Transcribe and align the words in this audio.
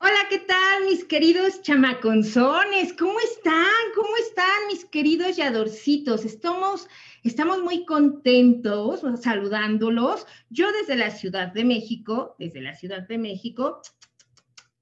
Hola, 0.00 0.28
¿qué 0.30 0.38
tal 0.38 0.84
mis 0.84 1.04
queridos 1.04 1.60
chamaconzones? 1.62 2.92
¿Cómo 2.92 3.18
están? 3.18 3.64
¿Cómo 3.96 4.16
están 4.18 4.68
mis 4.68 4.84
queridos 4.84 5.36
yadorcitos? 5.36 6.24
Estamos, 6.24 6.86
estamos 7.24 7.64
muy 7.64 7.84
contentos 7.84 9.02
saludándolos. 9.20 10.24
Yo 10.50 10.70
desde 10.70 10.94
la 10.94 11.10
Ciudad 11.10 11.52
de 11.52 11.64
México, 11.64 12.36
desde 12.38 12.60
la 12.60 12.76
Ciudad 12.76 13.08
de 13.08 13.18
México, 13.18 13.82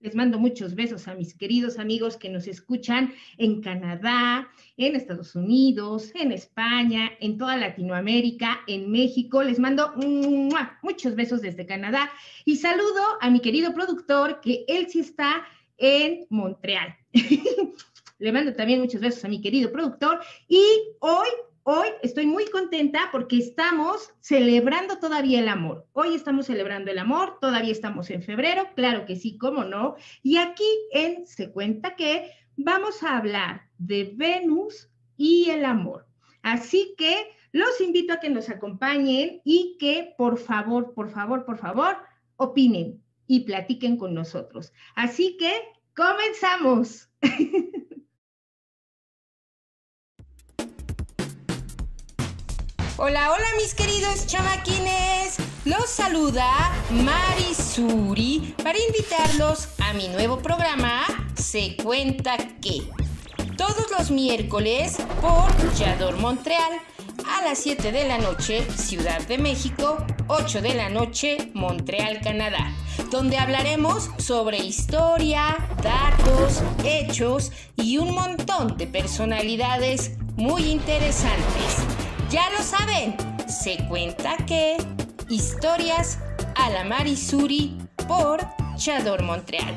les 0.00 0.14
mando 0.14 0.38
muchos 0.38 0.74
besos 0.74 1.08
a 1.08 1.14
mis 1.14 1.34
queridos 1.34 1.78
amigos 1.78 2.16
que 2.16 2.28
nos 2.28 2.46
escuchan 2.46 3.14
en 3.38 3.62
Canadá, 3.62 4.48
en 4.76 4.94
Estados 4.94 5.34
Unidos, 5.34 6.12
en 6.14 6.32
España, 6.32 7.12
en 7.20 7.38
toda 7.38 7.56
Latinoamérica, 7.56 8.60
en 8.66 8.90
México. 8.90 9.42
Les 9.42 9.58
mando 9.58 9.94
muchos 10.82 11.14
besos 11.14 11.40
desde 11.40 11.66
Canadá 11.66 12.10
y 12.44 12.56
saludo 12.56 13.02
a 13.20 13.30
mi 13.30 13.40
querido 13.40 13.72
productor 13.72 14.40
que 14.40 14.64
él 14.68 14.86
sí 14.90 15.00
está 15.00 15.46
en 15.78 16.26
Montreal. 16.28 16.94
Le 18.18 18.32
mando 18.32 18.54
también 18.54 18.80
muchos 18.80 19.00
besos 19.00 19.24
a 19.24 19.28
mi 19.28 19.40
querido 19.40 19.72
productor 19.72 20.20
y 20.48 20.62
hoy 21.00 21.28
Hoy 21.68 21.88
estoy 22.00 22.26
muy 22.26 22.44
contenta 22.44 23.08
porque 23.10 23.38
estamos 23.38 24.14
celebrando 24.20 25.00
todavía 25.00 25.40
el 25.40 25.48
amor. 25.48 25.84
Hoy 25.94 26.14
estamos 26.14 26.46
celebrando 26.46 26.92
el 26.92 26.98
amor, 27.00 27.38
todavía 27.40 27.72
estamos 27.72 28.08
en 28.10 28.22
febrero, 28.22 28.68
claro 28.76 29.04
que 29.04 29.16
sí, 29.16 29.36
cómo 29.36 29.64
no. 29.64 29.96
Y 30.22 30.36
aquí 30.36 30.62
en 30.92 31.26
Se 31.26 31.50
cuenta 31.50 31.96
que 31.96 32.30
vamos 32.56 33.02
a 33.02 33.18
hablar 33.18 33.62
de 33.78 34.12
Venus 34.14 34.88
y 35.16 35.50
el 35.50 35.64
amor. 35.64 36.06
Así 36.40 36.94
que 36.96 37.32
los 37.50 37.80
invito 37.80 38.12
a 38.12 38.20
que 38.20 38.30
nos 38.30 38.48
acompañen 38.48 39.40
y 39.42 39.76
que 39.80 40.14
por 40.16 40.38
favor, 40.38 40.94
por 40.94 41.10
favor, 41.10 41.44
por 41.44 41.58
favor, 41.58 41.96
opinen 42.36 43.02
y 43.26 43.40
platiquen 43.40 43.96
con 43.96 44.14
nosotros. 44.14 44.72
Así 44.94 45.36
que 45.36 45.52
comenzamos. 45.96 47.10
Hola, 52.98 53.30
hola 53.30 53.44
mis 53.58 53.74
queridos 53.74 54.26
chamaquines. 54.26 55.36
Los 55.66 55.90
saluda 55.90 56.72
Marisuri 56.90 58.54
para 58.62 58.78
invitarlos 58.78 59.68
a 59.80 59.92
mi 59.92 60.08
nuevo 60.08 60.38
programa 60.38 61.02
Se 61.34 61.76
cuenta 61.76 62.38
que. 62.62 62.88
Todos 63.58 63.90
los 63.90 64.10
miércoles 64.10 64.96
por 65.20 65.74
Yador 65.74 66.16
Montreal 66.16 66.72
a 67.28 67.44
las 67.44 67.58
7 67.58 67.92
de 67.92 68.08
la 68.08 68.16
noche, 68.16 68.66
Ciudad 68.74 69.20
de 69.26 69.36
México, 69.36 69.98
8 70.28 70.62
de 70.62 70.74
la 70.74 70.88
noche, 70.88 71.50
Montreal, 71.52 72.22
Canadá, 72.22 72.72
donde 73.10 73.36
hablaremos 73.36 74.08
sobre 74.16 74.56
historia, 74.56 75.58
datos, 75.82 76.62
hechos 76.82 77.52
y 77.76 77.98
un 77.98 78.14
montón 78.14 78.78
de 78.78 78.86
personalidades 78.86 80.12
muy 80.36 80.70
interesantes. 80.70 82.05
Ya 82.28 82.50
lo 82.50 82.58
saben, 82.58 83.14
se 83.46 83.78
cuenta 83.88 84.36
que 84.48 84.76
historias 85.28 86.18
a 86.56 86.70
la 86.70 86.82
Marisuri 86.82 87.78
por 88.08 88.40
Chador 88.76 89.22
Montreal. 89.22 89.76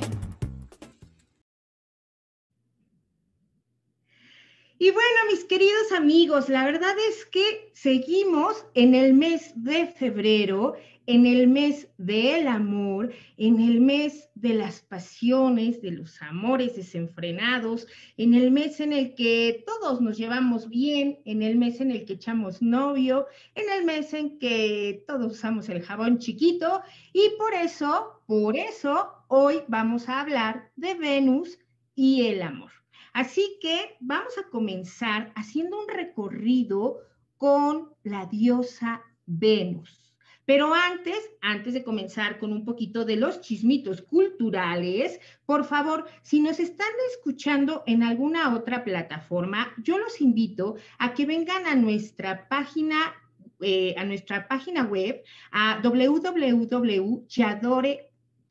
Y 4.80 4.90
bueno, 4.90 5.20
mis 5.32 5.44
queridos 5.44 5.92
amigos, 5.92 6.50
la 6.50 6.66
verdad 6.66 6.96
es 7.10 7.28
que 7.28 7.70
seguimos 7.76 8.66
en 8.74 8.96
el 8.96 9.14
mes 9.14 9.52
de 9.56 9.86
febrero 9.86 10.74
en 11.10 11.26
el 11.26 11.48
mes 11.48 11.88
del 11.98 12.48
amor, 12.48 13.12
en 13.38 13.60
el 13.60 13.82
mes 13.82 14.30
de 14.36 14.54
las 14.54 14.82
pasiones, 14.82 15.82
de 15.82 15.90
los 15.90 16.22
amores 16.22 16.76
desenfrenados, 16.76 17.88
en 18.18 18.36
el 18.36 18.52
mes 18.52 18.80
en 18.80 18.94
el 18.94 19.16
que 19.16 19.64
todos 19.66 20.02
nos 20.02 20.20
llevamos 20.20 20.70
bien, 20.70 21.18
en 21.26 21.42
el 21.42 21.58
mes 21.58 21.82
en 21.82 21.90
el 21.90 22.06
que 22.06 22.14
echamos 22.14 22.62
novio, 22.62 23.26
en 23.56 23.72
el 23.72 23.86
mes 23.86 24.14
en 24.14 24.38
que 24.38 25.04
todos 25.08 25.32
usamos 25.32 25.68
el 25.70 25.82
jabón 25.82 26.20
chiquito 26.20 26.84
y 27.12 27.32
por 27.40 27.56
eso, 27.56 28.22
por 28.28 28.56
eso, 28.56 29.10
hoy 29.30 29.62
vamos 29.68 30.08
a 30.10 30.22
hablar 30.22 30.70
de 30.76 30.94
Venus 30.94 31.58
y 31.96 32.28
el 32.28 32.44
amor. 32.44 32.72
Así 33.14 33.58
que 33.62 33.98
vamos 34.00 34.38
a 34.38 34.48
comenzar 34.52 35.34
haciendo 35.36 35.82
un 35.82 35.88
recorrido 35.88 37.00
con 37.38 37.96
la 38.04 38.28
diosa 38.28 39.02
Venus. 39.26 40.09
Pero 40.50 40.74
antes, 40.74 41.30
antes 41.42 41.76
de 41.76 41.84
comenzar 41.84 42.40
con 42.40 42.52
un 42.52 42.66
poquito 42.66 43.06
de 43.06 43.18
los 43.18 43.40
chismitos 43.40 44.02
culturales, 44.02 45.20
por 45.46 45.64
favor, 45.64 46.08
si 46.24 46.40
nos 46.42 46.60
están 46.60 46.88
escuchando 47.12 47.84
en 47.86 48.02
alguna 48.02 48.56
otra 48.56 48.84
plataforma, 48.84 49.72
yo 49.78 50.00
los 50.00 50.20
invito 50.22 50.78
a 50.98 51.14
que 51.14 51.28
vengan 51.28 51.68
a 51.68 51.76
nuestra 51.76 52.50
página 52.50 53.14
eh, 53.62 53.94
a 53.96 54.04
nuestra 54.06 54.48
página 54.48 54.86
web, 54.86 55.22
a 55.52 55.82
www.jadore 55.84 57.20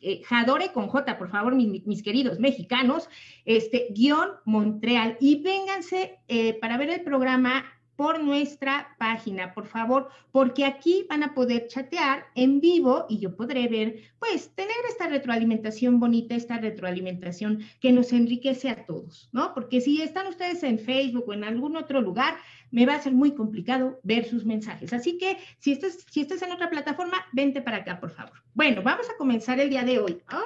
eh, 0.00 0.22
por 1.18 1.30
favor, 1.30 1.54
mis, 1.56 2.02
queridos 2.04 2.38
mexicanos, 2.38 3.08
este, 3.44 3.88
guion 3.90 4.28
Montreal, 4.44 5.16
y 5.20 5.42
vénganse 5.42 6.20
eh, 6.28 6.54
para 6.60 6.78
ver 6.78 6.90
el 6.90 7.00
programa 7.00 7.64
por 7.98 8.22
nuestra 8.22 8.94
página, 8.96 9.52
por 9.54 9.66
favor, 9.66 10.08
porque 10.30 10.64
aquí 10.64 11.04
van 11.10 11.24
a 11.24 11.34
poder 11.34 11.66
chatear 11.66 12.26
en 12.36 12.60
vivo 12.60 13.06
y 13.08 13.18
yo 13.18 13.34
podré 13.34 13.66
ver, 13.66 14.12
pues, 14.20 14.54
tener 14.54 14.76
esta 14.88 15.08
retroalimentación 15.08 15.98
bonita, 15.98 16.36
esta 16.36 16.58
retroalimentación 16.58 17.58
que 17.80 17.90
nos 17.90 18.12
enriquece 18.12 18.70
a 18.70 18.86
todos, 18.86 19.28
¿no? 19.32 19.52
Porque 19.52 19.80
si 19.80 20.00
están 20.00 20.28
ustedes 20.28 20.62
en 20.62 20.78
Facebook 20.78 21.24
o 21.26 21.32
en 21.32 21.42
algún 21.42 21.76
otro 21.76 22.00
lugar, 22.00 22.36
me 22.70 22.86
va 22.86 22.94
a 22.94 23.02
ser 23.02 23.14
muy 23.14 23.32
complicado 23.32 23.98
ver 24.04 24.24
sus 24.26 24.44
mensajes. 24.44 24.92
Así 24.92 25.18
que 25.18 25.36
si 25.58 25.72
estás, 25.72 26.06
si 26.08 26.20
estás 26.20 26.40
en 26.42 26.52
otra 26.52 26.70
plataforma, 26.70 27.26
vente 27.32 27.62
para 27.62 27.78
acá, 27.78 27.98
por 27.98 28.12
favor. 28.12 28.44
Bueno, 28.54 28.80
vamos 28.80 29.10
a 29.10 29.16
comenzar 29.16 29.58
el 29.58 29.70
día 29.70 29.82
de 29.82 29.98
hoy. 29.98 30.22
¡Ay! 30.28 30.38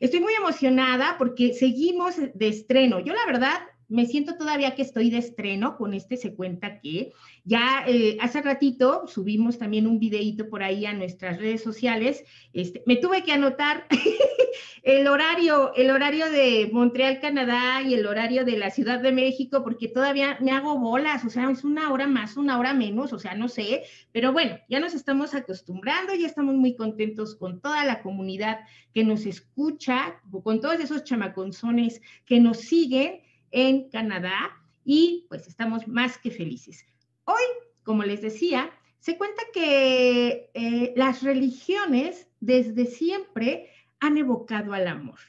Estoy 0.00 0.18
muy 0.18 0.34
emocionada 0.34 1.14
porque 1.18 1.54
seguimos 1.54 2.16
de 2.16 2.48
estreno. 2.48 2.98
Yo 2.98 3.14
la 3.14 3.26
verdad 3.26 3.60
me 3.94 4.06
siento 4.06 4.36
todavía 4.36 4.74
que 4.74 4.82
estoy 4.82 5.08
de 5.08 5.18
estreno 5.18 5.76
con 5.76 5.94
este 5.94 6.16
Se 6.16 6.34
Cuenta 6.34 6.80
Que. 6.80 7.12
Ya 7.44 7.84
eh, 7.86 8.18
hace 8.20 8.42
ratito 8.42 9.06
subimos 9.06 9.56
también 9.56 9.86
un 9.86 10.00
videíto 10.00 10.48
por 10.48 10.64
ahí 10.64 10.84
a 10.84 10.92
nuestras 10.92 11.38
redes 11.38 11.62
sociales. 11.62 12.24
Este, 12.52 12.82
me 12.86 12.96
tuve 12.96 13.22
que 13.22 13.30
anotar 13.30 13.86
el 14.82 15.06
horario, 15.06 15.72
el 15.76 15.90
horario 15.90 16.28
de 16.28 16.70
Montreal, 16.72 17.20
Canadá 17.20 17.82
y 17.82 17.94
el 17.94 18.04
horario 18.06 18.44
de 18.44 18.58
la 18.58 18.70
Ciudad 18.70 18.98
de 18.98 19.12
México, 19.12 19.62
porque 19.62 19.86
todavía 19.86 20.38
me 20.40 20.50
hago 20.50 20.76
bolas, 20.76 21.24
o 21.24 21.30
sea, 21.30 21.48
es 21.50 21.62
una 21.62 21.92
hora 21.92 22.08
más, 22.08 22.36
una 22.36 22.58
hora 22.58 22.74
menos, 22.74 23.12
o 23.12 23.20
sea, 23.20 23.34
no 23.34 23.48
sé, 23.48 23.84
pero 24.10 24.32
bueno, 24.32 24.58
ya 24.68 24.80
nos 24.80 24.92
estamos 24.92 25.34
acostumbrando, 25.34 26.14
ya 26.14 26.26
estamos 26.26 26.56
muy 26.56 26.74
contentos 26.74 27.36
con 27.36 27.60
toda 27.60 27.84
la 27.84 28.02
comunidad 28.02 28.58
que 28.92 29.04
nos 29.04 29.24
escucha, 29.24 30.20
con 30.42 30.60
todos 30.60 30.80
esos 30.80 31.04
chamaconzones 31.04 32.00
que 32.24 32.40
nos 32.40 32.58
siguen 32.58 33.20
en 33.54 33.88
Canadá 33.88 34.50
y 34.84 35.26
pues 35.28 35.46
estamos 35.46 35.86
más 35.86 36.18
que 36.18 36.30
felices. 36.30 36.84
Hoy, 37.24 37.42
como 37.84 38.02
les 38.02 38.20
decía, 38.20 38.70
se 38.98 39.16
cuenta 39.16 39.42
que 39.52 40.50
eh, 40.54 40.92
las 40.96 41.22
religiones 41.22 42.26
desde 42.40 42.86
siempre 42.86 43.70
han 44.00 44.18
evocado 44.18 44.74
al 44.74 44.88
amor. 44.88 45.20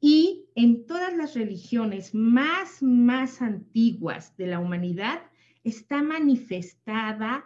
Y 0.00 0.46
en 0.56 0.86
todas 0.86 1.16
las 1.16 1.34
religiones 1.34 2.14
más, 2.14 2.82
más 2.82 3.40
antiguas 3.40 4.36
de 4.36 4.48
la 4.48 4.58
humanidad 4.58 5.22
está 5.62 6.02
manifestada 6.02 7.44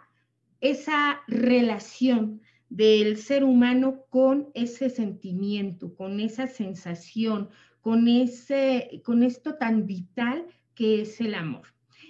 esa 0.59 1.21
relación 1.27 2.41
del 2.69 3.17
ser 3.17 3.43
humano 3.43 4.05
con 4.09 4.49
ese 4.53 4.89
sentimiento, 4.89 5.93
con 5.95 6.19
esa 6.19 6.47
sensación, 6.47 7.49
con, 7.81 8.07
ese, 8.07 9.01
con 9.03 9.23
esto 9.23 9.55
tan 9.55 9.85
vital 9.85 10.45
que 10.75 11.01
es 11.01 11.19
el 11.19 11.35
amor. 11.35 11.67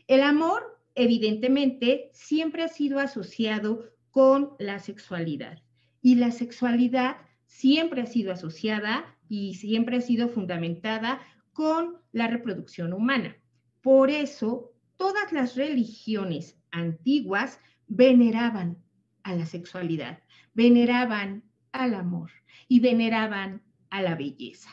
El 0.07 0.21
amor, 0.21 0.81
evidentemente, 0.95 2.09
siempre 2.13 2.63
ha 2.63 2.67
sido 2.67 2.99
asociado 2.99 3.89
con 4.11 4.51
la 4.59 4.79
sexualidad. 4.79 5.63
Y 6.01 6.15
la 6.15 6.31
sexualidad 6.31 7.17
siempre 7.45 8.01
ha 8.01 8.05
sido 8.05 8.31
asociada 8.33 9.17
y 9.29 9.55
siempre 9.55 9.97
ha 9.97 10.01
sido 10.01 10.27
fundamentada 10.27 11.21
con 11.53 11.97
la 12.11 12.27
reproducción 12.27 12.93
humana. 12.93 13.37
Por 13.81 14.09
eso, 14.09 14.73
todas 14.97 15.31
las 15.31 15.55
religiones 15.55 16.57
antiguas 16.71 17.59
veneraban 17.87 18.77
a 19.23 19.35
la 19.35 19.45
sexualidad, 19.45 20.19
veneraban 20.53 21.43
al 21.71 21.93
amor 21.93 22.31
y 22.67 22.79
veneraban 22.79 23.61
a 23.89 24.01
la 24.01 24.15
belleza. 24.15 24.69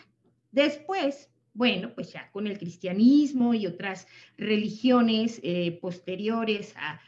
Después, 0.50 1.30
bueno, 1.52 1.92
pues 1.94 2.12
ya 2.12 2.30
con 2.30 2.46
el 2.46 2.58
cristianismo 2.58 3.54
y 3.54 3.66
otras 3.66 4.06
religiones 4.36 5.40
eh, 5.42 5.78
posteriores 5.80 6.74
a, 6.76 7.00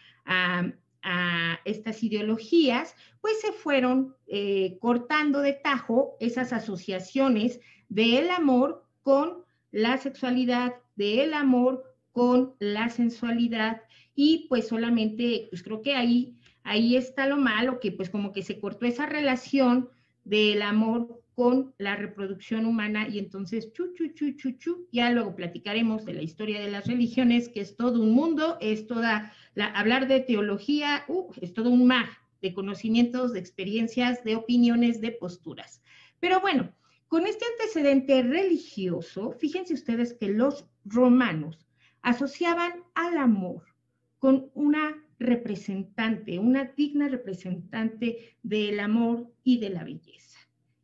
estas 1.65 2.03
ideologías, 2.03 2.95
pues 3.23 3.41
se 3.41 3.53
fueron 3.53 4.15
eh, 4.27 4.77
cortando 4.81 5.41
de 5.41 5.55
tajo 5.55 6.17
esas 6.21 6.53
asociaciones 6.53 7.59
del 7.89 8.29
amor 8.31 8.85
con 9.03 9.45
la 9.71 9.97
sexualidad, 9.97 10.75
del 10.97 11.33
amor 11.33 11.85
con 12.13 12.55
la 12.59 12.91
sensualidad. 12.91 13.83
Y 14.15 14.47
pues 14.49 14.69
solamente, 14.69 15.47
pues 15.51 15.63
creo 15.63 15.81
que 15.81 15.95
ahí, 15.95 16.37
ahí 16.65 16.97
está 16.97 17.27
lo 17.27 17.39
malo, 17.39 17.81
que 17.81 17.93
pues 17.93 18.11
como 18.11 18.33
que 18.33 18.43
se 18.43 18.61
cortó 18.61 18.85
esa 18.85 19.07
relación 19.07 19.89
del 20.25 20.61
amor 20.63 21.20
con 21.41 21.75
la 21.79 21.97
reproducción 21.97 22.67
humana 22.67 23.09
y 23.09 23.19
entonces 23.19 23.73
chu, 23.73 23.95
chu, 23.95 24.13
chu, 24.13 24.89
ya 24.93 25.11
luego 25.11 25.35
platicaremos 25.35 26.05
de 26.05 26.13
la 26.13 26.21
historia 26.21 26.61
de 26.61 26.71
las 26.71 26.87
religiones, 26.87 27.49
que 27.49 27.63
es 27.63 27.77
todo 27.77 28.03
un 28.03 28.13
mundo, 28.13 28.59
es 28.61 28.87
toda, 28.87 29.33
la, 29.55 29.69
hablar 29.69 30.07
de 30.07 30.21
teología, 30.21 31.03
uh, 31.09 31.33
es 31.41 31.55
todo 31.55 31.71
un 31.71 31.87
mar 31.87 32.05
de 32.43 32.53
conocimientos, 32.53 33.33
de 33.33 33.39
experiencias, 33.39 34.23
de 34.23 34.37
opiniones, 34.37 35.01
de 35.01 35.13
posturas. 35.13 35.83
Pero 36.19 36.43
bueno, 36.43 36.75
con 37.09 37.27
este 37.27 37.47
antecedente 37.53 38.23
religioso, 38.23 39.33
fíjense 39.33 39.73
ustedes 39.73 40.13
que 40.13 40.29
los 40.29 40.67
romanos 40.85 41.67
asociaban 42.03 42.85
al 42.95 43.17
amor 43.17 43.65
con 44.19 44.51
una 44.53 45.03
representante, 45.19 46.39
una 46.39 46.67
digna 46.77 47.09
representante 47.09 48.37
del 48.43 48.79
amor 48.79 49.33
y 49.43 49.59
de 49.59 49.71
la 49.71 49.85
belleza. 49.85 50.30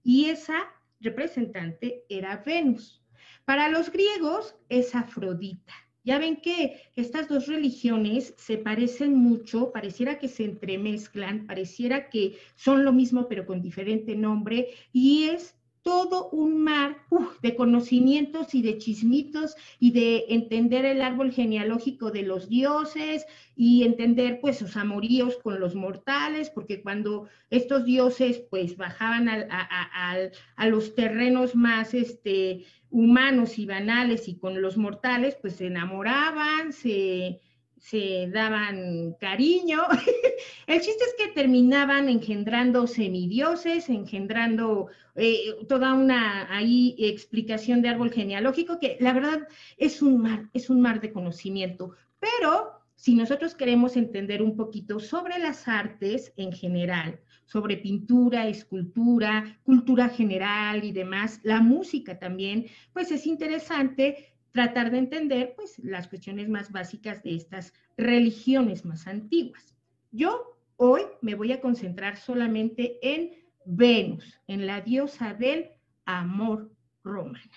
Y 0.08 0.26
esa 0.26 0.72
representante 1.00 2.04
era 2.08 2.36
Venus. 2.46 3.02
Para 3.44 3.68
los 3.68 3.90
griegos 3.90 4.54
es 4.68 4.94
Afrodita. 4.94 5.74
Ya 6.04 6.18
ven 6.18 6.36
que 6.36 6.80
estas 6.94 7.28
dos 7.28 7.48
religiones 7.48 8.32
se 8.38 8.56
parecen 8.56 9.16
mucho, 9.16 9.72
pareciera 9.72 10.20
que 10.20 10.28
se 10.28 10.44
entremezclan, 10.44 11.48
pareciera 11.48 12.08
que 12.08 12.38
son 12.54 12.84
lo 12.84 12.92
mismo 12.92 13.26
pero 13.26 13.46
con 13.46 13.60
diferente 13.60 14.14
nombre, 14.14 14.68
y 14.92 15.24
es 15.24 15.56
todo 15.86 16.30
un 16.30 16.64
mar 16.64 16.96
de 17.42 17.54
conocimientos 17.54 18.56
y 18.56 18.60
de 18.60 18.76
chismitos 18.76 19.54
y 19.78 19.92
de 19.92 20.24
entender 20.30 20.84
el 20.84 21.00
árbol 21.00 21.30
genealógico 21.30 22.10
de 22.10 22.22
los 22.22 22.48
dioses 22.48 23.24
y 23.54 23.84
entender 23.84 24.40
pues 24.40 24.58
sus 24.58 24.76
amoríos 24.76 25.36
con 25.36 25.60
los 25.60 25.76
mortales, 25.76 26.50
porque 26.50 26.82
cuando 26.82 27.28
estos 27.50 27.84
dioses 27.84 28.42
pues 28.50 28.76
bajaban 28.76 29.28
a, 29.28 30.66
los 30.66 30.96
terrenos 30.96 31.54
más 31.54 31.94
este, 31.94 32.64
humanos 32.90 33.56
y 33.56 33.66
banales 33.66 34.26
y 34.26 34.38
con 34.38 34.60
los 34.60 34.76
mortales 34.76 35.36
pues 35.40 35.54
se 35.54 35.68
enamoraban, 35.68 36.72
se, 36.72 37.40
se 37.88 38.28
daban 38.32 39.14
cariño. 39.20 39.82
El 40.66 40.80
chiste 40.80 41.04
es 41.04 41.14
que 41.16 41.32
terminaban 41.32 42.08
engendrando 42.08 42.88
semidioses, 42.88 43.88
engendrando 43.88 44.88
eh, 45.14 45.54
toda 45.68 45.94
una 45.94 46.52
ahí 46.52 46.96
explicación 46.98 47.82
de 47.82 47.90
árbol 47.90 48.10
genealógico 48.10 48.80
que 48.80 48.96
la 48.98 49.12
verdad 49.12 49.46
es 49.76 50.02
un 50.02 50.20
mar, 50.20 50.50
es 50.52 50.68
un 50.68 50.80
mar 50.80 51.00
de 51.00 51.12
conocimiento. 51.12 51.92
Pero 52.18 52.72
si 52.96 53.14
nosotros 53.14 53.54
queremos 53.54 53.96
entender 53.96 54.42
un 54.42 54.56
poquito 54.56 54.98
sobre 54.98 55.38
las 55.38 55.68
artes 55.68 56.32
en 56.36 56.50
general, 56.50 57.20
sobre 57.44 57.76
pintura, 57.76 58.48
escultura, 58.48 59.60
cultura 59.62 60.08
general 60.08 60.82
y 60.82 60.90
demás, 60.90 61.38
la 61.44 61.60
música 61.60 62.18
también, 62.18 62.66
pues 62.92 63.12
es 63.12 63.28
interesante 63.28 64.35
tratar 64.56 64.90
de 64.90 64.96
entender 64.96 65.52
pues, 65.54 65.78
las 65.80 66.08
cuestiones 66.08 66.48
más 66.48 66.72
básicas 66.72 67.22
de 67.22 67.34
estas 67.34 67.74
religiones 67.98 68.86
más 68.86 69.06
antiguas. 69.06 69.76
Yo 70.12 70.56
hoy 70.76 71.02
me 71.20 71.34
voy 71.34 71.52
a 71.52 71.60
concentrar 71.60 72.16
solamente 72.16 72.98
en 73.02 73.32
Venus, 73.66 74.40
en 74.46 74.66
la 74.66 74.80
diosa 74.80 75.34
del 75.34 75.72
amor 76.06 76.72
romana. 77.04 77.52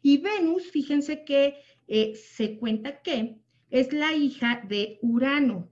Y 0.00 0.22
Venus, 0.22 0.70
fíjense 0.70 1.22
que 1.22 1.58
eh, 1.86 2.14
se 2.14 2.56
cuenta 2.56 3.02
que 3.02 3.36
es 3.68 3.92
la 3.92 4.14
hija 4.14 4.62
de 4.66 4.98
Urano. 5.02 5.68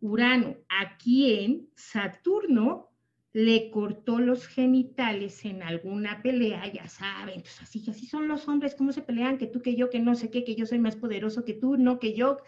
Urano, 0.00 0.56
a 0.70 0.96
quien 0.96 1.68
Saturno 1.76 2.91
le 3.32 3.70
cortó 3.70 4.18
los 4.18 4.46
genitales 4.46 5.44
en 5.44 5.62
alguna 5.62 6.22
pelea, 6.22 6.70
ya 6.70 6.86
saben, 6.88 7.40
pues 7.40 7.62
así, 7.62 7.82
así 7.88 8.06
son 8.06 8.28
los 8.28 8.46
hombres, 8.46 8.74
cómo 8.74 8.92
se 8.92 9.00
pelean, 9.00 9.38
que 9.38 9.46
tú, 9.46 9.62
que 9.62 9.74
yo, 9.74 9.88
que 9.88 10.00
no 10.00 10.14
sé 10.14 10.30
qué, 10.30 10.44
que 10.44 10.54
yo 10.54 10.66
soy 10.66 10.78
más 10.78 10.96
poderoso 10.96 11.44
que 11.44 11.54
tú, 11.54 11.76
no 11.78 11.98
que 11.98 12.14
yo. 12.14 12.38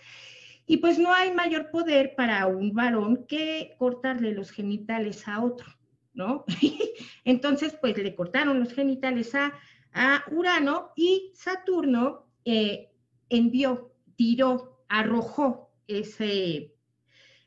Y 0.67 0.79
pues 0.79 0.99
no 0.99 1.13
hay 1.13 1.33
mayor 1.33 1.71
poder 1.71 2.15
para 2.17 2.47
un 2.47 2.75
varón 2.75 3.27
que 3.27 3.75
cortarle 3.79 4.33
los 4.33 4.51
genitales 4.51 5.27
a 5.27 5.43
otro, 5.43 5.67
¿no? 6.13 6.45
Entonces, 7.25 7.77
pues 7.81 7.97
le 7.97 8.15
cortaron 8.15 8.61
los 8.61 8.73
genitales 8.73 9.35
a, 9.35 9.55
a 9.93 10.25
Urano 10.31 10.93
y 10.97 11.33
Saturno 11.35 12.27
eh, 12.45 12.91
envió, 13.31 13.95
tiró, 14.17 14.85
arrojó 14.89 15.71
ese 15.87 16.74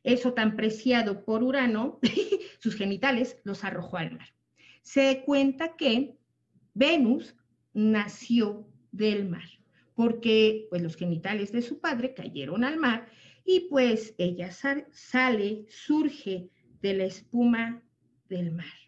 eso 0.08 0.34
tan 0.34 0.56
preciado 0.56 1.26
por 1.26 1.44
Urano, 1.44 2.00
sus 2.60 2.76
genitales 2.76 3.40
los 3.44 3.66
arrojó 3.66 3.98
al 3.98 4.14
mar. 4.14 4.34
Se 4.82 5.24
cuenta 5.26 5.76
que 5.76 6.16
Venus 6.74 7.36
nació 7.74 8.66
del 8.94 9.28
mar, 9.28 9.50
porque 9.96 10.68
pues, 10.70 10.82
los 10.82 10.96
genitales 10.96 11.52
de 11.52 11.62
su 11.62 11.82
padre 11.82 12.14
cayeron 12.14 12.64
al 12.64 12.78
mar 12.78 13.10
y 13.44 13.68
pues 13.70 14.16
ella 14.18 14.50
sale, 14.52 15.66
surge 15.68 16.52
de 16.82 16.94
la 16.94 17.04
espuma 17.04 17.84
del 18.30 18.52
mar 18.52 18.87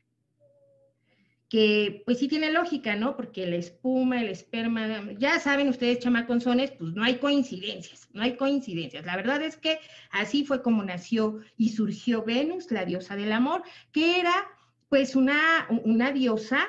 que 1.50 2.04
pues 2.06 2.20
sí 2.20 2.28
tiene 2.28 2.52
lógica, 2.52 2.96
¿no? 2.96 3.16
Porque 3.16 3.48
la 3.48 3.56
espuma, 3.56 4.22
el 4.22 4.30
esperma, 4.30 5.12
ya 5.18 5.40
saben 5.40 5.68
ustedes, 5.68 6.00
chamaconzones, 6.00 6.72
pues 6.72 6.94
no 6.94 7.04
hay 7.04 7.16
coincidencias, 7.16 8.08
no 8.14 8.22
hay 8.22 8.38
coincidencias. 8.38 9.04
La 9.04 9.16
verdad 9.16 9.42
es 9.42 9.58
que 9.58 9.80
así 10.12 10.46
fue 10.46 10.62
como 10.62 10.84
nació 10.84 11.40
y 11.58 11.70
surgió 11.70 12.24
Venus, 12.24 12.72
la 12.72 12.86
diosa 12.86 13.16
del 13.16 13.32
amor, 13.32 13.64
que 13.92 14.20
era 14.20 14.48
pues 14.90 15.16
una, 15.16 15.68
una 15.84 16.12
diosa, 16.12 16.68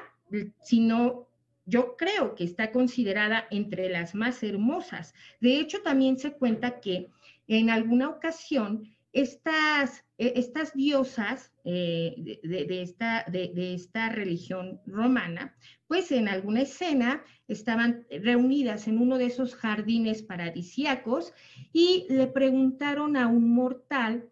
sino 0.62 1.28
yo 1.66 1.96
creo 1.96 2.34
que 2.34 2.44
está 2.44 2.72
considerada 2.72 3.46
entre 3.50 3.90
las 3.90 4.14
más 4.14 4.42
hermosas. 4.42 5.14
De 5.40 5.60
hecho, 5.60 5.82
también 5.82 6.18
se 6.18 6.32
cuenta 6.32 6.80
que 6.80 7.10
en 7.48 7.68
alguna 7.68 8.08
ocasión 8.08 8.96
estas, 9.12 10.04
e, 10.18 10.32
estas 10.36 10.74
diosas 10.74 11.52
eh, 11.64 12.38
de, 12.42 12.82
esta, 12.82 13.24
de, 13.28 13.74
esta 13.74 14.08
religión 14.08 14.80
romana, 14.86 15.56
pues 15.86 16.12
en 16.12 16.28
alguna 16.28 16.62
escena 16.62 17.24
estaban 17.48 18.06
reunidas 18.10 18.88
en 18.88 18.98
uno 18.98 19.18
de 19.18 19.26
esos 19.26 19.54
jardines 19.54 20.22
paradisíacos 20.22 21.32
y 21.72 22.06
le 22.08 22.26
preguntaron 22.26 23.16
a 23.16 23.26
un 23.26 23.52
mortal 23.52 24.28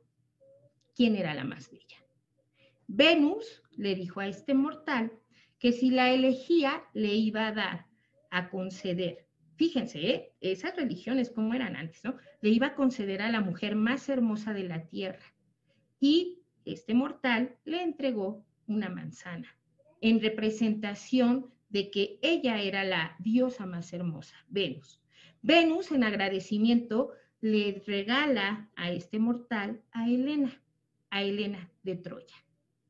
quién 0.94 1.16
era 1.16 1.34
la 1.34 1.44
más 1.44 1.70
bella. 1.70 1.84
Venus 2.86 3.62
le 3.76 3.94
dijo 3.94 4.20
a 4.20 4.28
este 4.28 4.54
mortal 4.54 5.12
que 5.58 5.72
si 5.72 5.90
la 5.90 6.10
elegía 6.10 6.84
le 6.94 7.14
iba 7.14 7.48
a 7.48 7.52
dar, 7.52 7.86
a 8.30 8.50
conceder 8.50 9.27
fíjense, 9.58 10.10
¿eh? 10.10 10.32
esas 10.40 10.76
religiones 10.76 11.30
como 11.30 11.52
eran 11.52 11.74
antes, 11.74 12.02
¿no? 12.04 12.16
Le 12.40 12.50
iba 12.50 12.68
a 12.68 12.74
conceder 12.74 13.20
a 13.20 13.30
la 13.30 13.40
mujer 13.40 13.74
más 13.74 14.08
hermosa 14.08 14.54
de 14.54 14.62
la 14.62 14.86
tierra. 14.86 15.34
Y 16.00 16.38
este 16.64 16.94
mortal 16.94 17.56
le 17.64 17.82
entregó 17.82 18.46
una 18.68 18.88
manzana 18.88 19.48
en 20.00 20.20
representación 20.20 21.50
de 21.70 21.90
que 21.90 22.20
ella 22.22 22.62
era 22.62 22.84
la 22.84 23.16
diosa 23.18 23.66
más 23.66 23.92
hermosa, 23.92 24.36
Venus. 24.48 25.02
Venus, 25.42 25.90
en 25.90 26.04
agradecimiento, 26.04 27.10
le 27.40 27.82
regala 27.84 28.70
a 28.76 28.92
este 28.92 29.18
mortal 29.18 29.82
a 29.90 30.08
Helena, 30.08 30.62
a 31.10 31.22
Helena 31.22 31.68
de 31.82 31.96
Troya. 31.96 32.36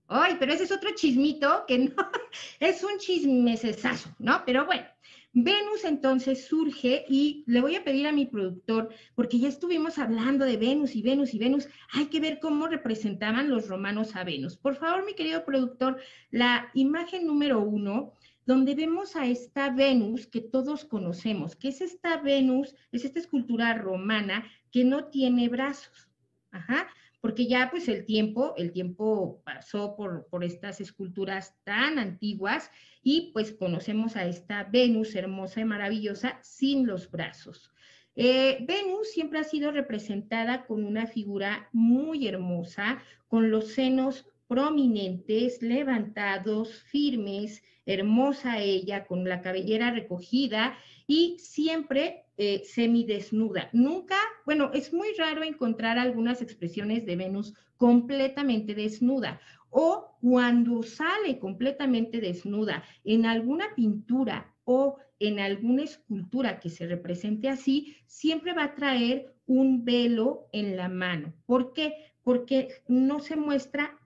Ay, 0.06 0.36
pero 0.38 0.52
ese 0.52 0.64
es 0.64 0.72
otro 0.72 0.90
chismito 0.94 1.64
que 1.66 1.78
no, 1.78 1.94
es 2.60 2.84
un 2.84 2.98
chismesesazo, 2.98 4.14
¿no? 4.18 4.42
Pero 4.44 4.66
bueno, 4.66 4.86
Venus 5.32 5.84
entonces 5.84 6.46
surge 6.46 7.04
y 7.08 7.44
le 7.46 7.60
voy 7.60 7.76
a 7.76 7.84
pedir 7.84 8.06
a 8.06 8.12
mi 8.12 8.26
productor, 8.26 8.88
porque 9.14 9.38
ya 9.38 9.48
estuvimos 9.48 9.98
hablando 9.98 10.44
de 10.44 10.56
Venus 10.56 10.96
y 10.96 11.02
Venus 11.02 11.34
y 11.34 11.38
Venus, 11.38 11.68
hay 11.92 12.06
que 12.06 12.20
ver 12.20 12.40
cómo 12.40 12.66
representaban 12.66 13.50
los 13.50 13.68
romanos 13.68 14.16
a 14.16 14.24
Venus. 14.24 14.56
Por 14.56 14.76
favor, 14.76 15.04
mi 15.04 15.14
querido 15.14 15.44
productor, 15.44 16.00
la 16.30 16.70
imagen 16.74 17.26
número 17.26 17.60
uno, 17.60 18.14
donde 18.46 18.74
vemos 18.74 19.14
a 19.16 19.26
esta 19.26 19.70
Venus 19.70 20.26
que 20.26 20.40
todos 20.40 20.86
conocemos, 20.86 21.54
que 21.54 21.68
es 21.68 21.82
esta 21.82 22.16
Venus, 22.16 22.74
es 22.90 23.04
esta 23.04 23.18
escultura 23.18 23.74
romana 23.74 24.50
que 24.72 24.84
no 24.84 25.04
tiene 25.06 25.48
brazos. 25.48 26.08
Ajá 26.50 26.88
porque 27.20 27.46
ya 27.46 27.68
pues 27.70 27.88
el 27.88 28.04
tiempo, 28.04 28.54
el 28.56 28.72
tiempo 28.72 29.42
pasó 29.44 29.96
por, 29.96 30.26
por 30.28 30.44
estas 30.44 30.80
esculturas 30.80 31.56
tan 31.64 31.98
antiguas 31.98 32.70
y 33.02 33.30
pues 33.32 33.52
conocemos 33.52 34.16
a 34.16 34.26
esta 34.26 34.64
Venus 34.64 35.14
hermosa 35.14 35.60
y 35.60 35.64
maravillosa 35.64 36.38
sin 36.42 36.86
los 36.86 37.10
brazos. 37.10 37.72
Eh, 38.14 38.64
Venus 38.66 39.12
siempre 39.12 39.38
ha 39.38 39.44
sido 39.44 39.70
representada 39.70 40.66
con 40.66 40.84
una 40.84 41.06
figura 41.06 41.68
muy 41.72 42.26
hermosa, 42.26 43.00
con 43.28 43.50
los 43.50 43.68
senos 43.68 44.26
prominentes, 44.48 45.62
levantados, 45.62 46.82
firmes, 46.84 47.62
hermosa 47.86 48.58
ella, 48.58 49.06
con 49.06 49.22
la 49.28 49.40
cabellera 49.40 49.92
recogida 49.92 50.76
y 51.06 51.36
siempre 51.38 52.24
eh, 52.38 52.62
semidesnuda. 52.64 53.68
Nunca, 53.72 54.16
bueno, 54.46 54.70
es 54.72 54.92
muy 54.92 55.12
raro 55.18 55.42
encontrar 55.42 55.98
algunas 55.98 56.40
expresiones 56.40 57.04
de 57.04 57.16
Venus 57.16 57.52
completamente 57.76 58.74
desnuda 58.74 59.40
o 59.70 60.16
cuando 60.20 60.82
sale 60.82 61.38
completamente 61.38 62.20
desnuda 62.20 62.84
en 63.04 63.26
alguna 63.26 63.74
pintura 63.74 64.54
o 64.64 64.98
en 65.18 65.40
alguna 65.40 65.82
escultura 65.82 66.60
que 66.60 66.70
se 66.70 66.86
represente 66.86 67.48
así, 67.48 67.96
siempre 68.06 68.52
va 68.52 68.64
a 68.64 68.74
traer 68.74 69.34
un 69.46 69.84
velo 69.84 70.48
en 70.52 70.76
la 70.76 70.88
mano. 70.88 71.34
¿Por 71.44 71.72
qué? 71.72 72.12
Porque 72.22 72.68
no 72.86 73.18
se 73.18 73.34
muestra 73.34 73.97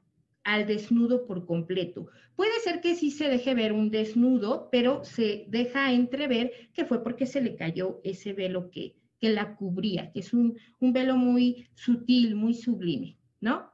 al 0.45 0.67
desnudo 0.67 1.27
por 1.27 1.47
completo. 1.47 2.09
Puede 2.37 2.59
ser 2.61 2.81
que 2.81 2.95
sí 2.95 3.11
se 3.11 3.29
deje 3.29 3.55
ver 3.55 3.73
un 3.73 3.91
desnudo, 3.91 4.69
pero 4.73 5.05
se 5.05 5.45
deja 5.49 5.93
entrever 5.93 6.53
que 6.73 6.85
fue 6.85 7.03
porque 7.03 7.27
se 7.27 7.41
le 7.41 7.57
cayó 7.57 8.01
ese 8.05 8.33
velo 8.33 8.71
que, 8.71 8.97
que 9.21 9.31
la 9.31 9.55
cubría, 9.57 10.11
que 10.13 10.21
es 10.21 10.33
un, 10.33 10.57
un 10.81 10.93
velo 10.93 11.17
muy 11.17 11.69
sutil, 11.75 12.35
muy 12.35 12.55
sublime, 12.55 13.17
¿no? 13.41 13.71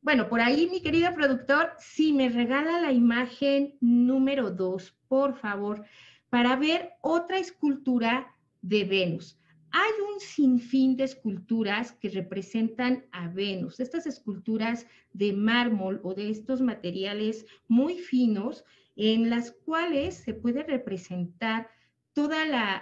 Bueno, 0.00 0.28
por 0.28 0.40
ahí, 0.40 0.68
mi 0.68 0.80
querido 0.82 1.14
productor, 1.14 1.74
si 1.78 2.12
me 2.12 2.28
regala 2.28 2.80
la 2.80 2.92
imagen 2.92 3.76
número 3.80 4.50
dos, 4.50 4.96
por 5.06 5.36
favor, 5.36 5.84
para 6.28 6.56
ver 6.56 6.90
otra 7.02 7.38
escultura 7.38 8.34
de 8.62 8.84
Venus. 8.84 9.38
Hay 9.72 9.90
un 10.12 10.20
sinfín 10.20 10.96
de 10.96 11.04
esculturas 11.04 11.92
que 11.92 12.10
representan 12.10 13.06
a 13.10 13.28
Venus, 13.28 13.80
estas 13.80 14.06
esculturas 14.06 14.86
de 15.12 15.32
mármol 15.32 16.00
o 16.04 16.14
de 16.14 16.28
estos 16.28 16.60
materiales 16.60 17.46
muy 17.68 17.98
finos 17.98 18.64
en 18.96 19.30
las 19.30 19.52
cuales 19.52 20.16
se 20.16 20.34
puede 20.34 20.62
representar 20.62 21.70
todo 22.12 22.34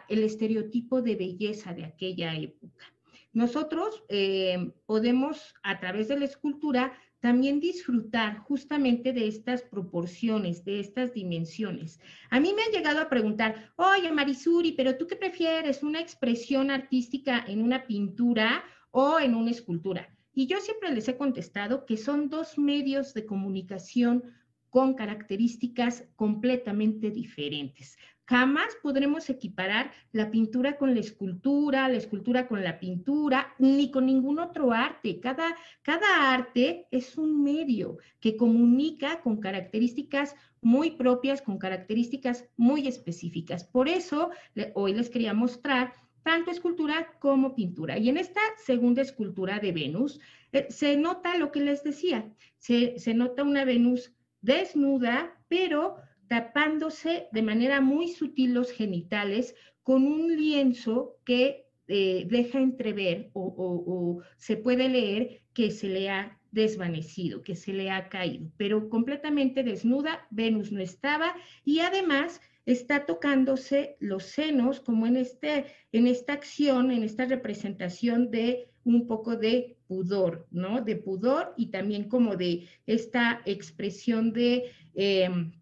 el 0.09 0.23
estereotipo 0.25 1.00
de 1.00 1.14
belleza 1.14 1.73
de 1.73 1.85
aquella 1.85 2.35
época. 2.35 2.92
Nosotros 3.32 4.02
eh, 4.09 4.73
podemos, 4.87 5.54
a 5.62 5.78
través 5.78 6.09
de 6.09 6.18
la 6.18 6.25
escultura, 6.25 6.92
también 7.20 7.60
disfrutar 7.60 8.38
justamente 8.38 9.12
de 9.12 9.28
estas 9.28 9.62
proporciones, 9.62 10.64
de 10.64 10.80
estas 10.80 11.12
dimensiones. 11.12 12.00
A 12.30 12.40
mí 12.40 12.52
me 12.54 12.62
han 12.62 12.72
llegado 12.72 13.00
a 13.00 13.08
preguntar, 13.08 13.72
oye 13.76 14.10
Marisuri, 14.10 14.72
pero 14.72 14.96
tú 14.96 15.06
qué 15.06 15.16
prefieres, 15.16 15.82
una 15.82 16.00
expresión 16.00 16.70
artística 16.70 17.44
en 17.46 17.62
una 17.62 17.86
pintura 17.86 18.64
o 18.90 19.20
en 19.20 19.34
una 19.34 19.50
escultura? 19.50 20.08
Y 20.32 20.46
yo 20.46 20.60
siempre 20.60 20.92
les 20.94 21.08
he 21.08 21.16
contestado 21.16 21.84
que 21.84 21.96
son 21.96 22.30
dos 22.30 22.56
medios 22.56 23.12
de 23.14 23.26
comunicación 23.26 24.24
con 24.70 24.94
características 24.94 26.08
completamente 26.16 27.10
diferentes. 27.10 27.98
Jamás 28.30 28.76
podremos 28.80 29.28
equiparar 29.28 29.90
la 30.12 30.30
pintura 30.30 30.78
con 30.78 30.94
la 30.94 31.00
escultura, 31.00 31.88
la 31.88 31.96
escultura 31.96 32.46
con 32.46 32.62
la 32.62 32.78
pintura, 32.78 33.56
ni 33.58 33.90
con 33.90 34.06
ningún 34.06 34.38
otro 34.38 34.72
arte. 34.72 35.18
Cada, 35.18 35.56
cada 35.82 36.32
arte 36.32 36.87
es 36.92 37.18
un 37.18 37.42
medio 37.42 37.99
que 38.20 38.37
comunica 38.37 39.20
con 39.20 39.40
características 39.40 40.37
muy 40.60 40.92
propias, 40.92 41.42
con 41.42 41.58
características 41.58 42.44
muy 42.56 42.87
específicas. 42.87 43.64
Por 43.64 43.88
eso 43.88 44.30
hoy 44.75 44.94
les 44.94 45.10
quería 45.10 45.34
mostrar 45.34 45.92
tanto 46.22 46.52
escultura 46.52 47.08
como 47.18 47.56
pintura. 47.56 47.99
Y 47.99 48.10
en 48.10 48.16
esta 48.16 48.42
segunda 48.64 49.02
escultura 49.02 49.58
de 49.58 49.72
Venus 49.72 50.20
eh, 50.52 50.68
se 50.70 50.96
nota 50.96 51.37
lo 51.37 51.50
que 51.50 51.62
les 51.62 51.82
decía, 51.82 52.32
se, 52.58 52.96
se 53.00 53.12
nota 53.12 53.42
una 53.42 53.64
Venus 53.64 54.12
desnuda, 54.40 55.37
pero 55.49 55.96
tapándose 56.30 57.26
de 57.32 57.42
manera 57.42 57.80
muy 57.80 58.06
sutil 58.06 58.54
los 58.54 58.70
genitales 58.70 59.56
con 59.82 60.06
un 60.06 60.37
lienzo 60.37 61.16
que 61.25 61.66
eh, 61.88 62.25
deja 62.30 62.60
entrever 62.60 63.30
o, 63.32 64.22
se 64.37 64.56
puede 64.56 64.88
leer 64.88 65.42
que 65.52 65.72
se 65.72 65.88
le 65.88 66.08
ha 66.08 66.38
desvanecido, 66.52 67.42
que 67.42 67.56
se 67.56 67.72
le 67.72 67.90
ha 67.90 68.08
caído, 68.08 68.49
pero 68.56 68.88
completamente 68.88 69.64
desnuda, 69.64 70.28
Venus 70.30 70.70
no 70.70 70.80
estaba 70.80 71.34
y 71.64 71.80
además 71.80 72.40
está 72.64 73.06
tocándose 73.06 73.96
los 73.99 74.22
senos 74.22 74.78
como 74.78 75.08
en, 75.08 75.16
este, 75.16 75.66
en 75.90 76.06
esta 76.06 76.34
acción, 76.34 76.92
en 76.92 77.02
esta 77.02 77.25
representación 77.25 78.30
de 78.30 78.68
un 78.84 79.08
poco 79.08 79.37
de 79.37 79.76
pudor, 79.88 80.46
¿no? 80.52 80.80
De 80.80 80.94
pudor 80.94 81.54
y 81.56 81.66
también 81.72 82.04
como 82.04 82.37
de 82.37 82.68
esta 82.87 83.42
expresión 83.46 84.32
de... 84.32 84.70
Em, 84.94 85.60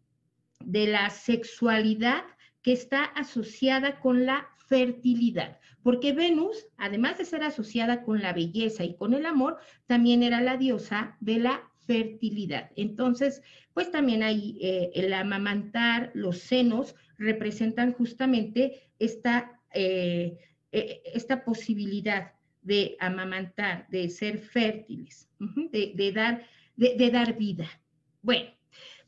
de 0.65 0.87
la 0.87 1.11
sexualidad 1.11 2.25
que 2.63 2.73
está 2.73 3.05
asociada 3.05 4.01
con 4.01 4.27
la 4.27 4.49
fertilidad, 4.69 5.59
porque 5.83 6.13
Venus, 6.13 6.67
además 6.77 7.17
de 7.19 7.25
ser 7.25 7.43
asociada 7.43 8.03
con 8.03 8.21
la 8.21 8.33
belleza 8.33 8.85
y 8.85 8.95
con 8.95 9.15
el 9.15 9.25
amor, 9.25 9.57
también 9.87 10.23
era 10.23 10.41
la 10.43 10.57
diosa 10.57 11.17
de 11.21 11.39
la 11.39 11.63
fertilidad. 11.87 12.71
Entonces, 12.77 13.43
pues 13.73 13.91
también 13.91 14.23
ahí 14.23 14.59
eh, 14.61 14.91
el 14.95 15.13
amamantar, 15.15 16.11
los 16.15 16.41
senos, 16.41 16.95
representan 17.17 17.95
justamente 17.95 18.91
esta, 18.99 19.59
eh, 19.73 20.37
eh, 20.73 21.01
esta 21.15 21.45
posibilidad 21.45 22.33
de 22.61 22.97
amamantar, 23.01 23.89
de 23.89 24.11
ser 24.11 24.39
fértiles, 24.39 25.31
de, 25.39 26.13
dar, 26.15 26.47
de 26.77 27.11
dar 27.11 27.39
vida. 27.39 27.67
Bueno, 28.21 28.51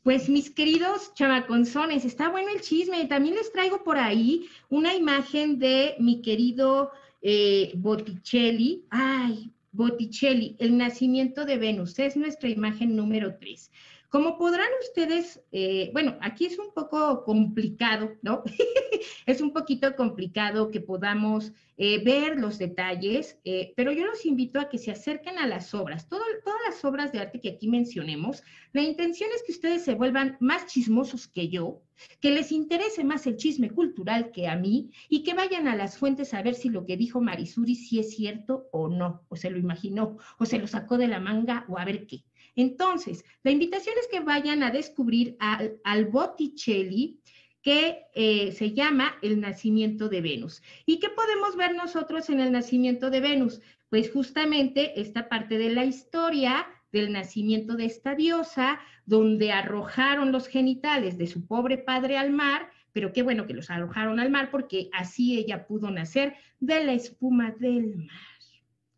pues 0.03 0.29
mis 0.29 0.49
queridos 0.49 1.13
chamaconzones, 1.13 2.05
está 2.05 2.29
bueno 2.29 2.49
el 2.53 2.61
chisme. 2.61 3.05
También 3.05 3.35
les 3.35 3.51
traigo 3.51 3.83
por 3.83 3.97
ahí 3.97 4.47
una 4.69 4.95
imagen 4.95 5.59
de 5.59 5.95
mi 5.99 6.21
querido 6.21 6.91
eh, 7.21 7.71
Botticelli. 7.75 8.85
Ay, 8.89 9.51
Botticelli, 9.71 10.55
el 10.59 10.77
nacimiento 10.77 11.45
de 11.45 11.57
Venus. 11.57 11.99
Es 11.99 12.17
nuestra 12.17 12.49
imagen 12.49 12.95
número 12.95 13.35
tres. 13.39 13.71
Como 14.11 14.37
podrán 14.37 14.67
ustedes, 14.81 15.41
eh, 15.53 15.89
bueno, 15.93 16.17
aquí 16.19 16.45
es 16.45 16.59
un 16.59 16.73
poco 16.73 17.23
complicado, 17.23 18.17
¿no? 18.21 18.43
es 19.25 19.39
un 19.39 19.53
poquito 19.53 19.95
complicado 19.95 20.69
que 20.69 20.81
podamos 20.81 21.53
eh, 21.77 22.03
ver 22.03 22.37
los 22.37 22.57
detalles, 22.57 23.39
eh, 23.45 23.71
pero 23.77 23.93
yo 23.93 24.05
los 24.05 24.25
invito 24.25 24.59
a 24.59 24.67
que 24.67 24.79
se 24.79 24.91
acerquen 24.91 25.37
a 25.37 25.47
las 25.47 25.73
obras. 25.73 26.09
todas 26.09 26.27
las 26.67 26.83
obras 26.83 27.13
de 27.13 27.19
arte 27.19 27.39
que 27.39 27.51
aquí 27.51 27.69
mencionemos, 27.69 28.43
la 28.73 28.81
intención 28.81 29.29
es 29.33 29.43
que 29.43 29.53
ustedes 29.53 29.85
se 29.85 29.95
vuelvan 29.95 30.35
más 30.41 30.65
chismosos 30.65 31.29
que 31.29 31.47
yo, 31.47 31.81
que 32.19 32.31
les 32.31 32.51
interese 32.51 33.05
más 33.05 33.25
el 33.27 33.37
chisme 33.37 33.69
cultural 33.69 34.31
que 34.31 34.49
a 34.49 34.57
mí 34.57 34.91
y 35.07 35.23
que 35.23 35.35
vayan 35.35 35.69
a 35.69 35.75
las 35.77 35.97
fuentes 35.97 36.33
a 36.33 36.41
ver 36.41 36.55
si 36.55 36.67
lo 36.67 36.85
que 36.85 36.97
dijo 36.97 37.21
Marisuri 37.21 37.75
si 37.75 37.99
es 37.99 38.13
cierto 38.13 38.67
o 38.73 38.89
no, 38.89 39.23
o 39.29 39.37
se 39.37 39.49
lo 39.49 39.57
imaginó, 39.57 40.17
o 40.37 40.45
se 40.45 40.59
lo 40.59 40.67
sacó 40.67 40.97
de 40.97 41.07
la 41.07 41.21
manga, 41.21 41.63
o 41.69 41.77
a 41.77 41.85
ver 41.85 42.07
qué. 42.07 42.25
Entonces, 42.55 43.23
la 43.43 43.51
invitación 43.51 43.95
es 43.99 44.07
que 44.07 44.19
vayan 44.19 44.63
a 44.63 44.71
descubrir 44.71 45.37
al, 45.39 46.05
Botticelli 46.05 47.19
que 47.61 48.05
eh, 48.15 48.51
se 48.51 48.73
llama 48.73 49.15
El 49.21 49.39
nacimiento 49.39 50.09
de 50.09 50.21
Venus. 50.21 50.61
¿Y 50.85 50.99
qué 50.99 51.09
podemos 51.09 51.55
ver 51.55 51.75
nosotros 51.75 52.29
en 52.29 52.39
el 52.39 52.51
nacimiento 52.51 53.09
de 53.09 53.21
Venus? 53.21 53.61
Pues 53.89 54.11
justamente 54.11 54.99
esta 54.99 55.29
parte 55.29 55.57
de 55.57 55.69
la 55.69 55.85
historia 55.85 56.67
del 56.91 57.11
nacimiento 57.11 57.75
de 57.75 57.85
esta 57.85 58.15
diosa, 58.15 58.79
donde 59.05 59.51
arrojaron 59.51 60.31
los 60.31 60.47
genitales 60.47 61.17
de 61.17 61.27
su 61.27 61.45
pobre 61.45 61.77
padre 61.77 62.17
al 62.17 62.31
mar, 62.31 62.69
pero 62.93 63.13
qué 63.13 63.21
bueno 63.21 63.47
que 63.47 63.53
los 63.53 63.69
arrojaron 63.69 64.19
al 64.19 64.29
mar 64.29 64.49
porque 64.51 64.89
así 64.93 65.37
ella 65.37 65.65
pudo 65.67 65.89
nacer 65.91 66.35
de 66.59 66.83
la 66.83 66.93
espuma 66.93 67.51
del 67.51 67.95
mar, 67.95 68.09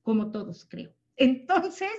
como 0.01 0.31
todos 0.31 0.65
creo. 0.65 0.93
Entonces, 1.17 1.91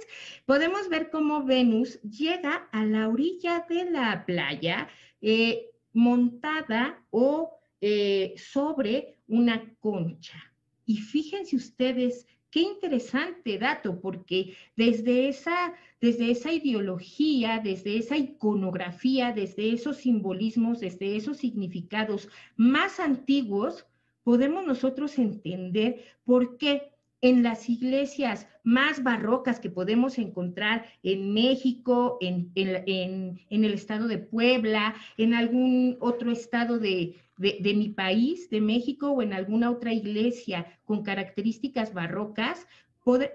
podemos 0.47 0.89
ver 0.89 1.11
cómo 1.11 1.45
Venus 1.45 2.01
llega 2.03 2.69
a 2.73 2.85
la 2.85 3.09
orilla 3.09 3.65
de 3.69 3.91
la 3.91 4.25
playa 4.27 4.89
eh, 5.21 5.71
montada 5.93 7.05
o 7.11 7.59
eh, 7.81 8.35
sobre 8.37 9.19
una 9.27 9.75
concha. 9.81 10.53
Y 10.87 10.99
fíjense 10.99 11.57
ustedes 11.57 12.27
Qué 12.55 12.61
interesante 12.61 13.59
dato, 13.59 14.01
porque 14.01 14.57
desde 14.77 15.29
esa, 15.29 15.75
desde 16.01 16.31
esa 16.31 16.53
ideología, 16.53 17.59
desde 17.59 17.99
esa 17.99 18.17
iconografía, 18.17 19.33
desde 19.33 19.73
esos 19.73 19.97
simbolismos, 19.97 20.79
desde 20.79 21.17
esos 21.17 21.39
significados 21.39 22.29
más 22.55 23.01
antiguos, 23.01 23.89
podemos 24.23 24.65
nosotros 24.65 25.19
entender 25.19 26.05
por 26.23 26.57
qué 26.57 26.94
en 27.25 27.43
las 27.43 27.71
iglesias 27.71 28.47
más 28.65 29.03
barrocas 29.03 29.59
que 29.59 29.71
podemos 29.71 30.19
encontrar 30.19 30.85
en 31.03 31.33
México, 31.33 32.19
en, 32.21 32.53
el 32.55 33.73
estado 33.73 34.09
de 34.09 34.19
Puebla, 34.19 34.95
en 35.17 35.33
algún 35.33 35.97
otro 36.01 36.31
estado 36.31 36.79
de, 36.79 37.17
mi 37.39 37.89
país, 37.89 38.51
de 38.51 38.61
México, 38.61 39.11
o 39.11 39.23
en 39.23 39.33
alguna 39.33 39.71
otra 39.71 39.95
iglesia 39.95 40.67
con 40.85 41.03
características 41.03 41.95
barrocas, 41.95 42.67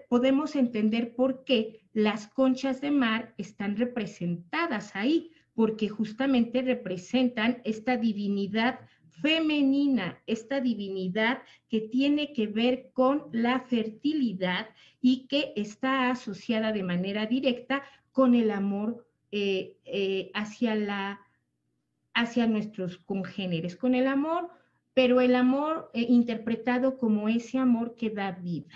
podemos 0.08 0.56
entender 0.56 1.16
por 1.16 1.44
qué 1.44 1.82
las 1.92 2.28
conchas 2.28 2.82
de 2.82 2.92
mar 2.92 3.34
están 3.40 3.76
representadas 3.76 4.96
ahí, 4.96 5.32
porque 5.56 5.90
justamente 5.90 6.62
representan 6.62 7.60
esta 7.64 7.98
divinidad 7.98 8.82
femenina, 9.22 10.22
esta 10.28 10.62
divinidad 10.62 11.42
que 11.70 11.82
tiene 11.82 12.34
que 12.34 12.48
ver 12.48 12.92
con 12.94 13.26
la 13.32 13.62
fertilidad 13.62 14.70
y 15.02 15.28
que 15.28 15.54
está 15.56 16.10
asociada 16.10 16.72
de 16.72 16.84
manera 16.84 17.26
directa 17.26 17.84
con 18.12 18.36
el 18.36 18.52
amor 18.52 19.08
eh, 19.32 19.78
eh, 19.86 20.32
hacia, 20.34 20.76
la, 20.76 21.22
hacia 22.14 22.48
nuestros 22.48 22.98
congéneres, 22.98 23.76
con 23.76 23.96
el 23.96 24.08
amor, 24.08 24.50
pero 24.94 25.22
el 25.22 25.36
amor 25.36 25.92
eh, 25.94 26.06
interpretado 26.10 26.98
como 26.98 27.30
ese 27.30 27.58
amor 27.58 27.96
que 27.96 28.10
da 28.10 28.32
vida. 28.32 28.74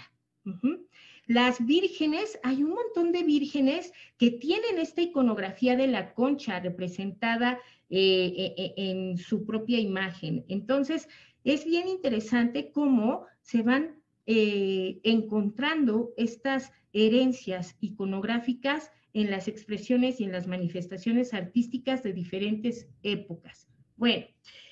Las 1.27 1.65
vírgenes, 1.65 2.37
hay 2.43 2.63
un 2.63 2.71
montón 2.71 3.11
de 3.11 3.23
vírgenes 3.23 3.93
que 4.17 4.31
tienen 4.31 4.77
esta 4.77 5.01
iconografía 5.01 5.75
de 5.75 5.87
la 5.87 6.13
concha 6.13 6.59
representada 6.59 7.59
eh, 7.89 8.33
eh, 8.35 8.53
eh, 8.57 8.73
en 8.77 9.17
su 9.17 9.45
propia 9.45 9.79
imagen. 9.79 10.43
Entonces, 10.49 11.07
es 11.43 11.65
bien 11.65 11.87
interesante 11.87 12.71
cómo 12.71 13.25
se 13.41 13.61
van 13.61 14.01
encontrando 14.25 16.13
estas 16.15 16.71
herencias 16.93 17.75
iconográficas 17.81 18.89
en 19.13 19.29
las 19.29 19.49
expresiones 19.49 20.21
y 20.21 20.23
en 20.23 20.31
las 20.31 20.47
manifestaciones 20.47 21.33
artísticas 21.33 22.03
de 22.03 22.13
diferentes 22.13 22.87
épocas. 23.03 23.67
Bueno, 23.97 24.25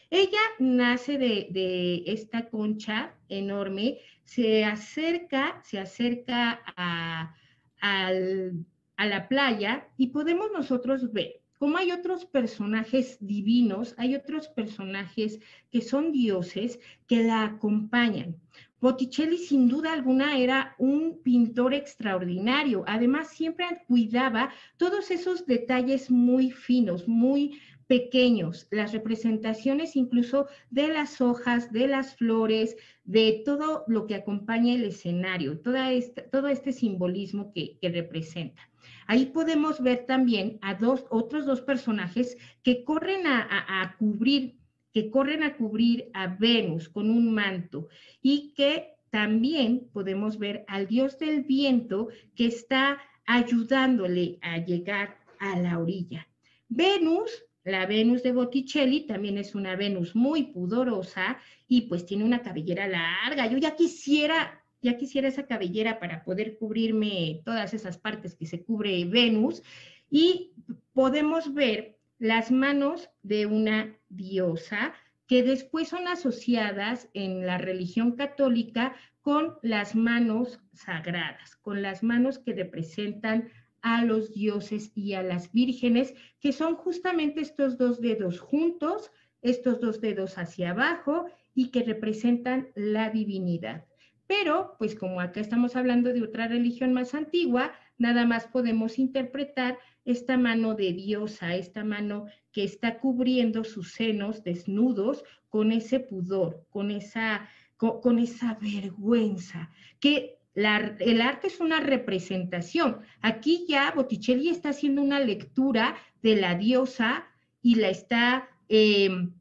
ella 0.10 0.40
nace 0.60 1.18
de, 1.18 2.04
esta 2.06 2.50
concha 2.50 3.16
enorme, 3.30 4.00
se 4.34 4.64
acerca, 4.64 5.62
se 5.62 5.78
acerca 5.78 6.62
a, 6.78 7.36
a 7.82 9.06
la 9.06 9.28
playa 9.28 9.90
y 9.98 10.08
podemos 10.08 10.50
nosotros 10.54 11.12
ver 11.12 11.42
como 11.62 11.78
hay 11.78 11.92
otros 11.92 12.26
personajes 12.26 13.18
divinos, 13.20 13.94
hay 13.98 14.16
otros 14.16 14.48
personajes 14.48 15.40
que 15.70 15.82
son 15.82 16.12
dioses 16.12 16.80
que 17.06 17.24
la 17.24 17.44
acompañan. 17.44 18.36
Botticelli 18.80 19.38
sin 19.38 19.68
duda 19.68 19.94
alguna 19.94 20.40
era 20.40 20.74
un 20.80 21.22
pintor 21.22 21.76
extraordinario, 21.76 22.84
además 22.88 23.28
siempre 23.28 23.84
cuidaba 23.86 24.50
todos 24.78 25.12
esos 25.12 25.46
detalles 25.46 26.10
muy 26.10 26.50
finos, 26.50 27.08
muy 27.08 27.62
pequeños, 27.92 28.70
las 28.72 28.94
representaciones 28.94 29.98
incluso 29.98 30.48
de 30.70 30.88
las 30.88 31.20
hojas, 31.20 31.74
de 31.74 31.90
las 31.90 32.16
flores, 32.16 32.78
de 33.04 33.42
todo 33.44 33.84
lo 33.88 34.08
que 34.08 34.16
acompaña 34.16 34.76
el 34.76 34.86
escenario, 34.86 35.60
toda 35.60 35.90
todo 36.32 36.48
este 36.48 36.72
simbolismo 36.72 37.52
que 37.54 37.78
representa. 37.82 38.62
Ahí 39.08 39.26
podemos 39.26 39.82
ver 39.82 40.06
también 40.06 40.58
a 40.62 40.76
dos, 40.76 41.04
otros 41.10 41.46
dos 41.46 41.60
personajes 41.60 42.38
que 42.64 42.86
corren 42.86 43.28
a, 43.28 43.98
cubrir, 44.00 44.56
que 44.94 45.12
corren 45.12 45.44
a 45.44 45.58
cubrir 45.58 46.10
a 46.14 46.28
Venus 46.28 46.88
con 46.88 47.10
un 47.10 47.34
manto 47.34 47.90
y 48.22 48.54
que 48.54 48.94
también 49.10 49.90
podemos 49.92 50.40
ver 50.40 50.64
al 50.70 50.88
dios 50.88 51.20
del 51.20 51.44
viento 51.44 52.08
que 52.36 52.46
está 52.46 53.02
ayudándole 53.26 54.40
a 54.42 54.60
llegar 54.60 55.18
a 55.40 55.60
la 55.60 55.78
orilla. 55.78 56.26
Venus, 56.70 57.44
la 57.64 57.86
Venus 57.86 58.24
de 58.24 58.32
Botticelli, 58.32 59.02
también 59.02 59.38
es 59.38 59.56
una 59.56 59.76
Venus 59.76 60.16
muy 60.16 60.44
pudorosa 60.52 61.38
y 61.68 61.82
pues 61.82 62.06
tiene 62.06 62.24
una 62.24 62.42
cabellera 62.42 62.88
larga. 62.88 63.48
Yo 63.48 63.58
ya 63.58 63.76
quisiera 63.76 64.62
ya 64.82 64.98
quisiera 64.98 65.28
esa 65.28 65.46
cabellera 65.46 66.00
para 66.00 66.24
poder 66.24 66.58
cubrirme 66.58 67.42
todas 67.46 67.74
esas 67.74 67.98
partes 67.98 68.36
que 68.36 68.48
se 68.48 68.64
cubre 68.64 69.06
Venus 69.06 69.62
y 70.10 70.54
podemos 70.94 71.54
ver 71.54 72.00
las 72.18 72.52
manos 72.52 73.10
de 73.22 73.46
una 73.46 73.96
diosa 74.10 74.94
que 75.28 75.44
después 75.44 75.88
son 75.88 76.08
asociadas 76.08 77.10
en 77.14 77.46
la 77.46 77.58
religión 77.58 78.14
católica 78.16 78.96
con 79.22 79.56
las 79.62 79.96
manos 79.96 80.60
sagradas, 80.74 81.56
con 81.58 81.82
las 81.82 82.04
manos 82.04 82.40
que 82.40 82.54
representan 82.54 83.50
a 83.82 84.04
los 84.06 84.34
dioses 84.34 84.92
y 84.96 85.14
a 85.14 85.24
las 85.24 85.52
vírgenes, 85.52 86.14
que 86.40 86.52
son 86.52 86.76
justamente 86.76 87.42
estos 87.42 87.78
dos 87.78 88.02
dedos 88.02 88.40
juntos, 88.40 89.12
estos 89.42 89.80
dos 89.80 90.02
dedos 90.02 90.38
hacia 90.38 90.72
abajo 90.72 91.26
y 91.54 91.70
que 91.70 91.84
representan 91.84 92.70
la 92.76 93.10
divinidad. 93.10 93.86
Pero, 94.28 94.76
pues 94.78 94.96
como 94.96 95.20
acá 95.20 95.42
estamos 95.42 95.76
hablando 95.76 96.14
de 96.14 96.24
otra 96.24 96.48
religión 96.48 96.94
más 96.94 97.14
antigua, 97.14 97.74
nada 97.98 98.26
más 98.26 98.48
podemos 98.48 98.98
interpretar 98.98 99.78
esta 100.06 100.38
mano 100.38 100.74
de 100.74 100.94
diosa, 100.94 101.56
esta 101.56 101.84
mano 101.84 102.28
que 102.52 102.64
está 102.64 103.00
cubriendo 103.00 103.64
sus 103.64 103.92
senos 103.92 104.44
desnudos 104.44 105.24
con 105.50 105.72
ese 105.72 106.00
pudor, 106.00 106.66
con 106.70 106.92
esa, 106.92 107.50
con, 107.78 108.20
esa 108.20 108.58
vergüenza, 108.62 109.70
que 110.00 110.40
el 110.54 111.22
arte 111.22 111.48
es 111.48 111.60
una 111.60 111.80
representación. 111.80 113.02
Aquí 113.22 113.66
ya 113.68 113.92
Botticelli 113.92 114.50
está 114.50 114.70
haciendo 114.70 115.02
una 115.02 115.20
lectura 115.20 115.96
de 116.22 116.36
la 116.36 116.56
diosa 116.56 117.28
y 117.62 117.76
la 117.76 117.90
está 117.90 118.50
em, 118.68 119.34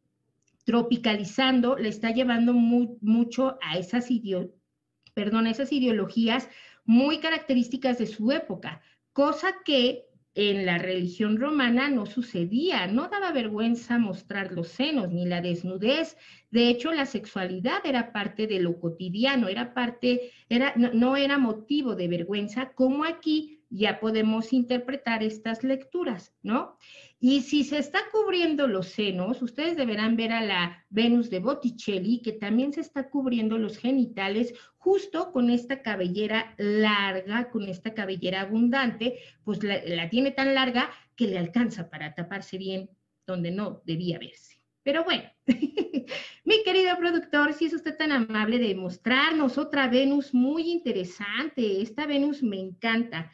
tropicalizando, 0.64 1.76
le 1.76 1.88
está 1.88 2.10
llevando 2.10 2.52
mucho 2.52 3.58
a 3.62 3.78
esas 3.78 4.08
perdón, 5.14 5.46
esas 5.46 5.72
ideologías 5.72 6.48
muy 6.84 7.18
características 7.18 7.98
de 7.98 8.06
su 8.06 8.30
época, 8.32 8.80
cosa 9.12 9.56
que 9.64 10.09
en 10.34 10.64
la 10.64 10.78
religión 10.78 11.38
romana 11.38 11.88
no 11.88 12.06
sucedía, 12.06 12.86
no 12.86 13.08
daba 13.08 13.32
vergüenza 13.32 13.98
mostrar 13.98 14.52
los 14.52 14.68
senos 14.68 15.10
ni 15.10 15.26
la 15.26 15.40
desnudez. 15.40 16.16
De 16.50 16.68
hecho, 16.68 16.92
la 16.92 17.06
sexualidad 17.06 17.84
era 17.84 18.12
parte 18.12 18.46
de 18.46 18.60
lo 18.60 18.78
cotidiano, 18.78 19.48
era 19.48 19.74
parte, 19.74 20.32
era, 20.48 20.74
no 20.76 21.16
era 21.16 21.38
motivo 21.38 21.96
de 21.96 22.08
vergüenza, 22.08 22.72
como 22.74 23.04
aquí 23.04 23.59
ya 23.70 24.00
podemos 24.00 24.52
interpretar 24.52 25.22
estas 25.22 25.62
lecturas, 25.62 26.34
¿no? 26.42 26.76
Y 27.20 27.42
si 27.42 27.64
se 27.64 27.78
está 27.78 28.00
cubriendo 28.10 28.66
los 28.66 28.88
senos, 28.88 29.42
ustedes 29.42 29.76
deberán 29.76 30.16
ver 30.16 30.32
a 30.32 30.42
la 30.42 30.84
Venus 30.90 31.30
de 31.30 31.38
Botticelli, 31.38 32.20
que 32.20 32.32
también 32.32 32.72
se 32.72 32.80
está 32.80 33.10
cubriendo 33.10 33.58
los 33.58 33.78
genitales 33.78 34.54
justo 34.78 35.30
con 35.30 35.50
esta 35.50 35.82
cabellera 35.82 36.54
larga, 36.58 37.50
con 37.50 37.68
esta 37.68 37.94
cabellera 37.94 38.40
abundante, 38.40 39.18
pues 39.44 39.62
la, 39.62 40.08
tiene 40.10 40.32
tan 40.32 40.54
larga 40.54 40.90
que 41.14 41.28
le 41.28 41.38
alcanza 41.38 41.90
para 41.90 42.14
taparse 42.14 42.58
bien 42.58 42.90
donde 43.26 43.50
no 43.50 43.82
debía 43.84 44.18
verse. 44.18 44.60
Pero 44.82 45.04
bueno, 45.04 45.24
mi 46.44 46.64
querido 46.64 46.96
productor, 46.98 47.52
si 47.52 47.66
es 47.66 47.74
usted 47.74 47.96
tan 47.96 48.12
amable 48.12 48.58
de 48.58 48.74
mostrarnos 48.74 49.58
otra 49.58 49.88
Venus 49.88 50.32
muy 50.32 50.70
interesante, 50.70 51.82
esta 51.82 52.06
Venus 52.06 52.42
me 52.42 52.58
encanta. 52.58 53.30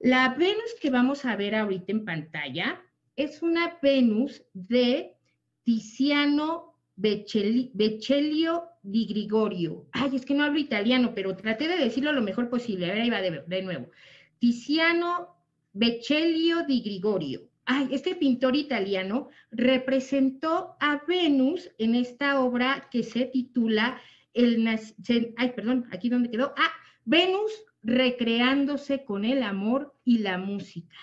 La 0.00 0.34
Venus 0.34 0.76
que 0.80 0.90
vamos 0.90 1.24
a 1.24 1.34
ver 1.34 1.56
ahorita 1.56 1.90
en 1.90 2.04
pantalla 2.04 2.80
es 3.16 3.42
una 3.42 3.78
Venus 3.82 4.44
de 4.52 5.16
Tiziano 5.64 6.74
Becellio 6.94 8.64
di 8.82 9.06
Grigorio. 9.06 9.88
Ay, 9.92 10.14
es 10.14 10.24
que 10.24 10.34
no 10.34 10.44
hablo 10.44 10.58
italiano, 10.58 11.12
pero 11.14 11.36
traté 11.36 11.66
de 11.66 11.78
decirlo 11.78 12.12
lo 12.12 12.22
mejor 12.22 12.48
posible. 12.48 12.86
A 12.86 12.94
ver, 12.94 13.02
ahí 13.02 13.10
va 13.10 13.20
de, 13.20 13.62
nuevo. 13.62 13.90
Tiziano 14.38 15.36
Becellio 15.72 16.64
di 16.64 16.80
Grigorio. 16.80 17.48
Ay, 17.64 17.88
este 17.90 18.14
pintor 18.14 18.54
italiano 18.54 19.28
representó 19.50 20.76
a 20.80 21.02
Venus 21.06 21.70
en 21.78 21.96
esta 21.96 22.40
obra 22.40 22.88
que 22.90 23.02
se 23.02 23.26
titula 23.26 24.00
el 24.32 24.66
ay, 24.68 25.52
perdón, 25.56 25.88
aquí 25.90 26.08
donde 26.08 26.30
quedó. 26.30 26.54
Ah, 26.56 26.72
Venus 27.04 27.52
recreándose 27.82 29.04
con 29.04 29.24
el 29.24 29.42
amor 29.42 29.94
y 30.04 30.18
la 30.18 30.38
música. 30.38 30.96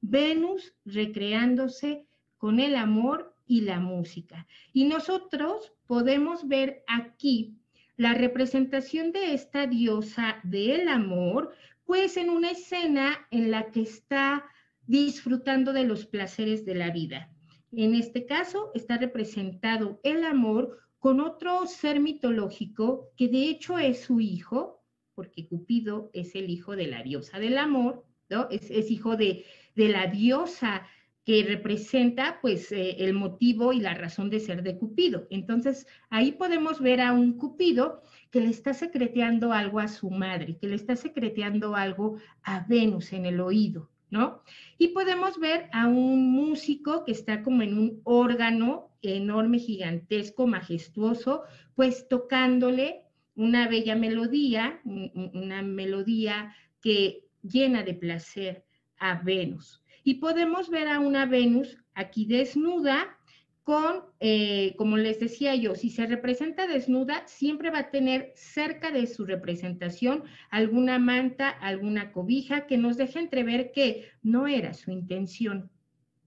Venus 0.00 0.74
recreándose 0.84 2.06
con 2.38 2.60
el 2.60 2.76
amor 2.76 3.34
y 3.46 3.62
la 3.62 3.80
música. 3.80 4.46
Y 4.72 4.84
nosotros 4.84 5.72
podemos 5.86 6.46
ver 6.46 6.84
aquí 6.86 7.56
la 7.96 8.14
representación 8.14 9.12
de 9.12 9.34
esta 9.34 9.66
diosa 9.66 10.40
del 10.42 10.88
amor, 10.88 11.52
pues 11.84 12.16
en 12.16 12.30
una 12.30 12.52
escena 12.52 13.26
en 13.30 13.50
la 13.50 13.70
que 13.70 13.82
está 13.82 14.44
disfrutando 14.86 15.72
de 15.72 15.84
los 15.84 16.06
placeres 16.06 16.64
de 16.64 16.74
la 16.74 16.90
vida. 16.90 17.30
En 17.72 17.94
este 17.94 18.26
caso 18.26 18.70
está 18.74 18.96
representado 18.96 20.00
el 20.02 20.24
amor 20.24 20.78
con 20.98 21.20
otro 21.20 21.66
ser 21.66 22.00
mitológico 22.00 23.10
que 23.16 23.28
de 23.28 23.44
hecho 23.44 23.78
es 23.78 24.00
su 24.00 24.20
hijo, 24.20 24.79
porque 25.20 25.46
Cupido 25.46 26.10
es 26.14 26.34
el 26.34 26.48
hijo 26.48 26.76
de 26.76 26.86
la 26.86 27.02
diosa 27.02 27.38
del 27.38 27.58
amor, 27.58 28.06
¿no? 28.30 28.48
Es, 28.50 28.90
hijo 28.90 29.18
de, 29.18 29.44
la 29.74 30.06
diosa 30.06 30.86
que 31.26 31.44
representa 31.44 32.38
pues 32.40 32.72
eh, 32.72 32.96
el 33.00 33.12
motivo 33.12 33.74
y 33.74 33.80
la 33.80 33.92
razón 33.92 34.30
de 34.30 34.40
ser 34.40 34.62
de 34.62 34.78
Cupido. 34.78 35.26
Entonces 35.28 35.86
ahí 36.08 36.32
podemos 36.32 36.80
ver 36.80 37.02
a 37.02 37.12
un 37.12 37.36
Cupido 37.36 38.00
que 38.30 38.40
le 38.40 38.48
está 38.48 38.72
secreteando 38.72 39.52
algo 39.52 39.78
a 39.78 39.88
su 39.88 40.10
madre, 40.10 40.56
que 40.56 40.68
le 40.68 40.76
está 40.76 40.96
secreteando 40.96 41.76
algo 41.76 42.16
a 42.42 42.64
Venus 42.66 43.12
en 43.12 43.26
el 43.26 43.42
oído, 43.42 43.90
¿no? 44.08 44.42
Y 44.78 44.88
podemos 44.88 45.38
ver 45.38 45.68
a 45.74 45.86
un 45.86 46.32
músico 46.32 47.04
que 47.04 47.12
está 47.12 47.42
como 47.42 47.60
en 47.60 47.76
un 47.76 48.00
órgano 48.04 48.88
enorme, 49.02 49.58
gigantesco, 49.58 50.46
majestuoso, 50.46 51.42
pues 51.74 52.08
tocándole 52.08 53.04
una 53.40 53.68
bella 53.68 53.96
melodía, 53.96 54.80
una 54.84 55.62
melodía 55.62 56.54
que 56.82 57.24
llena 57.42 57.82
de 57.82 57.94
placer 57.94 58.64
a 58.98 59.22
Venus. 59.22 59.82
Y 60.04 60.16
podemos 60.16 60.68
ver 60.68 60.88
a 60.88 61.00
una 61.00 61.24
Venus 61.24 61.78
aquí 61.94 62.26
desnuda 62.26 63.16
con, 63.62 64.04
eh, 64.20 64.74
como 64.76 64.98
les 64.98 65.20
decía 65.20 65.54
yo, 65.54 65.74
si 65.74 65.88
se 65.88 66.06
representa 66.06 66.66
desnuda, 66.66 67.26
siempre 67.26 67.70
va 67.70 67.78
a 67.78 67.90
tener 67.90 68.32
cerca 68.34 68.90
de 68.90 69.06
su 69.06 69.24
representación 69.24 70.24
alguna 70.50 70.98
manta, 70.98 71.48
alguna 71.48 72.12
cobija 72.12 72.66
que 72.66 72.76
nos 72.76 72.98
deje 72.98 73.20
entrever 73.20 73.72
que 73.72 74.08
no 74.22 74.48
era 74.48 74.74
su 74.74 74.90
intención, 74.90 75.70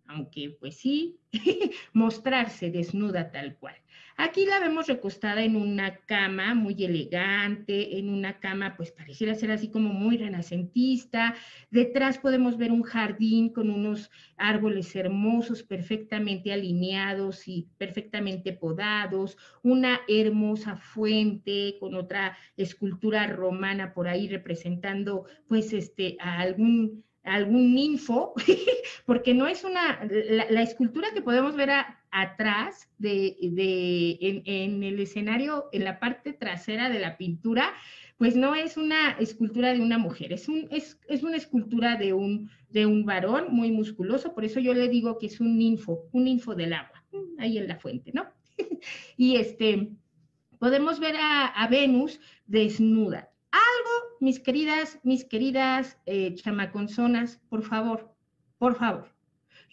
aunque 0.08 0.58
pues 0.60 0.78
sí, 0.78 1.20
mostrarse 1.94 2.72
desnuda 2.72 3.32
tal 3.32 3.56
cual. 3.58 3.76
Aquí 4.16 4.46
la 4.46 4.60
vemos 4.60 4.88
recostada 4.88 5.44
en 5.44 5.56
una 5.56 5.98
cama 6.06 6.54
muy 6.54 6.84
elegante, 6.84 7.98
en 7.98 8.10
una 8.10 8.40
cama 8.40 8.76
pues 8.78 8.92
pareciera 8.92 9.34
ser 9.34 9.52
así 9.52 9.70
como 9.70 9.92
muy 9.92 10.18
renacentista. 10.18 11.36
Detrás 11.72 12.20
podemos 12.20 12.58
ver 12.58 12.72
un 12.72 12.84
jardín 12.84 13.50
con 13.50 13.72
unos 13.72 14.12
árboles 14.38 14.96
hermosos, 14.96 15.64
perfectamente 15.64 16.54
alineados 16.54 17.48
y 17.48 17.68
perfectamente 17.78 18.54
podados, 18.54 19.38
una 19.64 20.02
hermosa 20.08 20.78
fuente 20.78 21.78
con 21.80 21.96
otra 21.96 22.38
escultura 22.56 23.26
romana 23.28 23.94
por 23.94 24.08
ahí 24.08 24.28
representando 24.28 25.26
pues 25.48 25.74
este 25.74 26.18
a 26.20 26.40
algún 26.40 27.04
algún 27.24 27.74
ninfo, 27.74 28.34
porque 29.06 29.34
no 29.34 29.48
es 29.48 29.64
una, 29.64 30.00
la, 30.50 30.62
escultura 30.62 31.10
que 31.14 31.22
podemos 31.22 31.56
ver 31.56 31.70
atrás 32.12 32.90
de, 32.98 33.38
en, 33.40 34.84
el 34.84 35.00
escenario, 35.00 35.70
en 35.72 35.86
la 35.86 36.00
parte 36.00 36.34
trasera 36.34 36.90
de 36.90 37.00
la 37.00 37.18
pintura, 37.18 37.74
pues 38.18 38.36
no 38.36 38.56
es 38.56 38.78
una 38.78 39.12
escultura 39.20 39.74
de 39.74 39.82
una 39.82 39.98
mujer, 39.98 40.34
es, 40.34 40.48
un, 40.48 40.68
es, 40.70 41.00
es 41.08 41.24
una 41.24 41.38
escultura 41.38 41.96
de 41.96 42.14
un, 42.14 42.50
de 42.70 42.86
un 42.86 43.06
varón 43.06 43.48
muy 43.50 43.72
musculoso, 43.72 44.34
por 44.34 44.46
eso 44.46 44.60
yo 44.60 44.74
le 44.74 44.90
digo 44.90 45.18
que 45.18 45.28
es 45.28 45.40
un 45.40 45.58
ninfo, 45.58 46.08
un 46.12 46.26
ninfo 46.26 46.56
del 46.56 46.74
agua, 46.74 47.04
ahí 47.40 47.58
en 47.58 47.68
la 47.68 47.80
fuente, 47.80 48.12
¿no? 48.14 48.26
y 49.18 49.38
este, 49.38 49.90
podemos 50.60 51.00
ver 51.00 51.16
a, 51.16 51.48
a 51.48 51.68
Venus 51.68 52.20
desnuda, 52.46 53.33
algo, 53.54 54.18
mis 54.20 54.40
queridas, 54.40 55.00
mis 55.04 55.24
queridas 55.24 55.98
eh, 56.06 56.34
chamaconzonas, 56.36 57.40
por 57.50 57.64
favor, 57.64 58.14
por 58.58 58.76
favor. 58.76 59.14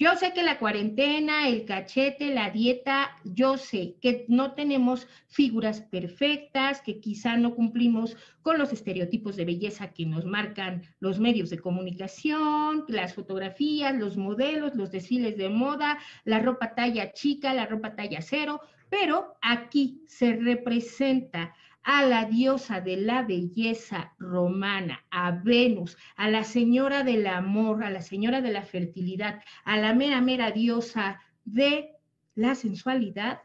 Yo 0.01 0.17
sé 0.17 0.33
que 0.33 0.43
la 0.43 0.59
cuarentena, 0.59 1.47
el 1.47 1.67
cachete, 1.67 2.33
la 2.35 2.49
dieta, 2.49 3.19
yo 3.23 3.59
sé 3.59 3.97
que 4.01 4.25
no 4.29 4.55
tenemos 4.55 5.07
figuras 5.29 5.83
perfectas, 5.83 6.81
que 6.81 7.01
quizá 7.01 7.37
no 7.37 7.55
cumplimos 7.55 8.17
con 8.41 8.57
los 8.57 8.73
estereotipos 8.73 9.37
de 9.37 9.45
belleza 9.45 9.93
que 9.93 10.07
nos 10.07 10.25
marcan 10.25 10.83
los 11.01 11.21
medios 11.21 11.51
de 11.51 11.59
comunicación, 11.59 12.87
las 12.89 13.13
fotografías, 13.13 13.95
los 13.95 14.17
modelos, 14.17 14.75
los 14.75 14.91
desfiles 14.91 15.37
de 15.37 15.51
moda, 15.51 15.99
la 16.25 16.39
ropa 16.39 16.75
talla 16.75 17.13
chica, 17.13 17.53
la 17.53 17.67
ropa 17.67 17.95
talla 17.95 18.23
cero, 18.23 18.63
pero 18.89 19.37
aquí 19.43 20.03
se 20.07 20.35
representa 20.35 21.55
a 21.83 22.05
la 22.05 22.25
diosa 22.27 22.81
de 22.81 22.97
la 22.97 23.23
belleza 23.23 24.15
romana, 24.19 25.05
a 25.11 25.33
Venus, 25.33 25.97
a 26.17 26.29
la 26.31 26.45
señora 26.45 27.05
del 27.05 27.27
amor, 27.27 27.85
a 27.85 27.91
la 27.91 28.03
señora 28.03 28.41
de 28.41 28.53
la 28.53 28.63
fertilidad, 28.63 29.43
a 29.65 29.77
la 29.77 29.95
mera, 29.95 30.21
mera 30.21 30.51
diosa 30.51 31.21
de 31.45 31.91
la 32.35 32.55
sensualidad, 32.55 33.41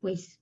pues 0.00 0.40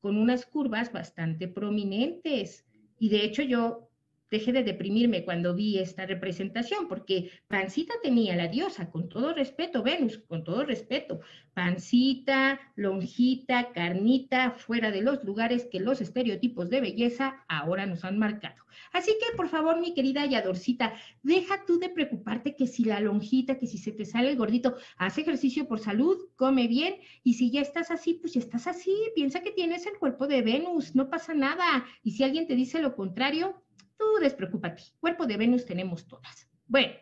con 0.00 0.16
unas 0.16 0.46
curvas 0.46 0.92
bastante 0.92 1.48
prominentes. 1.48 2.64
Y 2.98 3.08
de 3.10 3.24
hecho 3.24 3.42
yo 3.42 3.87
dejé 4.30 4.52
de 4.52 4.62
deprimirme 4.62 5.24
cuando 5.24 5.54
vi 5.54 5.78
esta 5.78 6.06
representación, 6.06 6.88
porque 6.88 7.30
Pancita 7.48 7.94
tenía 8.02 8.36
la 8.36 8.48
diosa, 8.48 8.90
con 8.90 9.08
todo 9.08 9.34
respeto, 9.34 9.82
Venus, 9.82 10.18
con 10.18 10.44
todo 10.44 10.64
respeto, 10.64 11.20
Pancita, 11.54 12.60
Lonjita, 12.76 13.72
Carnita, 13.72 14.52
fuera 14.52 14.90
de 14.90 15.02
los 15.02 15.24
lugares 15.24 15.66
que 15.70 15.80
los 15.80 16.00
estereotipos 16.00 16.70
de 16.70 16.80
belleza 16.80 17.44
ahora 17.48 17.86
nos 17.86 18.04
han 18.04 18.18
marcado. 18.18 18.68
Así 18.92 19.12
que, 19.18 19.36
por 19.36 19.48
favor, 19.48 19.80
mi 19.80 19.94
querida 19.94 20.24
Yadorcita, 20.24 20.94
deja 21.22 21.64
tú 21.66 21.78
de 21.78 21.88
preocuparte 21.88 22.54
que 22.54 22.66
si 22.66 22.84
la 22.84 23.00
lonjita, 23.00 23.58
que 23.58 23.66
si 23.66 23.78
se 23.78 23.92
te 23.92 24.04
sale 24.04 24.30
el 24.30 24.36
gordito, 24.36 24.76
haz 24.96 25.18
ejercicio 25.18 25.66
por 25.66 25.80
salud, 25.80 26.28
come 26.36 26.68
bien, 26.68 26.96
y 27.22 27.34
si 27.34 27.50
ya 27.50 27.60
estás 27.60 27.90
así, 27.90 28.14
pues 28.14 28.34
ya 28.34 28.40
estás 28.40 28.66
así, 28.66 28.94
piensa 29.14 29.40
que 29.40 29.50
tienes 29.50 29.86
el 29.86 29.98
cuerpo 29.98 30.26
de 30.26 30.42
Venus, 30.42 30.94
no 30.94 31.10
pasa 31.10 31.34
nada, 31.34 31.84
y 32.02 32.12
si 32.12 32.24
alguien 32.24 32.46
te 32.46 32.54
dice 32.54 32.80
lo 32.80 32.94
contrario, 32.94 33.62
Tú 33.98 34.04
despreocúpate, 34.20 34.82
cuerpo 35.00 35.26
de 35.26 35.36
Venus 35.36 35.66
tenemos 35.66 36.06
todas. 36.06 36.48
Bueno, 36.66 36.92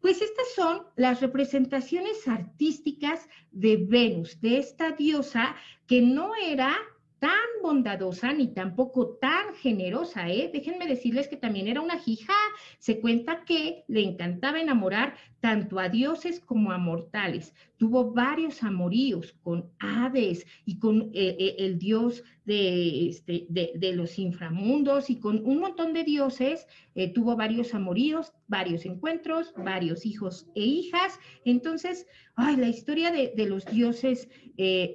pues 0.00 0.22
estas 0.22 0.54
son 0.54 0.86
las 0.96 1.20
representaciones 1.20 2.26
artísticas 2.26 3.28
de 3.50 3.76
Venus, 3.76 4.40
de 4.40 4.58
esta 4.58 4.92
diosa 4.92 5.56
que 5.86 6.00
no 6.00 6.32
era 6.34 6.76
tan 7.18 7.48
bondadosa 7.62 8.32
ni 8.32 8.48
tampoco 8.48 9.18
tan 9.20 9.54
generosa, 9.56 10.30
¿eh? 10.30 10.50
Déjenme 10.52 10.86
decirles 10.86 11.26
que 11.26 11.36
también 11.36 11.66
era 11.66 11.80
una 11.80 12.00
hija. 12.06 12.34
Se 12.78 13.00
cuenta 13.00 13.44
que 13.44 13.84
le 13.88 14.02
encantaba 14.02 14.60
enamorar 14.60 15.16
tanto 15.40 15.80
a 15.80 15.88
dioses 15.88 16.38
como 16.38 16.70
a 16.70 16.78
mortales. 16.78 17.54
Tuvo 17.76 18.12
varios 18.12 18.62
amoríos 18.62 19.36
con 19.42 19.70
Hades 19.80 20.46
y 20.64 20.78
con 20.78 21.10
eh, 21.12 21.36
eh, 21.38 21.56
el 21.58 21.78
dios 21.78 22.22
de, 22.44 23.08
este, 23.08 23.46
de, 23.48 23.92
los 23.92 24.18
inframundos 24.18 25.10
y 25.10 25.18
con 25.18 25.44
un 25.44 25.58
montón 25.58 25.92
de 25.92 26.04
dioses. 26.04 26.66
Eh, 26.94 27.12
tuvo 27.12 27.36
varios 27.36 27.74
amoríos, 27.74 28.32
varios 28.46 28.86
encuentros, 28.86 29.52
varios 29.56 30.06
hijos 30.06 30.46
e 30.54 30.62
hijas. 30.62 31.18
Entonces, 31.44 32.06
ay, 32.36 32.56
la 32.56 32.68
historia 32.68 33.10
de, 33.10 33.32
de 33.36 33.46
los 33.46 33.64
dioses 33.66 34.28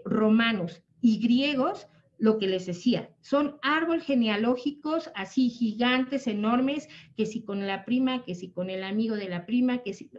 romanos 0.06 0.82
y 1.02 1.20
griegos 1.20 1.88
lo 2.24 2.40
que 2.40 2.48
les 2.48 2.66
decía, 2.66 3.10
son 3.20 3.58
árboles 3.62 4.06
genealógicos 4.06 5.12
así 5.14 5.50
gigantes, 5.50 6.26
enormes, 6.26 6.88
que 7.18 7.26
si 7.26 7.44
con 7.44 7.68
la 7.68 7.84
prima, 7.84 8.24
que 8.24 8.34
si 8.34 8.50
con 8.50 8.70
el 8.70 8.86
amigo 8.86 9.18
de 9.18 9.28
la 9.28 9.46
prima, 9.46 9.80
que 9.80 9.94
si 9.94 10.10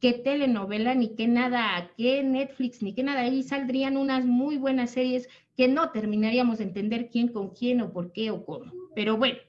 qué 0.00 0.14
telenovela, 0.14 0.94
ni 0.94 1.14
qué 1.16 1.28
nada, 1.28 1.90
qué 1.98 2.22
Netflix, 2.22 2.82
ni 2.82 2.94
qué 2.94 3.02
nada, 3.02 3.20
ahí 3.20 3.42
saldrían 3.42 3.98
unas 3.98 4.24
muy 4.24 4.56
buenas 4.56 4.92
series 4.92 5.28
que 5.58 5.68
no 5.68 5.90
terminaríamos 5.90 6.56
de 6.56 6.64
entender 6.64 7.10
quién 7.10 7.28
con 7.28 7.50
quién 7.50 7.82
o 7.82 7.92
por 7.92 8.12
qué 8.12 8.30
o 8.30 8.42
cómo. 8.46 8.72
Pero 8.94 9.18
bueno, 9.18 9.40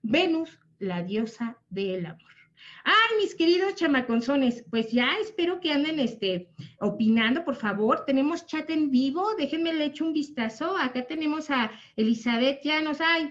Venus, 0.00 0.58
la 0.78 1.02
diosa 1.02 1.58
del 1.68 2.06
amor. 2.06 2.37
Ay, 2.84 3.16
mis 3.20 3.34
queridos 3.34 3.74
chamaconzones, 3.74 4.64
pues 4.70 4.90
ya 4.90 5.16
espero 5.20 5.60
que 5.60 5.72
anden 5.72 5.98
este, 6.00 6.48
opinando, 6.80 7.44
por 7.44 7.56
favor. 7.56 8.04
Tenemos 8.04 8.46
chat 8.46 8.68
en 8.70 8.90
vivo, 8.90 9.34
déjenme 9.36 9.72
le 9.72 9.86
echo 9.86 10.04
un 10.04 10.12
vistazo. 10.12 10.76
Acá 10.76 11.06
tenemos 11.06 11.50
a 11.50 11.70
Elizabeth 11.96 12.62
Llanos. 12.62 12.98
Ay, 13.00 13.30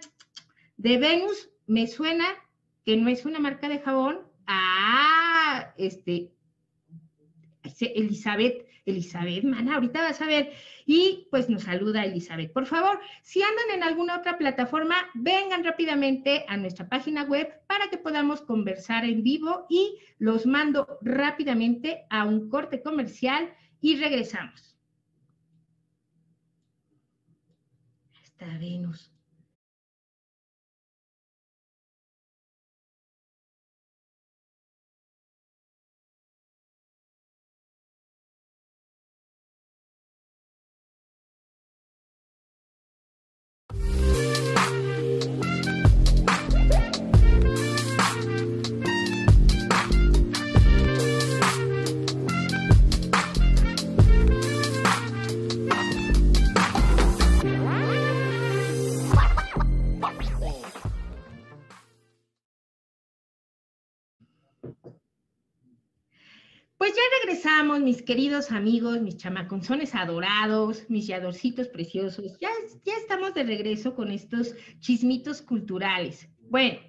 de 0.78 0.98
Venus, 0.98 1.50
me 1.66 1.88
suena 1.88 2.26
que 2.86 2.96
no 2.98 3.10
es 3.10 3.26
una 3.26 3.40
marca 3.40 3.68
de 3.68 3.80
jabón. 3.80 4.22
Ah, 4.46 5.74
este, 5.78 6.32
Elizabeth, 7.80 8.66
Elizabeth, 8.88 9.44
mana, 9.44 9.76
ahorita 9.76 10.02
vas 10.02 10.22
a 10.22 10.26
ver. 10.26 10.54
Y 10.86 11.28
pues 11.30 11.50
nos 11.50 11.64
saluda 11.64 12.06
Elizabeth. 12.06 12.52
Por 12.52 12.66
favor, 12.66 13.00
si 13.22 13.44
andan 13.44 13.72
en 13.76 13.84
alguna 13.84 14.18
otra 14.18 14.38
plataforma, 14.38 14.96
vengan 15.14 15.64
rápidamente 15.64 16.46
a 16.48 16.58
nuestra 16.58 16.88
página 16.88 17.24
web 17.24 17.48
para 17.68 17.90
que 17.90 17.98
podamos 17.98 18.42
conversar 18.42 19.06
en 19.06 19.24
vivo 19.24 19.66
y 19.70 19.98
los 20.18 20.46
mando 20.46 20.98
rápidamente 21.02 22.06
a 22.10 22.26
un 22.26 22.50
corte 22.50 22.82
comercial 22.82 23.54
y 23.82 23.98
regresamos. 23.98 24.78
Hasta 28.24 28.58
Venus. 28.58 29.17
Yeah. 43.86 44.37
Mis 67.80 68.02
queridos 68.02 68.52
amigos, 68.52 69.02
mis 69.02 69.18
chamaconzones 69.18 69.96
adorados, 69.96 70.84
mis 70.90 71.08
yadorcitos 71.08 71.68
preciosos. 71.68 72.38
Ya, 72.40 72.50
ya 72.86 72.94
estamos 72.94 73.34
de 73.34 73.44
regreso 73.44 73.96
con 73.96 74.12
estos 74.12 74.56
chismitos 74.80 75.42
culturales. 75.42 76.28
Bueno, 76.50 76.80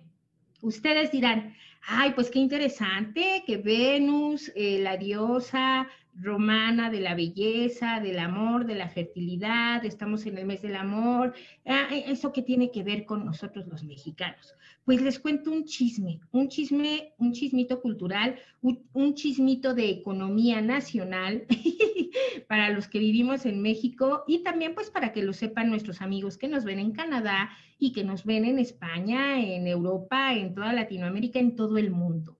ustedes 0.62 1.10
dirán, 1.10 1.54
ay, 1.86 2.12
pues 2.14 2.30
qué 2.30 2.38
interesante 2.38 3.42
que 3.46 3.56
Venus, 3.56 4.50
eh, 4.54 4.78
la 4.80 4.96
diosa 4.96 5.88
romana 6.20 6.90
de 6.90 7.00
la 7.00 7.14
belleza, 7.14 8.00
del 8.00 8.18
amor, 8.18 8.66
de 8.66 8.74
la 8.74 8.88
fertilidad, 8.88 9.84
estamos 9.84 10.26
en 10.26 10.38
el 10.38 10.46
mes 10.46 10.62
del 10.62 10.76
amor, 10.76 11.34
ah, 11.66 11.88
eso 11.92 12.32
que 12.32 12.42
tiene 12.42 12.70
que 12.70 12.82
ver 12.82 13.04
con 13.04 13.24
nosotros 13.24 13.66
los 13.68 13.84
mexicanos. 13.84 14.54
Pues 14.84 15.00
les 15.02 15.18
cuento 15.18 15.50
un 15.50 15.64
chisme, 15.64 16.20
un 16.32 16.48
chisme, 16.48 17.12
un 17.18 17.32
chismito 17.32 17.80
cultural, 17.80 18.36
un, 18.62 19.14
chismito 19.14 19.74
de 19.74 19.90
economía 19.90 20.60
nacional 20.60 21.46
para 22.48 22.70
los 22.70 22.88
que 22.88 22.98
vivimos 22.98 23.46
en 23.46 23.62
México 23.62 24.24
y 24.26 24.42
también 24.42 24.74
pues 24.74 24.90
para 24.90 25.12
que 25.12 25.22
lo 25.22 25.32
sepan 25.32 25.70
nuestros 25.70 26.00
amigos 26.00 26.38
que 26.38 26.48
nos 26.48 26.64
ven 26.64 26.78
en 26.78 26.92
Canadá 26.92 27.50
y 27.78 27.92
que 27.92 28.02
nos 28.02 28.24
ven 28.24 28.44
en 28.44 28.58
España, 28.58 29.40
en 29.40 29.66
Europa, 29.66 30.34
en 30.34 30.54
toda 30.54 30.72
Latinoamérica, 30.72 31.38
en 31.38 31.54
todo 31.54 31.78
el 31.78 31.90
mundo. 31.90 32.38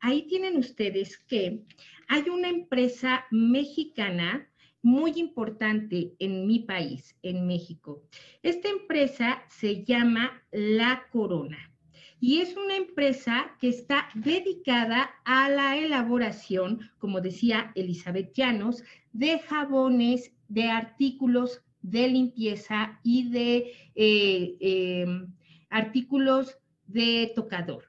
Ahí 0.00 0.26
tienen 0.28 0.56
ustedes 0.56 1.18
que 1.18 1.64
hay 2.08 2.28
una 2.28 2.48
empresa 2.48 3.24
mexicana 3.30 4.48
muy 4.82 5.12
importante 5.16 6.14
en 6.18 6.46
mi 6.46 6.60
país, 6.60 7.16
en 7.22 7.46
México. 7.46 8.02
Esta 8.42 8.68
empresa 8.68 9.42
se 9.48 9.84
llama 9.84 10.42
La 10.50 11.06
Corona 11.12 11.58
y 12.20 12.40
es 12.40 12.56
una 12.56 12.76
empresa 12.76 13.56
que 13.60 13.68
está 13.68 14.08
dedicada 14.14 15.10
a 15.24 15.48
la 15.48 15.76
elaboración, 15.76 16.90
como 16.98 17.20
decía 17.20 17.72
Elizabeth 17.74 18.32
Llanos, 18.34 18.82
de 19.12 19.38
jabones, 19.38 20.32
de 20.48 20.64
artículos 20.64 21.62
de 21.82 22.08
limpieza 22.08 22.98
y 23.04 23.30
de 23.30 23.72
eh, 23.94 24.56
em, 24.60 25.32
artículos 25.70 26.58
de 26.86 27.32
tocador, 27.34 27.84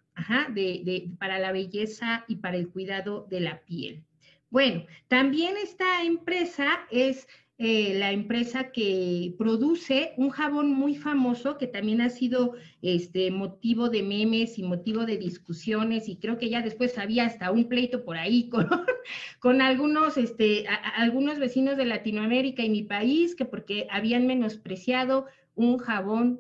para 1.18 1.40
la 1.40 1.52
belleza 1.52 2.26
y 2.28 2.36
para 2.38 2.58
el 2.58 2.70
cuidado 2.70 3.26
de 3.30 3.40
la 3.40 3.62
piel. 3.62 4.04
Bueno, 4.50 4.86
también 5.08 5.56
esta 5.58 6.04
empresa 6.04 6.88
es 6.90 7.28
eh, 7.62 8.00
la 8.00 8.14
empresa 8.14 8.72
que 8.72 9.36
produce 9.38 10.14
un 10.16 10.30
jabón 10.30 10.72
muy 10.72 10.96
famoso 10.96 11.58
que 11.58 11.68
también 11.68 12.00
ha 12.00 12.10
sido 12.10 12.54
este, 12.82 13.32
motivo 13.32 13.90
de 13.90 14.02
memes 14.02 14.58
y 14.58 14.64
motivo 14.64 15.06
de 15.06 15.18
discusiones 15.18 16.08
y 16.08 16.16
creo 16.16 16.38
que 16.38 16.50
ya 16.50 16.62
después 16.62 16.98
había 16.98 17.26
hasta 17.26 17.52
un 17.52 17.68
pleito 17.68 18.06
por 18.06 18.16
ahí 18.16 18.50
con, 19.40 19.62
algunos, 19.62 20.18
este, 20.18 20.66
algunos 20.96 21.38
vecinos 21.38 21.76
de 21.76 21.84
Latinoamérica 21.84 22.64
y 22.64 22.70
mi 22.70 22.84
país 22.84 23.36
que 23.36 23.44
porque 23.44 23.88
habían 23.92 24.26
menospreciado 24.26 25.26
un 25.54 25.80
jabón 25.80 26.40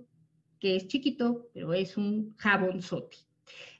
que 0.61 0.77
es 0.77 0.87
chiquito, 0.87 1.49
pero 1.53 1.73
es 1.73 1.97
un 1.97 2.33
jabón 2.37 2.81
sote. 2.81 3.17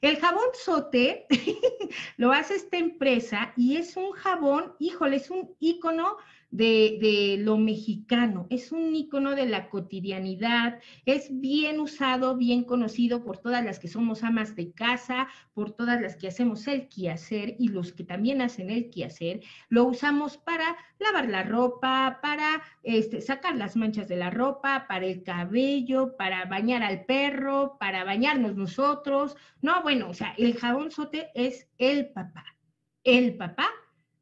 El 0.00 0.18
jabón 0.18 0.46
sote 0.54 1.26
lo 2.16 2.32
hace 2.32 2.54
esta 2.56 2.78
empresa 2.78 3.52
y 3.56 3.76
es 3.76 3.96
un 3.96 4.12
jabón, 4.12 4.74
híjole, 4.78 5.16
es 5.16 5.30
un 5.30 5.54
ícono 5.60 6.16
de, 6.50 7.36
lo 7.38 7.58
mexicano, 7.58 8.46
es 8.50 8.72
un 8.72 8.94
icono 8.94 9.34
de 9.34 9.46
la 9.46 9.68
cotidianidad, 9.68 10.80
es 11.06 11.28
bien 11.40 11.80
usado, 11.80 12.36
bien 12.36 12.64
conocido 12.64 13.24
por 13.24 13.38
todas 13.38 13.64
las 13.64 13.78
que 13.78 13.88
somos 13.88 14.24
amas 14.24 14.56
de 14.56 14.72
casa, 14.72 15.28
por 15.54 15.70
todas 15.70 16.00
las 16.00 16.16
que 16.16 16.28
hacemos 16.28 16.66
el 16.66 16.88
quehacer 16.88 17.54
y 17.58 17.68
los 17.68 17.92
que 17.92 18.04
también 18.04 18.42
hacen 18.42 18.70
el 18.70 18.90
quehacer. 18.90 19.40
Lo 19.68 19.84
usamos 19.84 20.36
para 20.38 20.76
lavar 20.98 21.28
la 21.28 21.44
ropa, 21.44 22.18
para 22.20 22.62
este, 22.82 23.20
sacar 23.20 23.56
las 23.56 23.76
manchas 23.76 24.08
de 24.08 24.16
la 24.16 24.30
ropa, 24.30 24.86
para 24.88 25.06
el 25.06 25.22
cabello, 25.22 26.16
para 26.16 26.46
bañar 26.46 26.82
al 26.82 27.04
perro, 27.04 27.76
para 27.78 28.04
bañarnos 28.04 28.56
nosotros. 28.56 29.36
No, 29.62 29.82
bueno, 29.82 30.10
o 30.10 30.14
sea, 30.14 30.34
el 30.36 30.56
jabón 30.56 30.90
sote 30.90 31.30
es 31.34 31.68
el 31.78 32.08
papá, 32.10 32.44
el 33.04 33.36
papá 33.36 33.68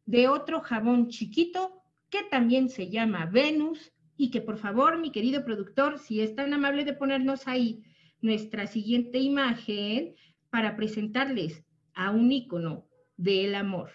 de 0.04 0.28
otro 0.28 0.60
jabón 0.60 1.08
chiquito 1.08 1.77
que 2.10 2.22
también 2.24 2.68
se 2.68 2.90
llama 2.90 3.26
Venus 3.26 3.92
y 4.16 4.30
que 4.30 4.40
por 4.40 4.58
favor, 4.58 4.98
mi 4.98 5.12
querido 5.12 5.44
productor, 5.44 5.98
si 5.98 6.20
es 6.20 6.34
tan 6.34 6.52
amable 6.52 6.84
de 6.84 6.92
ponernos 6.92 7.46
ahí 7.46 7.82
nuestra 8.20 8.66
siguiente 8.66 9.18
imagen 9.18 10.14
para 10.50 10.76
presentarles 10.76 11.64
a 11.94 12.10
un 12.10 12.32
ícono 12.32 12.86
del 13.16 13.54
amor, 13.54 13.90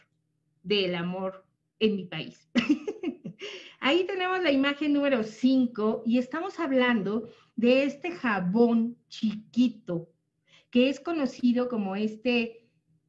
del 0.64 0.96
amor 0.96 1.46
en 1.80 1.96
mi 1.96 2.06
país. 2.06 2.50
ahí 3.80 4.06
tenemos 4.06 4.42
la 4.42 4.52
imagen 4.52 4.94
número 4.94 5.24
5 5.24 6.04
y 6.06 6.18
estamos 6.18 6.60
hablando 6.60 7.30
de 7.56 7.84
este 7.84 8.12
jabón 8.12 8.98
chiquito 9.10 10.10
que 10.70 10.90
es 10.90 11.00
conocido 11.00 11.68
como 11.68 11.96
este 11.96 12.66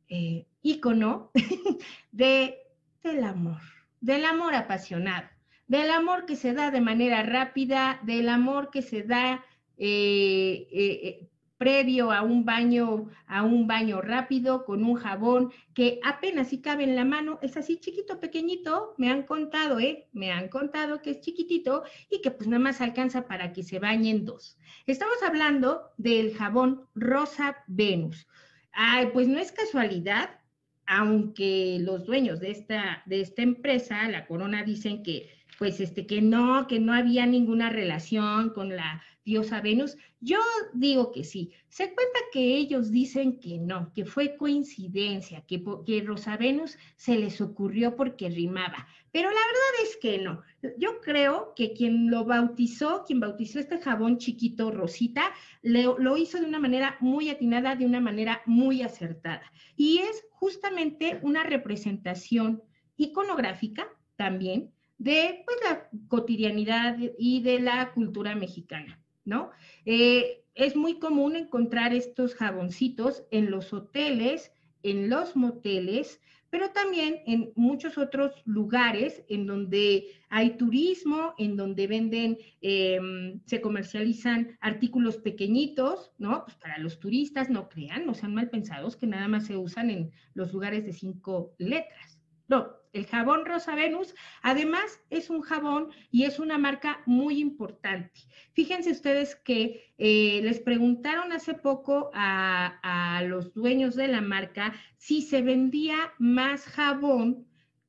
eh, 0.08 0.46
ícono 0.62 1.30
de, 2.12 2.58
del 3.02 3.24
amor 3.24 3.73
del 4.04 4.26
amor 4.26 4.54
apasionado, 4.54 5.28
del 5.66 5.90
amor 5.90 6.26
que 6.26 6.36
se 6.36 6.52
da 6.52 6.70
de 6.70 6.82
manera 6.82 7.22
rápida, 7.22 8.00
del 8.02 8.28
amor 8.28 8.68
que 8.70 8.82
se 8.82 9.02
da 9.02 9.42
eh, 9.78 10.68
eh, 10.70 11.00
eh, 11.02 11.28
previo 11.56 12.12
a 12.12 12.20
un 12.20 12.44
baño, 12.44 13.08
a 13.26 13.44
un 13.44 13.66
baño 13.66 14.02
rápido 14.02 14.66
con 14.66 14.84
un 14.84 14.96
jabón 14.96 15.52
que 15.72 16.00
apenas 16.04 16.48
si 16.48 16.60
cabe 16.60 16.84
en 16.84 16.96
la 16.96 17.06
mano, 17.06 17.38
es 17.40 17.56
así 17.56 17.78
chiquito, 17.78 18.20
pequeñito, 18.20 18.94
me 18.98 19.10
han 19.10 19.22
contado, 19.22 19.80
¿eh? 19.80 20.06
Me 20.12 20.30
han 20.30 20.48
contado 20.48 21.00
que 21.00 21.12
es 21.12 21.20
chiquitito 21.22 21.84
y 22.10 22.20
que 22.20 22.30
pues 22.30 22.46
nada 22.46 22.62
más 22.62 22.82
alcanza 22.82 23.26
para 23.26 23.54
que 23.54 23.62
se 23.62 23.78
bañen 23.78 24.26
dos. 24.26 24.58
Estamos 24.86 25.22
hablando 25.22 25.92
del 25.96 26.36
jabón 26.36 26.86
Rosa 26.94 27.64
Venus. 27.68 28.26
Ay, 28.70 29.08
pues 29.14 29.28
no 29.28 29.38
es 29.38 29.50
casualidad 29.50 30.43
aunque 30.86 31.78
los 31.80 32.06
dueños 32.06 32.40
de 32.40 32.50
esta, 32.50 33.02
de 33.06 33.20
esta 33.20 33.42
empresa, 33.42 34.08
la 34.08 34.26
Corona, 34.26 34.62
dicen 34.64 35.02
que, 35.02 35.30
pues, 35.58 35.80
este, 35.80 36.06
que 36.06 36.20
no, 36.20 36.66
que 36.66 36.80
no 36.80 36.92
había 36.92 37.26
ninguna 37.26 37.70
relación 37.70 38.50
con 38.50 38.74
la 38.74 39.02
diosa 39.24 39.60
Venus, 39.60 39.96
yo 40.20 40.38
digo 40.74 41.12
que 41.12 41.24
sí. 41.24 41.52
Se 41.68 41.86
cuenta 41.86 42.18
que 42.32 42.56
ellos 42.56 42.90
dicen 42.90 43.40
que 43.40 43.58
no, 43.58 43.92
que 43.94 44.04
fue 44.04 44.36
coincidencia, 44.36 45.42
que, 45.46 45.62
que 45.86 46.02
Rosa 46.02 46.36
Venus 46.36 46.78
se 46.96 47.18
les 47.18 47.40
ocurrió 47.40 47.96
porque 47.96 48.28
rimaba. 48.28 48.86
Pero 49.14 49.30
la 49.30 49.36
verdad 49.36 49.84
es 49.84 49.96
que 49.96 50.18
no. 50.18 50.42
Yo 50.76 51.00
creo 51.00 51.54
que 51.54 51.72
quien 51.72 52.10
lo 52.10 52.24
bautizó, 52.24 53.04
quien 53.06 53.20
bautizó 53.20 53.60
este 53.60 53.78
jabón 53.78 54.18
chiquito 54.18 54.72
Rosita, 54.72 55.32
lo 55.62 56.16
hizo 56.16 56.40
de 56.40 56.46
una 56.46 56.58
manera 56.58 56.96
muy 56.98 57.30
atinada, 57.30 57.76
de 57.76 57.86
una 57.86 58.00
manera 58.00 58.42
muy 58.44 58.82
acertada. 58.82 59.44
Y 59.76 59.98
es 59.98 60.26
justamente 60.30 61.20
una 61.22 61.44
representación 61.44 62.64
iconográfica 62.96 63.86
también 64.16 64.72
de 64.98 65.44
pues, 65.46 65.58
la 65.62 65.88
cotidianidad 66.08 66.98
y 67.16 67.40
de 67.40 67.60
la 67.60 67.92
cultura 67.92 68.34
mexicana, 68.34 69.00
¿no? 69.24 69.52
Eh, 69.84 70.42
es 70.56 70.74
muy 70.74 70.98
común 70.98 71.36
encontrar 71.36 71.94
estos 71.94 72.34
jaboncitos 72.34 73.22
en 73.30 73.52
los 73.52 73.72
hoteles, 73.72 74.50
en 74.82 75.08
los 75.08 75.36
moteles, 75.36 76.20
pero 76.54 76.70
también 76.70 77.20
en 77.26 77.52
muchos 77.56 77.98
otros 77.98 78.30
lugares 78.44 79.24
en 79.28 79.44
donde 79.44 80.06
hay 80.28 80.56
turismo, 80.56 81.34
en 81.36 81.56
donde 81.56 81.88
venden, 81.88 82.38
em, 82.60 83.40
se 83.44 83.60
comercializan 83.60 84.56
artículos 84.60 85.16
pequeñitos, 85.16 86.12
¿no? 86.16 86.44
Pues 86.44 86.56
para 86.58 86.78
los 86.78 87.00
turistas, 87.00 87.50
no 87.50 87.68
crean, 87.68 88.06
no 88.06 88.14
sean 88.14 88.36
mal 88.36 88.50
pensados 88.50 88.94
que 88.94 89.08
nada 89.08 89.26
más 89.26 89.46
se 89.46 89.56
usan 89.56 89.90
en 89.90 90.12
los 90.34 90.52
lugares 90.52 90.84
de 90.84 90.92
cinco 90.92 91.56
letras, 91.58 92.20
No, 92.48 92.72
el 92.92 93.06
jabón 93.06 93.44
Rosa 93.44 93.74
Venus, 93.74 94.14
además, 94.42 95.00
es 95.10 95.30
un 95.30 95.40
jabón 95.40 95.90
y 96.10 96.24
es 96.24 96.38
una 96.38 96.58
marca 96.58 97.02
muy 97.06 97.40
importante. 97.40 98.20
Fíjense 98.52 98.92
ustedes 98.92 99.34
que 99.34 99.92
eh, 99.98 100.40
les 100.42 100.60
preguntaron 100.60 101.32
hace 101.32 101.54
poco 101.54 102.10
a, 102.14 103.22
los 103.26 103.54
dueños 103.54 103.96
de 103.96 104.08
la 104.08 104.20
marca 104.20 104.74
si 104.96 105.22
se 105.22 105.42
vendía 105.42 106.12
más 106.18 106.64
jabón 106.66 107.46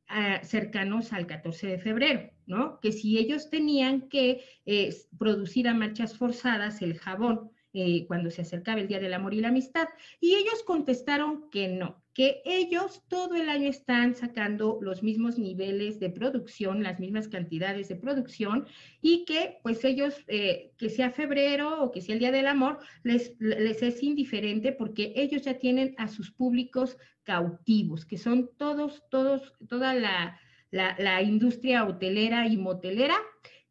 eh, 0.09 0.39
cercanos 0.43 1.13
al 1.13 1.27
14 1.27 1.67
de 1.67 1.79
febrero, 1.79 2.29
¿no? 2.45 2.79
Que 2.79 2.91
si 2.91 3.17
ellos 3.17 3.49
tenían 3.49 4.07
que 4.07 4.43
eh, 4.65 4.95
producir 5.17 5.67
a 5.67 5.73
marchas 5.73 6.17
forzadas 6.17 6.81
el 6.81 6.97
jabón 6.97 7.51
eh, 7.77 8.05
cuando 8.07 8.31
se 8.31 8.41
acercaba 8.41 8.79
el 8.79 8.87
Día 8.87 9.01
del 9.01 9.13
Amor 9.13 9.33
y 9.33 9.41
la 9.41 9.49
Amistad. 9.49 9.89
Y 10.21 10.35
ellos 10.35 10.63
contestaron 10.63 11.49
que 11.49 11.67
no, 11.67 12.04
que 12.15 12.41
ellos 12.45 13.03
todo 13.09 13.35
el 13.35 13.49
año 13.49 13.69
están 13.69 14.15
sacando 14.15 14.79
los 14.81 15.03
mismos 15.03 15.37
niveles 15.37 15.99
de 15.99 16.09
producción, 16.09 16.81
las 16.81 16.97
mismas 16.97 17.27
cantidades 17.27 17.89
de 17.89 17.97
producción 17.97 18.65
y 19.01 19.25
que 19.25 19.57
pues 19.61 19.83
ellos, 19.83 20.15
eh, 20.29 20.71
que 20.77 20.89
sea 20.89 21.11
febrero 21.11 21.83
o 21.83 21.91
que 21.91 21.99
sea 21.99 22.13
el 22.13 22.19
Día 22.19 22.31
del 22.31 22.47
Amor, 22.47 22.79
les, 23.03 23.35
les 23.39 23.83
es 23.83 24.01
indiferente 24.01 24.71
porque 24.71 25.11
ellos 25.17 25.41
ya 25.41 25.55
tienen 25.55 25.93
a 25.97 26.07
sus 26.07 26.31
públicos 26.31 26.97
cautivos, 27.23 28.05
que 28.05 28.17
son 28.17 28.49
todos, 28.57 29.03
todos, 29.09 29.53
toda 29.67 29.93
la, 29.93 30.39
la, 30.71 30.95
la 30.97 31.21
industria 31.21 31.83
hotelera 31.83 32.47
y 32.47 32.55
motelera 32.55 33.17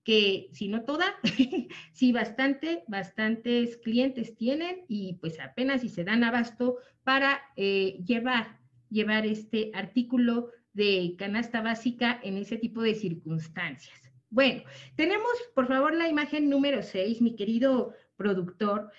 que 0.05 0.49
si 0.53 0.69
no 0.69 0.85
toda, 0.85 1.07
sí 1.93 2.13
bastante, 2.13 2.85
bastantes 2.87 3.79
clientes 3.79 4.37
tienen 4.37 4.85
y 4.87 5.15
pues 5.15 5.41
apenas 5.41 5.81
si 5.81 5.89
se 5.89 6.05
dan 6.05 6.23
abasto 6.23 6.77
para 7.03 7.41
eh, 7.57 7.99
llevar, 8.05 8.61
llevar 8.91 9.27
este 9.27 9.71
artículo 9.75 10.51
de 10.75 11.15
canasta 11.19 11.63
básica 11.63 12.21
en 12.23 12.37
ese 12.37 12.59
tipo 12.59 12.83
de 12.83 12.95
circunstancias. 12.95 13.99
Bueno, 14.29 14.63
tenemos 14.97 15.33
por 15.55 15.69
favor 15.69 15.95
la 15.95 16.09
imagen 16.09 16.51
número 16.51 16.83
6, 16.83 17.23
mi 17.23 17.37
querido 17.37 17.95
productor 18.17 18.91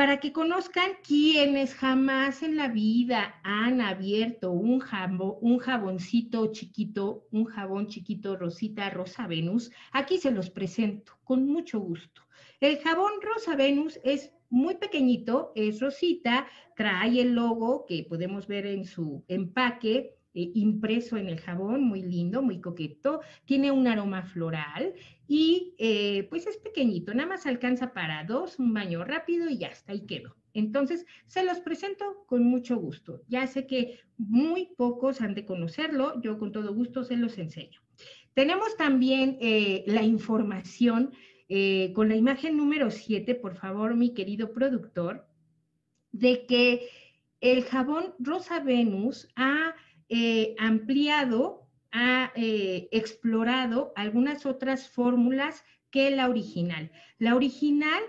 para 0.00 0.18
que 0.18 0.32
conozcan 0.32 0.92
quienes 1.06 1.74
jamás 1.74 2.42
en 2.42 2.56
la 2.56 2.68
vida 2.68 3.38
han 3.42 3.82
abierto 3.82 4.50
un, 4.50 4.80
jabón, 4.80 5.34
un 5.42 5.58
jaboncito 5.58 6.50
chiquito, 6.52 7.26
un 7.32 7.44
jabón 7.44 7.86
chiquito 7.86 8.34
Rosita 8.34 8.88
Rosa 8.88 9.26
Venus. 9.26 9.70
Aquí 9.92 10.16
se 10.16 10.30
los 10.30 10.48
presento 10.48 11.18
con 11.22 11.46
mucho 11.46 11.80
gusto. 11.80 12.22
El 12.60 12.78
jabón 12.78 13.12
Rosa 13.20 13.56
Venus 13.56 14.00
es 14.02 14.32
muy 14.48 14.76
pequeñito, 14.76 15.52
es 15.54 15.80
rosita, 15.80 16.46
trae 16.76 17.20
el 17.20 17.34
logo 17.34 17.84
que 17.84 18.06
podemos 18.08 18.46
ver 18.46 18.64
en 18.64 18.86
su 18.86 19.22
empaque, 19.28 20.16
eh, 20.32 20.52
impreso 20.54 21.16
en 21.16 21.26
el 21.26 21.40
jabón, 21.40 21.82
muy 21.82 22.02
lindo, 22.02 22.40
muy 22.40 22.60
coqueto, 22.60 23.20
tiene 23.46 23.72
un 23.72 23.88
aroma 23.88 24.22
floral 24.22 24.94
y 25.26 25.74
eh, 25.78 26.28
pues 26.30 26.46
es 26.46 26.56
pequeñito, 26.56 27.12
nada 27.12 27.28
más 27.28 27.46
alcanza 27.46 27.92
para 27.92 28.22
dos, 28.22 28.60
un 28.60 28.72
baño 28.72 29.02
rápido 29.02 29.50
y 29.50 29.58
ya 29.58 29.68
está, 29.68 29.90
ahí 29.90 30.06
quedó. 30.06 30.36
Entonces, 30.54 31.04
se 31.26 31.44
los 31.44 31.58
presento 31.60 32.24
con 32.26 32.44
mucho 32.44 32.76
gusto. 32.76 33.22
Ya 33.26 33.46
sé 33.48 33.66
que 33.66 33.98
muy 34.18 34.68
pocos 34.76 35.20
han 35.20 35.34
de 35.34 35.44
conocerlo, 35.44 36.20
yo 36.22 36.38
con 36.38 36.52
todo 36.52 36.74
gusto 36.74 37.02
se 37.02 37.16
los 37.16 37.36
enseño. 37.36 37.80
Tenemos 38.34 38.76
también 38.76 39.36
eh, 39.40 39.82
la 39.86 40.02
información 40.02 41.12
con 41.94 42.08
la 42.08 42.14
imagen 42.14 42.56
número 42.56 42.92
7, 42.92 43.34
por 43.34 43.56
favor, 43.56 43.96
mi 43.96 44.14
querido 44.14 44.52
productor, 44.52 45.26
de 46.12 46.46
que 46.46 46.88
el 47.40 47.64
jabón 47.64 48.14
Rosa 48.20 48.60
Venus 48.60 49.28
ha 49.34 49.74
eh, 50.10 50.56
ampliado, 50.58 51.68
ha 51.92 52.32
eh, 52.34 52.88
explorado 52.90 53.92
algunas 53.96 54.44
otras 54.44 54.88
fórmulas 54.88 55.64
que 55.90 56.10
la 56.10 56.28
original. 56.28 56.90
La 57.18 57.34
original 57.34 58.02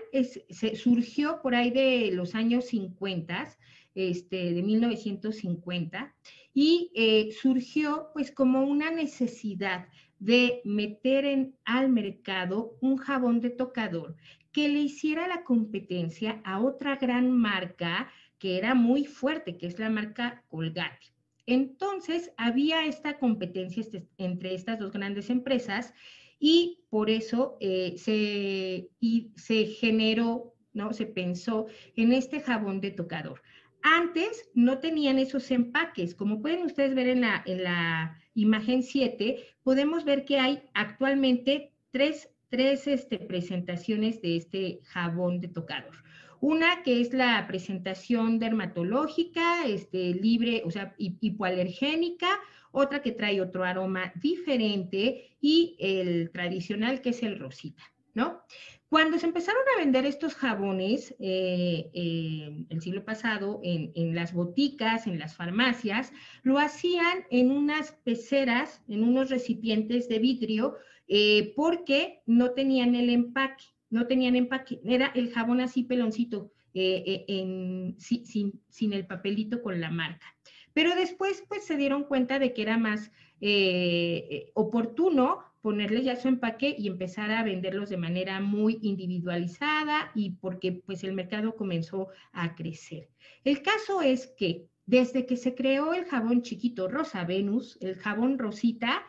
se 0.50 0.76
surgió 0.76 1.40
por 1.42 1.54
ahí 1.54 1.70
de 1.70 2.10
los 2.12 2.34
años 2.34 2.66
50, 2.66 3.56
este, 3.94 4.52
de 4.52 4.62
1950, 4.62 6.14
y 6.54 6.90
eh, 6.94 7.30
surgió 7.40 8.08
pues 8.12 8.30
como 8.30 8.62
una 8.62 8.90
necesidad 8.90 9.88
de 10.18 10.60
meter 10.64 11.24
en, 11.24 11.56
al 11.64 11.88
mercado 11.88 12.76
un 12.80 12.96
jabón 12.96 13.40
de 13.40 13.50
tocador 13.50 14.16
que 14.52 14.68
le 14.68 14.80
hiciera 14.80 15.26
la 15.26 15.44
competencia 15.44 16.40
a 16.44 16.60
otra 16.60 16.96
gran 16.96 17.30
marca 17.30 18.10
que 18.38 18.58
era 18.58 18.74
muy 18.74 19.04
fuerte, 19.04 19.56
que 19.56 19.66
es 19.66 19.78
la 19.78 19.88
marca 19.88 20.44
Colgate. 20.48 21.12
Entonces, 21.46 22.32
había 22.36 22.86
esta 22.86 23.18
competencia 23.18 23.80
este, 23.80 24.06
entre 24.18 24.54
estas 24.54 24.78
dos 24.78 24.92
grandes 24.92 25.30
empresas 25.30 25.92
y 26.38 26.80
por 26.90 27.10
eso 27.10 27.56
eh, 27.60 27.94
se, 27.96 29.66
generó, 29.66 30.54
¿no? 30.72 30.92
Se 30.92 31.06
pensó 31.06 31.66
en 31.96 32.12
este 32.12 32.40
jabón 32.40 32.80
de 32.80 32.90
tocador. 32.90 33.42
Antes 33.82 34.50
no 34.54 34.78
tenían 34.78 35.18
esos 35.18 35.50
empaques. 35.50 36.14
Como 36.14 36.40
pueden 36.40 36.64
ustedes 36.64 36.94
ver 36.94 37.08
en 37.08 37.22
la, 37.22 37.42
en 37.46 37.64
la 37.64 38.18
imagen 38.34 38.82
7, 38.82 39.38
podemos 39.62 40.04
ver 40.04 40.24
que 40.24 40.38
hay 40.38 40.62
actualmente 40.74 41.72
tres, 41.90 42.28
tres 42.48 42.86
este, 42.86 43.18
presentaciones 43.18 44.20
de 44.20 44.36
este 44.36 44.80
jabón 44.84 45.40
de 45.40 45.48
tocador. 45.48 46.02
Una 46.42 46.82
que 46.82 47.00
es 47.00 47.12
la 47.12 47.46
presentación 47.46 48.40
dermatológica, 48.40 49.64
este, 49.64 50.12
libre, 50.12 50.62
o 50.64 50.72
sea, 50.72 50.92
hipoalergénica, 50.98 52.40
otra 52.72 53.00
que 53.00 53.12
trae 53.12 53.40
otro 53.40 53.62
aroma 53.62 54.12
diferente 54.16 55.36
y 55.40 55.76
el 55.78 56.32
tradicional 56.32 57.00
que 57.00 57.10
es 57.10 57.22
el 57.22 57.38
rosita, 57.38 57.84
¿no? 58.14 58.42
Cuando 58.88 59.20
se 59.20 59.26
empezaron 59.26 59.62
a 59.72 59.78
vender 59.78 60.04
estos 60.04 60.34
jabones 60.34 61.14
eh, 61.20 61.92
eh, 61.94 62.66
el 62.70 62.82
siglo 62.82 63.04
pasado 63.04 63.60
en, 63.62 64.12
las 64.12 64.32
boticas, 64.34 65.06
en 65.06 65.20
las 65.20 65.36
farmacias, 65.36 66.12
lo 66.42 66.58
hacían 66.58 67.24
en 67.30 67.52
unas 67.52 67.92
peceras, 68.02 68.82
en 68.88 69.04
unos 69.04 69.30
recipientes 69.30 70.08
de 70.08 70.18
vidrio, 70.18 70.74
eh, 71.06 71.52
porque 71.54 72.20
no 72.26 72.50
tenían 72.50 72.96
el 72.96 73.10
empaque 73.10 73.66
no 73.92 74.06
tenían 74.06 74.34
empaque, 74.34 74.80
era 74.84 75.12
el 75.14 75.30
jabón 75.32 75.60
así 75.60 75.84
peloncito, 75.84 76.50
eh, 76.74 77.24
eh, 77.28 77.94
sin, 77.98 78.92
el 78.92 79.06
papelito 79.06 79.62
con 79.62 79.80
la 79.80 79.90
marca. 79.90 80.26
Pero 80.72 80.96
después, 80.96 81.44
pues 81.46 81.64
se 81.64 81.76
dieron 81.76 82.04
cuenta 82.04 82.38
de 82.38 82.54
que 82.54 82.62
era 82.62 82.78
más 82.78 83.12
eh, 83.42 84.50
oportuno 84.54 85.44
ponerle 85.60 86.02
ya 86.02 86.16
su 86.16 86.28
empaque 86.28 86.74
y 86.76 86.88
empezar 86.88 87.30
a 87.30 87.44
venderlos 87.44 87.90
de 87.90 87.98
manera 87.98 88.40
muy 88.40 88.78
individualizada 88.82 90.10
y 90.14 90.30
porque 90.30 90.72
pues 90.72 91.04
el 91.04 91.12
mercado 91.12 91.54
comenzó 91.54 92.08
a 92.32 92.54
crecer. 92.54 93.10
El 93.44 93.62
caso 93.62 94.00
es 94.00 94.26
que 94.38 94.66
desde 94.86 95.26
que 95.26 95.36
se 95.36 95.54
creó 95.54 95.92
el 95.92 96.06
jabón 96.06 96.42
chiquito 96.42 96.88
Rosa 96.88 97.24
Venus, 97.24 97.78
el 97.80 97.94
jabón 97.96 98.38
Rosita, 98.38 99.04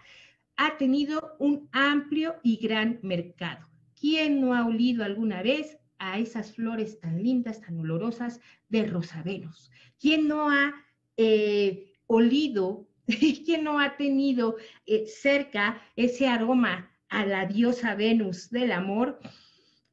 ha 0.58 0.78
tenido 0.78 1.36
un 1.40 1.70
amplio 1.72 2.36
y 2.44 2.58
gran 2.58 3.00
mercado. 3.02 3.73
¿Quién 4.04 4.42
no 4.42 4.54
ha 4.54 4.66
olido 4.66 5.06
alguna 5.06 5.42
vez 5.42 5.78
a 5.98 6.20
esas 6.20 6.52
flores 6.52 7.00
tan 7.00 7.24
lindas, 7.24 7.62
tan 7.62 7.80
olorosas 7.80 8.42
de 8.68 8.86
Rosa 8.86 9.24
Venus? 9.24 9.72
¿Quién 9.98 10.28
no 10.28 10.50
ha 10.50 10.74
eh, 11.16 11.94
olido, 12.08 12.90
quién 13.46 13.64
no 13.64 13.80
ha 13.80 13.96
tenido 13.96 14.58
eh, 14.86 15.06
cerca 15.08 15.82
ese 15.96 16.28
aroma 16.28 16.92
a 17.08 17.26
la 17.26 17.46
diosa 17.46 17.96
Venus 17.96 18.50
del 18.50 18.74
amor, 18.74 19.22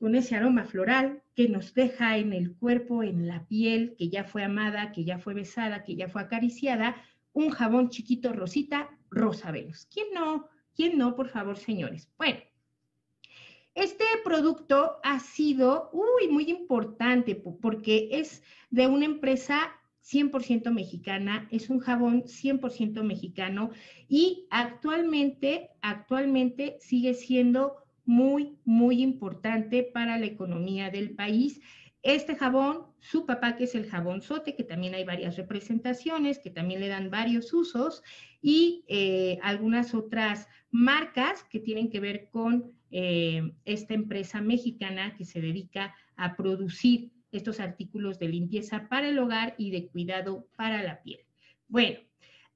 con 0.00 0.16
ese 0.16 0.34
aroma 0.34 0.64
floral 0.64 1.22
que 1.36 1.48
nos 1.48 1.72
deja 1.72 2.18
en 2.18 2.32
el 2.32 2.56
cuerpo, 2.56 3.04
en 3.04 3.28
la 3.28 3.46
piel, 3.46 3.94
que 3.96 4.08
ya 4.08 4.24
fue 4.24 4.42
amada, 4.42 4.90
que 4.90 5.04
ya 5.04 5.20
fue 5.20 5.34
besada, 5.34 5.84
que 5.84 5.94
ya 5.94 6.08
fue 6.08 6.22
acariciada, 6.22 6.96
un 7.32 7.50
jabón 7.50 7.90
chiquito 7.90 8.32
rosita, 8.32 8.90
Rosa 9.08 9.52
Venus? 9.52 9.86
¿Quién 9.88 10.08
no? 10.12 10.48
¿Quién 10.74 10.98
no, 10.98 11.14
por 11.14 11.28
favor, 11.28 11.56
señores? 11.56 12.10
Bueno, 12.18 12.40
este 13.74 14.04
producto 14.24 14.96
ha 15.02 15.20
sido 15.20 15.90
uy, 15.92 16.28
muy 16.28 16.50
importante 16.50 17.34
porque 17.34 18.08
es 18.12 18.42
de 18.70 18.86
una 18.86 19.04
empresa 19.04 19.80
100% 20.02 20.70
mexicana, 20.72 21.46
es 21.50 21.70
un 21.70 21.78
jabón 21.78 22.24
100% 22.24 23.02
mexicano 23.02 23.70
y 24.08 24.46
actualmente, 24.50 25.70
actualmente 25.82 26.76
sigue 26.80 27.14
siendo 27.14 27.76
muy, 28.04 28.58
muy 28.64 29.02
importante 29.02 29.82
para 29.82 30.18
la 30.18 30.26
economía 30.26 30.90
del 30.90 31.14
país. 31.14 31.60
Este 32.02 32.34
jabón, 32.34 32.86
su 32.98 33.26
papá 33.26 33.56
que 33.56 33.64
es 33.64 33.74
el 33.74 33.88
jabón 33.88 34.22
sote, 34.22 34.56
que 34.56 34.64
también 34.64 34.94
hay 34.94 35.04
varias 35.04 35.36
representaciones, 35.36 36.38
que 36.38 36.50
también 36.50 36.80
le 36.80 36.88
dan 36.88 37.10
varios 37.10 37.52
usos, 37.52 38.02
y 38.40 38.84
eh, 38.88 39.38
algunas 39.42 39.94
otras 39.94 40.48
marcas 40.70 41.44
que 41.44 41.60
tienen 41.60 41.90
que 41.90 42.00
ver 42.00 42.30
con 42.30 42.72
eh, 42.90 43.52
esta 43.64 43.94
empresa 43.94 44.40
mexicana 44.40 45.14
que 45.16 45.24
se 45.24 45.40
dedica 45.40 45.94
a 46.16 46.36
producir 46.36 47.10
estos 47.32 47.60
artículos 47.60 48.18
de 48.18 48.28
limpieza 48.28 48.88
para 48.88 49.08
el 49.08 49.18
hogar 49.18 49.54
y 49.58 49.70
de 49.70 49.88
cuidado 49.88 50.48
para 50.56 50.82
la 50.82 51.02
piel. 51.02 51.20
Bueno, 51.68 52.00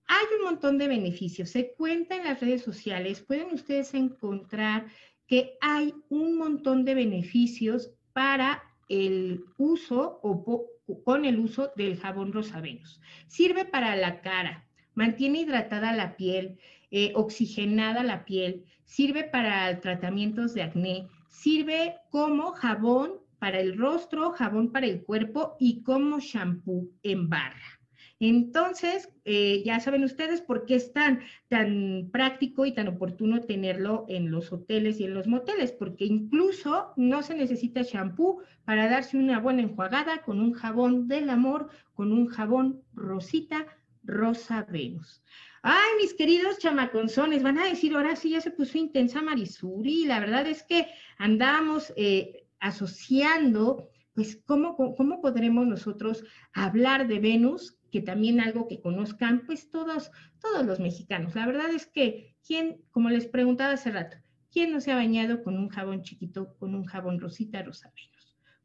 hay 0.06 0.26
un 0.38 0.44
montón 0.44 0.78
de 0.78 0.88
beneficios. 0.88 1.50
Se 1.50 1.72
cuenta 1.74 2.16
en 2.16 2.24
las 2.24 2.40
redes 2.40 2.62
sociales, 2.62 3.20
pueden 3.22 3.52
ustedes 3.52 3.94
encontrar 3.94 4.86
que 5.26 5.56
hay 5.60 5.94
un 6.08 6.36
montón 6.36 6.84
de 6.84 6.94
beneficios 6.94 7.92
para 8.12 8.62
el 8.88 9.44
uso 9.56 10.20
o 10.22 10.66
con 11.02 11.24
el 11.24 11.38
uso 11.38 11.72
del 11.76 11.98
jabón 11.98 12.32
Rosa 12.32 12.60
Venus. 12.60 13.00
Sirve 13.26 13.64
para 13.64 13.96
la 13.96 14.20
cara, 14.20 14.68
mantiene 14.94 15.40
hidratada 15.40 15.92
la 15.92 16.16
piel, 16.16 16.58
eh, 16.90 17.12
oxigenada 17.14 18.02
la 18.02 18.24
piel, 18.24 18.64
sirve 18.84 19.24
para 19.24 19.80
tratamientos 19.80 20.54
de 20.54 20.62
acné, 20.62 21.08
sirve 21.28 21.96
como 22.10 22.52
jabón 22.52 23.12
para 23.38 23.60
el 23.60 23.76
rostro, 23.76 24.32
jabón 24.32 24.72
para 24.72 24.86
el 24.86 25.02
cuerpo 25.02 25.56
y 25.58 25.82
como 25.82 26.18
shampoo 26.20 26.88
en 27.02 27.28
barra. 27.28 27.80
Entonces, 28.20 29.12
eh, 29.24 29.62
ya 29.66 29.80
saben 29.80 30.04
ustedes 30.04 30.40
por 30.40 30.64
qué 30.66 30.76
es 30.76 30.92
tan, 30.92 31.20
tan 31.48 32.08
práctico 32.12 32.64
y 32.64 32.72
tan 32.72 32.88
oportuno 32.88 33.40
tenerlo 33.40 34.06
en 34.08 34.30
los 34.30 34.52
hoteles 34.52 35.00
y 35.00 35.04
en 35.04 35.14
los 35.14 35.26
moteles, 35.26 35.72
porque 35.72 36.04
incluso 36.06 36.92
no 36.96 37.22
se 37.22 37.34
necesita 37.34 37.82
shampoo 37.82 38.40
para 38.64 38.88
darse 38.88 39.18
una 39.18 39.40
buena 39.40 39.62
enjuagada 39.62 40.22
con 40.22 40.40
un 40.40 40.52
jabón 40.52 41.08
del 41.08 41.28
amor, 41.28 41.68
con 41.92 42.12
un 42.12 42.28
jabón 42.28 42.82
rosita, 42.94 43.66
rosa 44.04 44.66
Venus. 44.70 45.22
Ay, 45.66 45.92
mis 45.98 46.12
queridos 46.12 46.58
chamaconzones, 46.58 47.42
van 47.42 47.58
a 47.58 47.64
decir, 47.64 47.94
ahora 47.94 48.16
sí 48.16 48.28
ya 48.28 48.42
se 48.42 48.50
puso 48.50 48.76
intensa 48.76 49.22
Marisuri, 49.22 50.04
la 50.04 50.20
verdad 50.20 50.46
es 50.46 50.62
que 50.62 50.88
andamos 51.16 51.90
eh, 51.96 52.44
asociando, 52.60 53.88
pues, 54.12 54.42
¿cómo, 54.44 54.76
¿cómo 54.76 55.22
podremos 55.22 55.66
nosotros 55.66 56.22
hablar 56.52 57.08
de 57.08 57.18
Venus 57.18 57.78
que 57.90 58.02
también 58.02 58.40
algo 58.40 58.68
que 58.68 58.82
conozcan, 58.82 59.46
pues 59.46 59.70
todos, 59.70 60.10
todos 60.38 60.66
los 60.66 60.80
mexicanos. 60.80 61.34
La 61.34 61.46
verdad 61.46 61.70
es 61.70 61.86
que, 61.86 62.36
¿quién, 62.46 62.82
como 62.90 63.08
les 63.08 63.26
preguntaba 63.26 63.72
hace 63.72 63.90
rato, 63.90 64.18
quién 64.50 64.70
no 64.70 64.82
se 64.82 64.92
ha 64.92 64.96
bañado 64.96 65.42
con 65.42 65.56
un 65.56 65.70
jabón 65.70 66.02
chiquito, 66.02 66.56
con 66.58 66.74
un 66.74 66.84
jabón 66.84 67.18
rosita, 67.20 67.62
rosa 67.62 67.90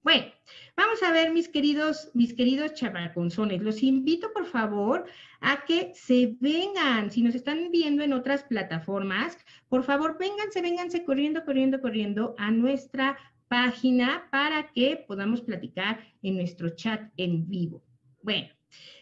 Bueno, 0.02 0.26
vamos 0.78 1.04
a 1.04 1.12
ver, 1.12 1.32
mis 1.32 1.50
queridos, 1.50 2.10
mis 2.14 2.34
queridos 2.34 2.74
chavaconzones, 2.74 3.62
los 3.62 3.84
invito 3.84 4.32
por 4.34 4.46
favor 4.46 5.06
a 5.42 5.66
que 5.66 5.92
se 5.94 6.38
vengan, 6.40 7.12
si 7.12 7.22
nos 7.22 7.36
están 7.36 7.70
viendo 7.70 8.04
en 8.04 8.14
otras 8.14 8.44
plataformas, 8.44 9.38
por 9.68 9.84
favor, 9.84 10.18
vénganse, 10.18 10.62
vénganse 10.62 11.04
corriendo, 11.04 11.44
corriendo, 11.44 11.82
corriendo 11.82 12.34
a 12.38 12.50
nuestra 12.50 13.18
página 13.50 14.28
para 14.32 14.72
que 14.72 15.04
podamos 15.08 15.42
platicar 15.42 16.00
en 16.24 16.38
nuestro 16.38 16.70
chat 16.70 17.12
en 17.18 17.50
vivo. 17.50 17.84
Bueno, 18.22 18.50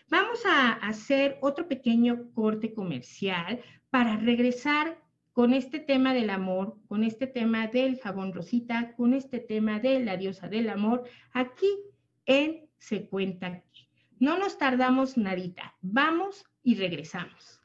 Vamos 0.09 0.45
a 0.45 0.71
hacer 0.71 1.37
otro 1.41 1.67
pequeño 1.67 2.31
corte 2.33 2.73
comercial 2.73 3.59
para 3.89 4.15
regresar 4.15 4.97
con 5.37 5.53
este 5.53 5.79
tema 5.79 6.15
del 6.15 6.31
amor, 6.31 6.79
con 6.87 7.03
este 7.03 7.27
tema 7.27 7.67
del 7.67 7.99
jabón 7.99 8.33
rosita, 8.33 8.95
con 8.95 9.13
este 9.13 9.37
tema 9.37 9.79
de 9.79 9.99
la 9.99 10.17
diosa 10.17 10.47
del 10.47 10.67
amor, 10.67 11.03
aquí 11.31 11.67
en 12.25 12.67
Se 12.79 13.07
Cuenta. 13.07 13.63
No 14.17 14.39
nos 14.39 14.57
tardamos 14.57 15.15
nadita, 15.15 15.75
vamos 15.79 16.43
y 16.63 16.73
regresamos. 16.73 17.56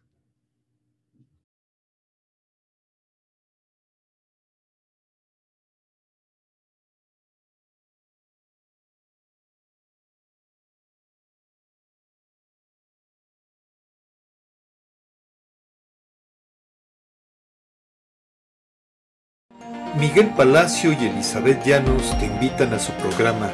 Miguel 20.15 20.35
Palacio 20.37 20.93
y 20.93 21.07
Elizabeth 21.07 21.65
Llanos 21.65 22.19
te 22.19 22.27
invitan 22.27 22.75
a 22.75 22.79
su 22.79 22.93
programa 22.97 23.51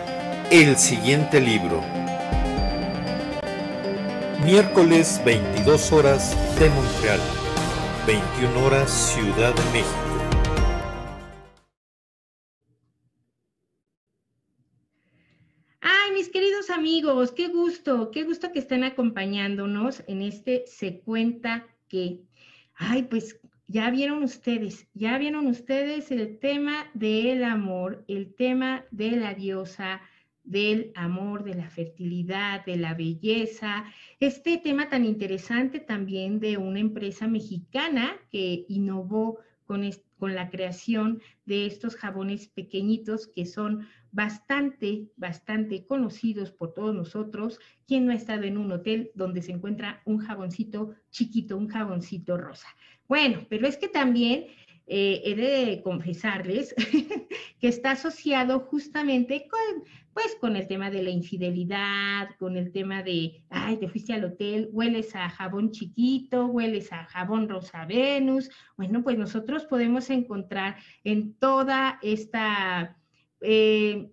El 0.50 0.76
siguiente 0.76 1.40
libro. 1.40 1.84
Miércoles 4.44 5.22
22 5.24 5.92
horas 5.92 6.36
de 6.58 6.68
Montreal, 6.70 7.20
21 8.08 8.66
horas 8.66 8.90
Ciudad 8.90 9.54
de 9.54 9.62
México. 9.70 10.08
Ay, 15.80 16.10
mis 16.12 16.28
queridos 16.28 16.70
amigos, 16.70 17.30
qué 17.30 17.46
gusto, 17.46 18.10
qué 18.10 18.24
gusto 18.24 18.50
que 18.50 18.58
estén 18.58 18.82
acompañándonos 18.82 20.02
en 20.08 20.22
este 20.22 20.64
Se 20.66 20.98
cuenta 20.98 21.68
que. 21.86 22.24
Ay, 22.74 23.04
pues 23.04 23.38
ya 23.68 23.90
vieron 23.90 24.22
ustedes, 24.22 24.88
ya 24.94 25.18
vieron 25.18 25.46
ustedes 25.46 26.10
el 26.10 26.38
tema 26.38 26.86
del 26.94 27.44
amor, 27.44 28.02
el 28.08 28.34
tema 28.34 28.86
de 28.90 29.10
la 29.12 29.34
diosa, 29.34 30.00
del 30.42 30.90
amor, 30.94 31.44
de 31.44 31.54
la 31.54 31.68
fertilidad, 31.68 32.64
de 32.64 32.78
la 32.78 32.94
belleza. 32.94 33.84
Este 34.20 34.56
tema 34.56 34.88
tan 34.88 35.04
interesante 35.04 35.80
también 35.80 36.40
de 36.40 36.56
una 36.56 36.80
empresa 36.80 37.28
mexicana 37.28 38.16
que 38.32 38.64
innovó 38.68 39.38
con, 39.66 39.82
con 40.16 40.34
la 40.34 40.48
creación 40.48 41.20
de 41.44 41.66
estos 41.66 41.94
jabones 41.94 42.48
pequeñitos 42.48 43.26
que 43.26 43.44
son 43.44 43.86
bastante, 44.10 45.10
bastante 45.16 45.84
conocidos 45.84 46.50
por 46.50 46.72
todos 46.72 46.94
nosotros. 46.94 47.60
¿Quién 47.86 48.06
no 48.06 48.12
ha 48.12 48.14
estado 48.14 48.44
en 48.44 48.56
un 48.56 48.72
hotel 48.72 49.10
donde 49.14 49.42
se 49.42 49.52
encuentra 49.52 50.00
un 50.06 50.20
jaboncito 50.20 50.94
chiquito, 51.10 51.58
un 51.58 51.68
jaboncito 51.68 52.38
rosa? 52.38 52.68
Bueno, 53.08 53.46
pero 53.48 53.66
es 53.66 53.76
que 53.76 53.88
también 53.88 54.46
eh, 54.86 55.22
he 55.24 55.34
de 55.34 55.82
confesarles 55.82 56.74
que 57.60 57.68
está 57.68 57.92
asociado 57.92 58.60
justamente 58.60 59.46
con, 59.48 59.84
pues, 60.14 60.36
con 60.40 60.56
el 60.56 60.66
tema 60.66 60.90
de 60.90 61.02
la 61.02 61.10
infidelidad, 61.10 62.30
con 62.38 62.56
el 62.56 62.72
tema 62.72 63.02
de, 63.02 63.42
ay, 63.50 63.76
te 63.78 63.88
fuiste 63.88 64.12
al 64.14 64.24
hotel, 64.24 64.70
hueles 64.72 65.14
a 65.14 65.28
jabón 65.28 65.72
chiquito, 65.72 66.46
hueles 66.46 66.92
a 66.92 67.04
jabón 67.04 67.48
rosa 67.48 67.84
Venus. 67.84 68.50
Bueno, 68.76 69.02
pues 69.02 69.18
nosotros 69.18 69.64
podemos 69.64 70.08
encontrar 70.10 70.76
en 71.04 71.34
toda 71.34 71.98
esta... 72.02 72.96
Eh, 73.40 74.10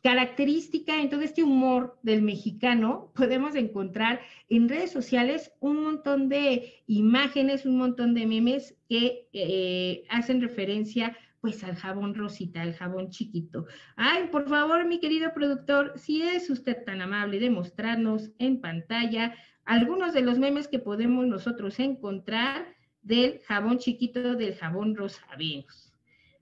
característica 0.00 1.00
en 1.00 1.10
todo 1.10 1.22
este 1.22 1.42
humor 1.42 1.98
del 2.02 2.22
mexicano, 2.22 3.12
podemos 3.14 3.54
encontrar 3.54 4.20
en 4.48 4.68
redes 4.68 4.90
sociales 4.90 5.52
un 5.60 5.82
montón 5.82 6.28
de 6.28 6.82
imágenes, 6.86 7.66
un 7.66 7.78
montón 7.78 8.14
de 8.14 8.26
memes 8.26 8.76
que 8.88 9.28
eh, 9.32 10.04
hacen 10.08 10.40
referencia 10.40 11.16
pues 11.40 11.62
al 11.62 11.76
jabón 11.76 12.14
rosita, 12.14 12.62
al 12.62 12.74
jabón 12.74 13.10
chiquito. 13.10 13.66
Ay, 13.96 14.28
por 14.30 14.48
favor, 14.48 14.86
mi 14.86 14.98
querido 14.98 15.32
productor, 15.32 15.94
si 15.96 16.22
es 16.22 16.50
usted 16.50 16.84
tan 16.84 17.00
amable 17.00 17.38
de 17.38 17.50
mostrarnos 17.50 18.30
en 18.38 18.60
pantalla 18.60 19.34
algunos 19.64 20.14
de 20.14 20.22
los 20.22 20.38
memes 20.38 20.66
que 20.66 20.78
podemos 20.78 21.26
nosotros 21.26 21.78
encontrar 21.78 22.66
del 23.02 23.40
jabón 23.46 23.78
chiquito, 23.78 24.34
del 24.34 24.56
jabón 24.56 24.96
rosa. 24.96 25.22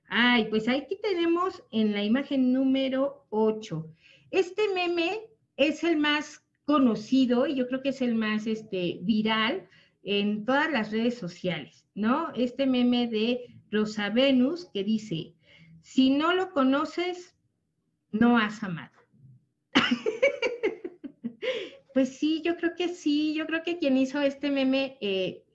Ay, 0.08 0.46
pues 0.50 0.68
aquí 0.68 0.98
tenemos 1.02 1.62
en 1.70 1.92
la 1.92 2.04
imagen 2.04 2.52
número 2.52 3.26
8. 3.30 3.86
Este 4.30 4.62
meme 4.74 5.20
es 5.56 5.84
el 5.84 5.96
más 5.96 6.44
conocido 6.64 7.46
y 7.46 7.54
yo 7.54 7.66
creo 7.66 7.82
que 7.82 7.90
es 7.90 8.02
el 8.02 8.14
más 8.14 8.46
este, 8.46 8.98
viral 9.02 9.68
en 10.02 10.44
todas 10.44 10.70
las 10.70 10.92
redes 10.92 11.18
sociales, 11.18 11.86
¿no? 11.94 12.32
Este 12.34 12.66
meme 12.66 13.08
de 13.08 13.56
Rosa 13.70 14.10
Venus 14.10 14.68
que 14.72 14.84
dice, 14.84 15.34
si 15.82 16.10
no 16.10 16.34
lo 16.34 16.52
conoces, 16.52 17.36
no 18.12 18.38
has 18.38 18.62
amado. 18.62 18.94
pues 21.94 22.16
sí, 22.16 22.42
yo 22.44 22.56
creo 22.56 22.74
que 22.76 22.88
sí, 22.88 23.34
yo 23.34 23.46
creo 23.46 23.62
que 23.62 23.78
quien 23.78 23.96
hizo 23.96 24.20
este 24.20 24.50
meme 24.50 24.98
eh, 25.00 25.45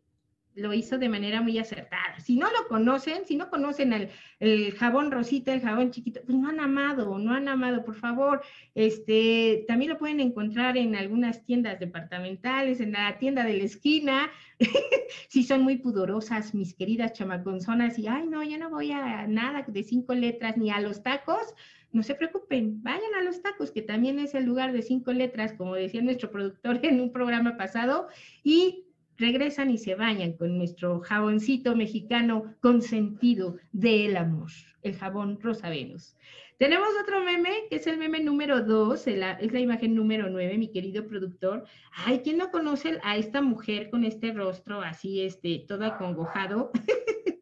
lo 0.55 0.73
hizo 0.73 0.97
de 0.97 1.09
manera 1.09 1.41
muy 1.41 1.57
acertada. 1.57 2.19
Si 2.19 2.35
no 2.35 2.47
lo 2.51 2.67
conocen, 2.67 3.25
si 3.25 3.35
no 3.35 3.49
conocen 3.49 4.09
el, 4.39 4.71
jabón 4.73 5.11
rosita, 5.11 5.53
el 5.53 5.61
jabón 5.61 5.91
chiquito, 5.91 6.21
pues 6.25 6.37
no 6.37 6.49
han 6.49 6.59
amado, 6.59 7.17
no 7.17 7.33
han 7.33 7.47
amado, 7.47 7.85
por 7.85 7.95
favor. 7.95 8.41
Este, 8.75 9.63
también 9.67 9.91
lo 9.91 9.97
pueden 9.97 10.19
encontrar 10.19 10.77
en 10.77 10.95
algunas 10.95 11.45
tiendas 11.45 11.79
departamentales, 11.79 12.81
en 12.81 12.93
la 12.93 13.17
tienda 13.17 13.43
de 13.43 13.57
la 13.57 13.63
esquina. 13.63 14.29
si 15.29 15.43
son 15.43 15.61
muy 15.61 15.77
pudorosas, 15.77 16.53
mis 16.53 16.73
queridas 16.73 17.13
chamaconzonas, 17.13 17.97
y 17.97 18.07
ay, 18.07 18.27
no, 18.27 18.43
ya 18.43 18.57
no 18.57 18.69
voy 18.69 18.91
a 18.91 19.27
nada 19.27 19.63
de 19.67 19.83
cinco 19.83 20.13
letras 20.13 20.57
ni 20.57 20.69
a 20.69 20.79
los 20.79 21.03
tacos. 21.03 21.55
No 21.93 22.03
se 22.03 22.15
preocupen, 22.15 22.81
vayan 22.83 23.15
a 23.19 23.23
los 23.23 23.41
tacos, 23.41 23.71
que 23.71 23.81
también 23.81 24.19
es 24.19 24.33
el 24.33 24.45
lugar 24.45 24.71
de 24.71 24.81
cinco 24.81 25.11
letras, 25.11 25.53
como 25.53 25.75
decía 25.75 26.01
nuestro 26.01 26.31
productor 26.31 26.79
en 26.83 27.01
un 27.01 27.11
programa 27.11 27.57
pasado, 27.57 28.07
y 28.43 28.85
regresan 29.21 29.69
y 29.69 29.77
se 29.77 29.95
bañan 29.95 30.33
con 30.33 30.57
nuestro 30.57 30.99
jaboncito 30.99 31.75
mexicano 31.75 32.55
consentido 32.59 33.57
del 33.71 34.17
amor, 34.17 34.49
el 34.81 34.95
jabón 34.95 35.39
Rosa 35.39 35.69
Venus. 35.69 36.17
Tenemos 36.57 36.89
otro 37.01 37.23
meme, 37.23 37.67
que 37.69 37.77
es 37.77 37.87
el 37.87 37.97
meme 37.97 38.19
número 38.19 38.61
2, 38.61 39.07
es 39.07 39.17
la 39.51 39.59
imagen 39.59 39.95
número 39.95 40.29
9, 40.29 40.57
mi 40.57 40.71
querido 40.71 41.07
productor. 41.07 41.65
Ay, 41.91 42.21
¿quién 42.23 42.37
no 42.37 42.51
conoce 42.51 42.99
a 43.03 43.17
esta 43.17 43.41
mujer 43.41 43.89
con 43.89 44.03
este 44.03 44.33
rostro 44.33 44.81
así, 44.81 45.21
este, 45.21 45.65
todo 45.67 45.85
acongojado? 45.85 46.71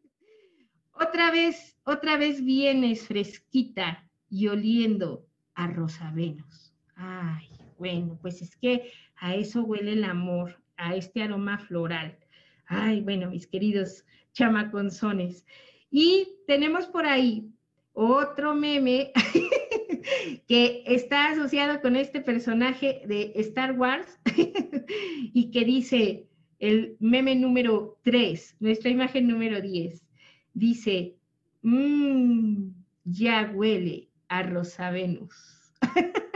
otra 0.92 1.30
vez, 1.30 1.78
otra 1.84 2.16
vez 2.16 2.42
vienes 2.42 3.06
fresquita 3.06 4.08
y 4.30 4.48
oliendo 4.48 5.26
a 5.54 5.66
Rosa 5.66 6.10
Venus. 6.14 6.72
Ay, 6.94 7.48
bueno, 7.78 8.18
pues 8.22 8.40
es 8.40 8.56
que 8.56 8.90
a 9.16 9.34
eso 9.34 9.62
huele 9.62 9.92
el 9.92 10.04
amor, 10.04 10.62
a 10.80 10.96
este 10.96 11.22
aroma 11.22 11.58
floral. 11.58 12.18
Ay, 12.66 13.00
bueno, 13.00 13.30
mis 13.30 13.46
queridos 13.46 14.04
chamaconzones. 14.32 15.44
Y 15.90 16.28
tenemos 16.46 16.86
por 16.86 17.06
ahí 17.06 17.48
otro 17.92 18.54
meme 18.54 19.12
que 20.48 20.82
está 20.86 21.30
asociado 21.30 21.80
con 21.80 21.96
este 21.96 22.20
personaje 22.20 23.02
de 23.06 23.32
Star 23.36 23.72
Wars 23.72 24.18
y 25.34 25.50
que 25.50 25.64
dice 25.64 26.26
el 26.58 26.96
meme 27.00 27.34
número 27.34 27.98
3, 28.02 28.56
nuestra 28.60 28.90
imagen 28.90 29.26
número 29.26 29.60
10, 29.60 30.06
dice, 30.54 31.16
mmm, 31.62 32.70
ya 33.04 33.50
huele 33.54 34.08
a 34.28 34.42
Rosa 34.42 34.90
Venus. 34.90 35.34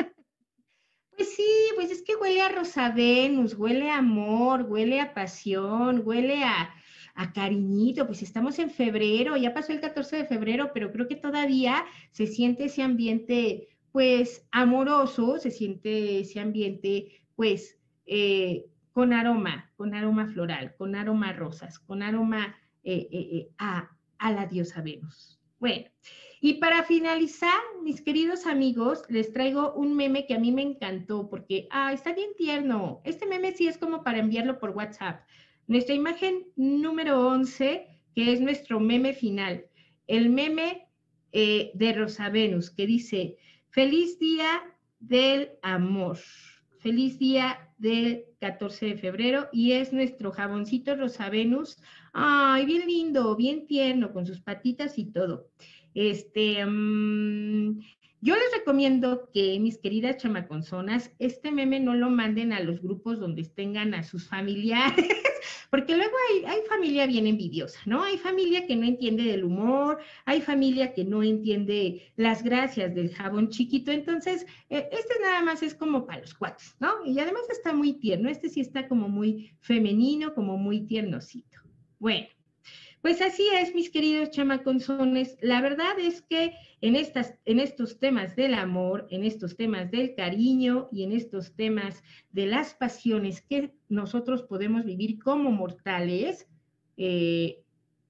pues 1.16 1.34
sí, 1.34 1.46
pues 1.74 1.90
es 1.90 2.02
que 2.02 2.16
huele 2.16 2.40
a 2.40 2.48
Rosa 2.48 2.90
Venus, 2.90 3.54
huele 3.54 3.90
a 3.90 3.98
amor, 3.98 4.62
huele 4.62 5.00
a 5.00 5.14
pasión, 5.14 6.02
huele 6.04 6.44
a, 6.44 6.74
a 7.14 7.32
cariñito, 7.32 8.06
pues 8.06 8.22
estamos 8.22 8.58
en 8.58 8.70
febrero, 8.70 9.36
ya 9.36 9.54
pasó 9.54 9.72
el 9.72 9.80
14 9.80 10.16
de 10.16 10.26
febrero, 10.26 10.70
pero 10.74 10.92
creo 10.92 11.08
que 11.08 11.16
todavía 11.16 11.84
se 12.10 12.26
siente 12.26 12.64
ese 12.66 12.82
ambiente, 12.82 13.68
pues, 13.92 14.46
amoroso, 14.50 15.38
se 15.38 15.50
siente 15.50 16.20
ese 16.20 16.40
ambiente, 16.40 17.22
pues, 17.36 17.78
eh, 18.06 18.66
con 18.92 19.12
aroma, 19.12 19.72
con 19.76 19.94
aroma 19.94 20.26
floral, 20.26 20.74
con 20.76 20.94
aroma 20.94 21.32
rosas, 21.32 21.78
con 21.78 22.02
aroma 22.02 22.56
eh, 22.82 23.08
eh, 23.10 23.48
a, 23.58 23.90
a 24.18 24.32
la 24.32 24.46
diosa 24.46 24.82
Venus. 24.82 25.40
Bueno, 25.64 25.86
y 26.42 26.52
para 26.60 26.84
finalizar, 26.84 27.58
mis 27.82 28.02
queridos 28.02 28.44
amigos, 28.44 29.02
les 29.08 29.32
traigo 29.32 29.72
un 29.72 29.96
meme 29.96 30.26
que 30.26 30.34
a 30.34 30.38
mí 30.38 30.52
me 30.52 30.60
encantó 30.60 31.30
porque, 31.30 31.68
ah, 31.70 31.90
está 31.94 32.12
bien 32.12 32.32
tierno. 32.36 33.00
Este 33.02 33.24
meme 33.24 33.52
sí 33.52 33.66
es 33.66 33.78
como 33.78 34.04
para 34.04 34.18
enviarlo 34.18 34.58
por 34.58 34.72
WhatsApp. 34.72 35.22
Nuestra 35.66 35.94
imagen 35.94 36.44
número 36.54 37.28
11, 37.28 37.86
que 38.14 38.30
es 38.30 38.42
nuestro 38.42 38.78
meme 38.78 39.14
final, 39.14 39.64
el 40.06 40.28
meme 40.28 40.86
eh, 41.32 41.70
de 41.72 41.94
Rosa 41.94 42.28
Venus, 42.28 42.70
que 42.70 42.86
dice, 42.86 43.38
feliz 43.70 44.18
día 44.18 44.64
del 45.00 45.52
amor, 45.62 46.18
feliz 46.84 47.18
día 47.18 47.70
del 47.78 48.26
14 48.40 48.84
de 48.84 48.98
febrero, 48.98 49.48
y 49.50 49.72
es 49.72 49.94
nuestro 49.94 50.32
jaboncito 50.32 50.94
Rosa 50.94 51.30
Venus, 51.30 51.78
ay, 52.12 52.66
bien 52.66 52.86
lindo, 52.86 53.34
bien 53.36 53.66
tierno, 53.66 54.12
con 54.12 54.26
sus 54.26 54.42
patitas 54.42 54.98
y 54.98 55.06
todo. 55.06 55.48
Este, 55.94 56.62
mm, 56.62 57.80
yo 58.24 58.34
les 58.36 58.52
recomiendo 58.56 59.28
que, 59.34 59.60
mis 59.60 59.76
queridas 59.76 60.16
chamaconzonas, 60.16 61.10
este 61.18 61.52
meme 61.52 61.78
no 61.78 61.92
lo 61.92 62.08
manden 62.08 62.54
a 62.54 62.60
los 62.60 62.80
grupos 62.80 63.20
donde 63.20 63.44
tengan 63.44 63.92
a 63.92 64.02
sus 64.02 64.26
familiares 64.26 65.06
porque 65.70 65.94
luego 65.94 66.14
hay, 66.46 66.60
familia 66.70 67.06
bien 67.06 67.26
envidiosa, 67.26 67.78
¿no? 67.84 68.02
Hay 68.02 68.16
familia 68.16 68.66
que 68.66 68.76
no 68.76 68.86
entiende 68.86 69.24
del 69.24 69.44
humor, 69.44 69.98
hay 70.24 70.40
familia 70.40 70.94
que 70.94 71.04
no 71.04 71.22
entiende 71.22 72.12
las 72.16 72.42
gracias 72.42 72.94
del 72.94 73.14
jabón 73.14 73.50
chiquito, 73.50 73.92
entonces 73.92 74.46
eh, 74.70 74.88
este 74.90 75.20
nada 75.20 75.42
más 75.42 75.62
es 75.62 75.74
como 75.74 76.06
para 76.06 76.22
los 76.22 76.32
cuates, 76.32 76.76
¿no? 76.80 77.04
Y 77.04 77.18
además 77.18 77.42
está 77.50 77.74
muy 77.74 77.92
tierno, 77.92 78.30
este 78.30 78.48
sí 78.48 78.60
está 78.62 78.88
como 78.88 79.06
muy 79.06 79.54
femenino, 79.60 80.34
como 80.34 80.56
muy 80.56 80.86
tiernocito. 80.86 81.58
Bueno, 81.98 82.26
pues 83.04 83.20
así 83.20 83.46
es, 83.60 83.74
mis 83.74 83.90
queridos 83.90 84.30
chamaconzones. 84.30 85.36
La 85.42 85.60
verdad 85.60 85.98
es 85.98 86.22
que 86.22 86.54
en, 86.80 86.96
estas, 86.96 87.34
en 87.44 87.60
estos 87.60 87.98
temas 87.98 88.34
del 88.34 88.54
amor, 88.54 89.06
en 89.10 89.24
estos 89.24 89.58
temas 89.58 89.90
del 89.90 90.14
cariño 90.14 90.88
y 90.90 91.02
en 91.02 91.12
estos 91.12 91.54
temas 91.54 92.02
de 92.32 92.46
las 92.46 92.72
pasiones 92.72 93.42
que 93.42 93.74
nosotros 93.90 94.44
podemos 94.44 94.86
vivir 94.86 95.18
como 95.18 95.50
mortales, 95.50 96.48
eh, 96.96 97.62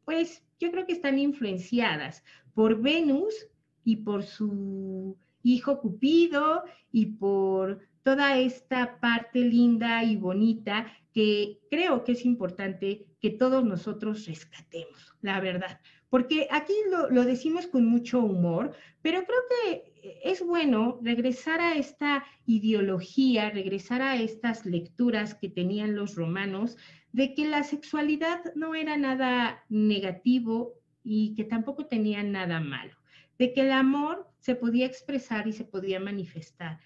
pues 0.05 0.45
yo 0.61 0.71
creo 0.71 0.87
que 0.87 0.93
están 0.93 1.19
influenciadas 1.19 2.23
por 2.55 2.81
Venus 2.81 3.35
y 3.83 3.97
por 3.97 4.23
su 4.23 5.19
hijo 5.43 5.81
Cupido 5.81 6.63
y 6.93 7.07
por 7.07 7.81
toda 8.05 8.39
esta 8.39 9.01
parte 9.01 9.41
linda 9.41 10.05
y 10.05 10.15
bonita 10.15 10.87
que 11.15 11.61
creo 11.71 12.03
que 12.03 12.13
es 12.13 12.25
importante 12.25 13.07
que 13.21 13.31
todos 13.31 13.65
nosotros 13.65 14.27
rescatemos, 14.27 15.15
la 15.23 15.41
verdad. 15.41 15.81
Porque 16.11 16.49
aquí 16.51 16.75
lo, 16.91 17.25
decimos 17.25 17.69
con 17.69 17.87
mucho 17.87 18.21
humor, 18.21 18.73
pero 19.01 19.25
creo 19.25 19.41
que 19.49 20.21
es 20.25 20.45
bueno 20.45 20.99
regresar 21.03 21.61
a 21.61 21.77
esta 21.77 22.25
ideología, 22.47 23.51
regresar 23.51 24.03
a 24.03 24.17
estas 24.17 24.67
lecturas 24.67 25.35
que 25.35 25.49
tenían 25.49 25.95
los 25.95 26.17
romanos 26.17 26.77
de 27.13 27.33
que 27.35 27.49
la 27.49 27.63
sexualidad 27.63 28.53
no 28.57 28.75
era 28.75 28.97
nada 28.97 29.65
negativo 29.69 30.75
y 31.05 31.35
que 31.37 31.45
tampoco 31.45 31.87
tenía 31.87 32.25
nada 32.25 32.59
malo, 32.59 32.97
de 33.39 33.53
que 33.53 33.61
el 33.61 33.71
amor 33.71 34.29
se 34.41 34.57
podía 34.57 34.87
expresar 34.87 35.47
y 35.47 35.53
se 35.53 35.65
podía 35.65 36.01
manifestar 36.01 36.81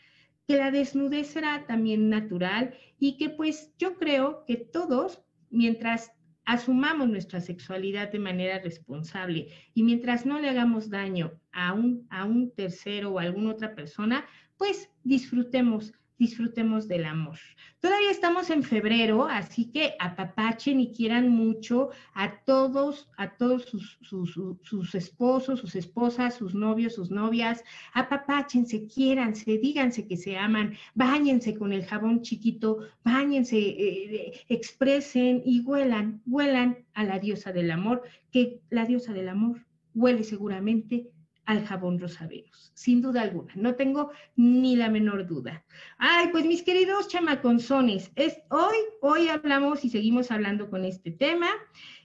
que 0.48 0.56
la 0.56 0.70
desnudez 0.70 1.36
era 1.36 1.66
también 1.66 2.08
natural 2.08 2.74
y 2.98 3.18
que 3.18 3.28
pues 3.28 3.74
yo 3.78 3.98
creo 3.98 4.44
que 4.46 4.56
todos, 4.56 5.22
mientras 5.50 6.10
asumamos 6.46 7.06
nuestra 7.10 7.42
sexualidad 7.42 8.10
de 8.10 8.18
manera 8.18 8.58
responsable 8.58 9.48
y 9.74 9.82
mientras 9.82 10.24
no 10.24 10.40
le 10.40 10.48
hagamos 10.48 10.88
daño 10.88 11.38
a 11.52 11.74
un, 11.74 12.06
a 12.08 12.24
un 12.24 12.50
tercero 12.54 13.10
o 13.10 13.18
a 13.18 13.22
alguna 13.24 13.50
otra 13.50 13.74
persona, 13.74 14.24
pues 14.56 14.90
disfrutemos 15.04 15.92
disfrutemos 16.18 16.88
del 16.88 17.04
amor. 17.04 17.38
Todavía 17.80 18.10
estamos 18.10 18.50
en 18.50 18.64
febrero, 18.64 19.26
así 19.26 19.70
que 19.70 19.94
apapachen 20.00 20.80
y 20.80 20.92
quieran 20.92 21.28
mucho 21.28 21.90
a 22.12 22.40
todos, 22.44 23.08
a 23.16 23.36
todos 23.36 23.66
sus, 23.66 23.98
sus, 24.02 24.94
esposos, 24.94 25.60
sus 25.60 25.76
esposas, 25.76 26.34
sus 26.34 26.54
novios, 26.54 26.94
sus 26.94 27.10
novias. 27.10 27.62
Apapáchense, 27.94 28.86
quiéranse, 28.86 29.58
díganse 29.58 30.08
que 30.08 30.16
se 30.16 30.36
aman, 30.36 30.76
báñense 30.94 31.54
con 31.56 31.72
el 31.72 31.84
jabón 31.84 32.22
chiquito, 32.22 32.78
báñense, 33.04 33.58
eh, 33.58 34.44
expresen 34.48 35.42
y 35.44 35.60
huelan, 35.60 36.20
huelan 36.26 36.78
a 36.94 37.04
la 37.04 37.20
diosa 37.20 37.52
del 37.52 37.70
amor, 37.70 38.02
que 38.32 38.60
la 38.70 38.86
diosa 38.86 39.12
del 39.12 39.28
amor 39.28 39.64
huele 39.94 40.24
seguramente 40.24 41.10
al 41.48 41.64
jabón 41.64 41.98
Rosaveros, 41.98 42.72
sin 42.74 43.00
duda 43.00 43.22
alguna, 43.22 43.54
no 43.56 43.74
tengo 43.74 44.10
ni 44.36 44.76
la 44.76 44.90
menor 44.90 45.26
duda. 45.26 45.64
Ay, 45.96 46.28
pues 46.30 46.44
mis 46.44 46.62
queridos 46.62 47.08
chamaconzones, 47.08 48.12
es, 48.16 48.36
hoy, 48.50 48.76
hoy 49.00 49.28
hablamos 49.28 49.82
y 49.82 49.88
seguimos 49.88 50.30
hablando 50.30 50.68
con 50.68 50.84
este 50.84 51.10
tema. 51.10 51.48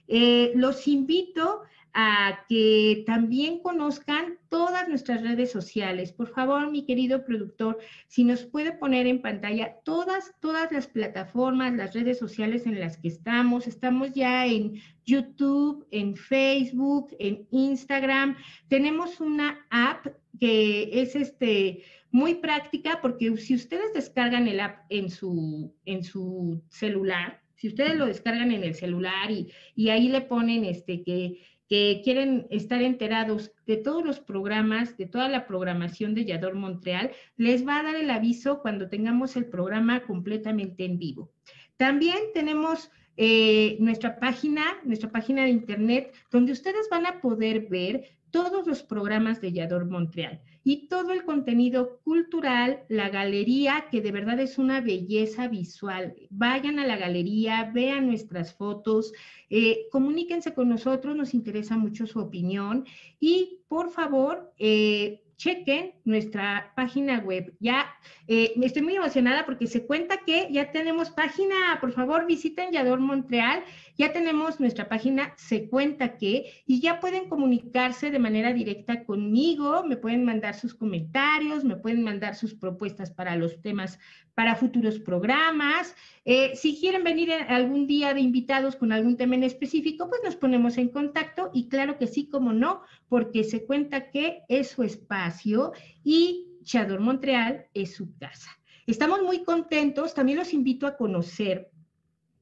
Eh, 0.08 0.52
los 0.54 0.88
invito 0.88 1.60
a 1.94 2.44
que 2.48 3.04
también 3.06 3.60
conozcan 3.60 4.38
todas 4.48 4.88
nuestras 4.88 5.22
redes 5.22 5.52
sociales. 5.52 6.12
Por 6.12 6.28
favor, 6.28 6.68
mi 6.70 6.84
querido 6.84 7.24
productor, 7.24 7.78
si 8.08 8.24
nos 8.24 8.44
puede 8.44 8.72
poner 8.72 9.06
en 9.06 9.22
pantalla 9.22 9.76
todas, 9.84 10.34
todas 10.40 10.72
las 10.72 10.88
plataformas, 10.88 11.72
las 11.74 11.94
redes 11.94 12.18
sociales 12.18 12.66
en 12.66 12.80
las 12.80 12.98
que 12.98 13.08
estamos. 13.08 13.68
Estamos 13.68 14.12
ya 14.12 14.44
en 14.44 14.82
YouTube, 15.06 15.86
en 15.92 16.16
Facebook, 16.16 17.14
en 17.20 17.46
Instagram. 17.52 18.36
Tenemos 18.68 19.20
una 19.20 19.64
app 19.70 20.08
que 20.40 21.00
es 21.00 21.14
este 21.14 21.84
muy 22.10 22.34
práctica 22.34 23.00
porque 23.02 23.36
si 23.36 23.54
ustedes 23.54 23.92
descargan 23.94 24.48
el 24.48 24.58
app 24.60 24.84
en 24.88 25.10
su, 25.10 25.72
en 25.84 26.02
su 26.02 26.60
celular, 26.68 27.40
si 27.56 27.68
ustedes 27.68 27.96
lo 27.96 28.06
descargan 28.06 28.50
en 28.50 28.64
el 28.64 28.74
celular 28.74 29.30
y, 29.30 29.50
y 29.74 29.90
ahí 29.90 30.08
le 30.08 30.20
ponen 30.20 30.64
este 30.64 31.02
que 31.02 31.38
que 31.68 32.00
quieren 32.04 32.46
estar 32.50 32.82
enterados 32.82 33.52
de 33.66 33.76
todos 33.76 34.04
los 34.04 34.20
programas, 34.20 34.96
de 34.96 35.06
toda 35.06 35.28
la 35.28 35.46
programación 35.46 36.14
de 36.14 36.24
Yador 36.24 36.54
Montreal, 36.54 37.12
les 37.36 37.66
va 37.66 37.80
a 37.80 37.82
dar 37.82 37.96
el 37.96 38.10
aviso 38.10 38.60
cuando 38.60 38.88
tengamos 38.88 39.36
el 39.36 39.46
programa 39.46 40.04
completamente 40.04 40.84
en 40.84 40.98
vivo. 40.98 41.32
También 41.76 42.18
tenemos 42.32 42.90
eh, 43.16 43.76
nuestra 43.80 44.18
página, 44.18 44.64
nuestra 44.84 45.10
página 45.10 45.44
de 45.44 45.50
internet, 45.50 46.12
donde 46.30 46.52
ustedes 46.52 46.88
van 46.90 47.06
a 47.06 47.20
poder 47.20 47.68
ver 47.68 48.18
todos 48.30 48.66
los 48.66 48.82
programas 48.82 49.40
de 49.40 49.52
Yador 49.52 49.86
Montreal 49.86 50.40
y 50.64 50.88
todo 50.88 51.12
el 51.12 51.24
contenido 51.24 52.00
cultural, 52.02 52.84
la 52.88 53.10
galería, 53.10 53.86
que 53.90 54.00
de 54.00 54.12
verdad 54.12 54.40
es 54.40 54.56
una 54.58 54.80
belleza 54.80 55.46
visual. 55.46 56.14
Vayan 56.30 56.78
a 56.78 56.86
la 56.86 56.96
galería, 56.96 57.70
vean 57.72 58.06
nuestras 58.06 58.54
fotos, 58.54 59.12
eh, 59.50 59.86
comuníquense 59.92 60.54
con 60.54 60.70
nosotros, 60.70 61.14
nos 61.14 61.34
interesa 61.34 61.76
mucho 61.76 62.06
su 62.06 62.18
opinión 62.18 62.86
y 63.20 63.60
por 63.68 63.90
favor, 63.90 64.52
eh, 64.58 65.23
chequen 65.36 65.94
nuestra 66.04 66.72
página 66.76 67.18
web. 67.18 67.54
Ya 67.60 67.86
eh, 68.26 68.52
estoy 68.62 68.82
muy 68.82 68.96
emocionada 68.96 69.44
porque 69.44 69.66
se 69.66 69.86
cuenta 69.86 70.18
que 70.26 70.48
ya 70.50 70.72
tenemos 70.72 71.10
página, 71.10 71.78
por 71.80 71.92
favor 71.92 72.26
visiten 72.26 72.72
Yador 72.72 73.00
Montreal, 73.00 73.62
ya 73.96 74.12
tenemos 74.12 74.60
nuestra 74.60 74.88
página 74.88 75.34
Se 75.36 75.68
cuenta 75.68 76.16
que 76.16 76.64
y 76.66 76.80
ya 76.80 77.00
pueden 77.00 77.28
comunicarse 77.28 78.10
de 78.10 78.18
manera 78.18 78.52
directa 78.52 79.04
conmigo, 79.04 79.84
me 79.84 79.96
pueden 79.96 80.24
mandar 80.24 80.54
sus 80.54 80.74
comentarios, 80.74 81.64
me 81.64 81.76
pueden 81.76 82.02
mandar 82.02 82.34
sus 82.34 82.54
propuestas 82.54 83.10
para 83.10 83.36
los 83.36 83.60
temas 83.60 83.98
para 84.34 84.56
futuros 84.56 84.98
programas. 84.98 85.94
Eh, 86.26 86.56
si 86.56 86.78
quieren 86.80 87.04
venir 87.04 87.30
algún 87.32 87.86
día 87.86 88.14
de 88.14 88.20
invitados 88.20 88.76
con 88.76 88.92
algún 88.92 89.16
tema 89.16 89.34
en 89.34 89.44
específico, 89.44 90.08
pues 90.08 90.22
nos 90.24 90.36
ponemos 90.36 90.78
en 90.78 90.88
contacto 90.88 91.50
y 91.52 91.68
claro 91.68 91.98
que 91.98 92.06
sí, 92.06 92.28
como 92.28 92.52
no, 92.52 92.82
porque 93.08 93.44
se 93.44 93.66
cuenta 93.66 94.10
que 94.10 94.42
es 94.48 94.68
su 94.70 94.82
espacio 94.82 95.72
y 96.02 96.48
Chador 96.62 97.00
Montreal 97.00 97.66
es 97.74 97.94
su 97.94 98.16
casa. 98.16 98.50
Estamos 98.86 99.22
muy 99.22 99.44
contentos, 99.44 100.14
también 100.14 100.38
los 100.38 100.54
invito 100.54 100.86
a 100.86 100.96
conocer 100.96 101.70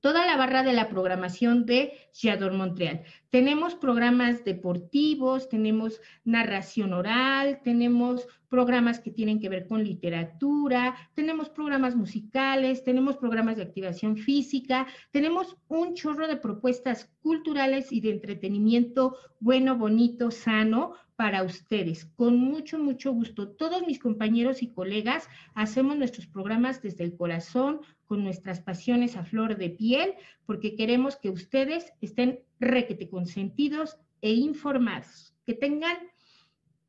toda 0.01 0.27
la 0.27 0.37
barra 0.37 0.63
de 0.63 0.73
la 0.73 0.89
programación 0.89 1.67
de 1.67 1.93
Chador 2.13 2.53
Montreal. 2.53 3.03
Tenemos 3.33 3.75
programas 3.75 4.45
deportivos, 4.45 5.49
tenemos 5.49 6.03
narración 6.23 6.93
oral, 6.93 7.63
tenemos 7.65 8.27
programas 8.51 9.01
que 9.01 9.11
tienen 9.11 9.41
que 9.41 9.49
ver 9.49 9.67
con 9.67 9.83
literatura, 9.83 10.95
tenemos 11.15 11.49
programas 11.49 11.97
musicales, 11.97 12.85
tenemos 12.85 13.17
programas 13.17 13.57
de 13.57 13.63
activación 13.63 14.19
física, 14.19 14.87
tenemos 15.13 15.57
un 15.69 15.95
chorro 15.95 16.29
de 16.29 16.37
propuestas 16.37 17.11
culturales 17.23 17.91
y 17.91 18.03
de 18.03 18.11
entretenimiento 18.11 19.17
bueno, 19.41 19.79
bonito, 19.79 20.31
sano 20.31 20.93
para 21.17 21.43
ustedes. 21.43 22.05
Con 22.05 22.37
mucho, 22.37 22.79
mucho 22.79 23.13
gusto. 23.13 23.49
Todos 23.49 23.87
mis 23.87 23.99
compañeros 23.99 24.63
y 24.63 24.69
colegas 24.69 25.27
hacemos 25.55 25.97
nuestros 25.97 26.27
programas 26.27 26.83
desde 26.83 27.05
el 27.05 27.17
corazón, 27.17 27.81
con 28.05 28.25
nuestras 28.25 28.61
pasiones 28.61 29.17
a 29.17 29.25
flor 29.25 29.57
de 29.57 29.71
piel, 29.71 30.13
porque 30.45 30.75
queremos 30.77 31.17
que 31.17 31.31
ustedes 31.31 31.95
estén 32.03 32.41
requete 32.63 33.11
consentidos 33.11 33.99
e 34.23 34.33
informados, 34.33 35.35
que 35.45 35.55
tengan 35.55 35.97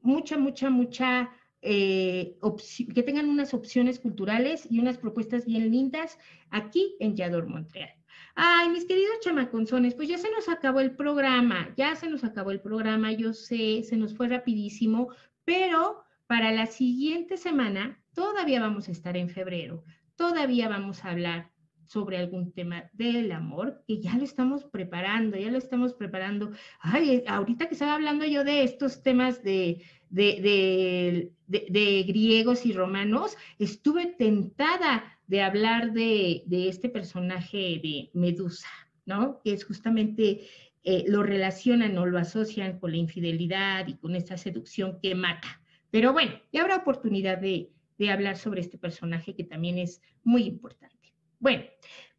mucha, 0.01 0.37
mucha, 0.37 0.69
mucha 0.69 1.31
eh, 1.61 2.37
que 2.93 3.03
tengan 3.03 3.29
unas 3.29 3.53
opciones 3.53 3.99
culturales 3.99 4.67
y 4.69 4.79
unas 4.79 4.97
propuestas 4.97 5.45
bien 5.45 5.71
lindas 5.71 6.19
aquí 6.49 6.95
en 6.99 7.15
Yador 7.15 7.47
Montreal. 7.47 7.93
Ay, 8.35 8.69
mis 8.69 8.85
queridos 8.85 9.19
chamaconzones, 9.21 9.95
pues 9.95 10.09
ya 10.09 10.17
se 10.17 10.29
nos 10.31 10.49
acabó 10.49 10.81
el 10.81 10.95
programa, 10.95 11.73
ya 11.77 11.95
se 11.95 12.09
nos 12.09 12.23
acabó 12.23 12.51
el 12.51 12.61
programa, 12.61 13.13
yo 13.13 13.33
sé, 13.33 13.83
se 13.83 13.95
nos 13.95 14.13
fue 14.15 14.27
rapidísimo, 14.27 15.09
pero 15.45 16.03
para 16.27 16.51
la 16.51 16.65
siguiente 16.65 17.37
semana 17.37 18.03
todavía 18.13 18.59
vamos 18.59 18.89
a 18.89 18.91
estar 18.91 19.15
en 19.15 19.29
febrero, 19.29 19.83
todavía 20.15 20.67
vamos 20.67 21.05
a 21.05 21.11
hablar 21.11 21.52
sobre 21.85 22.17
algún 22.17 22.51
tema 22.51 22.89
del 22.93 23.31
amor, 23.31 23.83
que 23.87 23.99
ya 23.99 24.15
lo 24.17 24.23
estamos 24.23 24.63
preparando, 24.65 25.37
ya 25.37 25.51
lo 25.51 25.57
estamos 25.57 25.93
preparando. 25.93 26.51
Ay, 26.79 27.23
ahorita 27.27 27.67
que 27.67 27.73
estaba 27.73 27.95
hablando 27.95 28.25
yo 28.25 28.43
de 28.43 28.63
estos 28.63 29.03
temas 29.03 29.43
de, 29.43 29.83
de, 30.09 32.03
griegos 32.07 32.65
y 32.65 32.73
romanos, 32.73 33.37
estuve 33.59 34.07
tentada 34.07 35.17
de 35.27 35.41
hablar 35.41 35.93
de, 35.93 36.43
este 36.49 36.89
personaje 36.89 37.79
de 37.81 38.09
Medusa, 38.13 38.69
¿no? 39.05 39.41
Que 39.43 39.53
es 39.53 39.65
justamente 39.65 40.41
eh, 40.83 41.05
lo 41.07 41.23
relacionan 41.23 41.97
o 41.97 42.05
lo 42.05 42.19
asocian 42.19 42.79
con 42.79 42.91
la 42.91 42.97
infidelidad 42.97 43.87
y 43.87 43.95
con 43.95 44.15
esta 44.15 44.37
seducción 44.37 44.99
que 45.01 45.15
mata. 45.15 45.61
Pero 45.91 46.13
bueno, 46.13 46.33
ya 46.51 46.61
habrá 46.61 46.77
oportunidad 46.77 47.37
de, 47.37 47.71
de 47.97 48.11
hablar 48.11 48.37
sobre 48.37 48.61
este 48.61 48.77
personaje 48.77 49.35
que 49.35 49.43
también 49.43 49.77
es 49.77 50.01
muy 50.23 50.43
importante. 50.43 50.93
Bueno, 51.43 51.65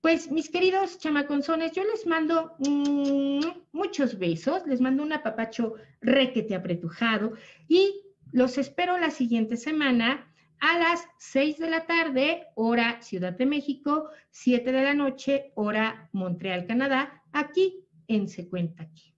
pues 0.02 0.30
mis 0.30 0.50
queridos 0.50 0.98
chamaconzones, 0.98 1.72
yo 1.72 1.82
les 1.82 2.06
mando 2.06 2.56
mm, 2.58 3.40
muchos 3.72 4.18
besos, 4.18 4.66
les 4.66 4.82
mando 4.82 5.02
un 5.02 5.14
apapacho 5.14 5.76
requete 6.02 6.54
apretujado 6.54 7.32
y 7.66 8.02
los 8.32 8.58
espero 8.58 8.98
la 8.98 9.10
siguiente 9.10 9.56
semana 9.56 10.30
a 10.60 10.78
las 10.78 11.08
6 11.20 11.56
de 11.56 11.70
la 11.70 11.86
tarde, 11.86 12.48
hora 12.54 13.00
Ciudad 13.00 13.32
de 13.32 13.46
México, 13.46 14.10
7 14.28 14.72
de 14.72 14.82
la 14.82 14.92
noche, 14.92 15.52
hora 15.54 16.10
Montreal, 16.12 16.66
Canadá, 16.66 17.22
aquí 17.32 17.86
en 18.08 18.28
Se 18.28 18.46
Cuenta 18.46 18.82
Aquí. 18.82 19.14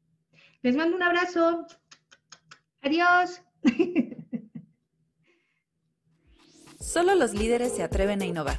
Les 0.62 0.76
mando 0.76 0.94
un 0.94 1.02
abrazo. 1.02 1.66
Adiós. 2.80 3.42
Solo 6.78 7.16
los 7.16 7.34
líderes 7.34 7.74
se 7.74 7.82
atreven 7.82 8.22
a 8.22 8.24
innovar. 8.24 8.58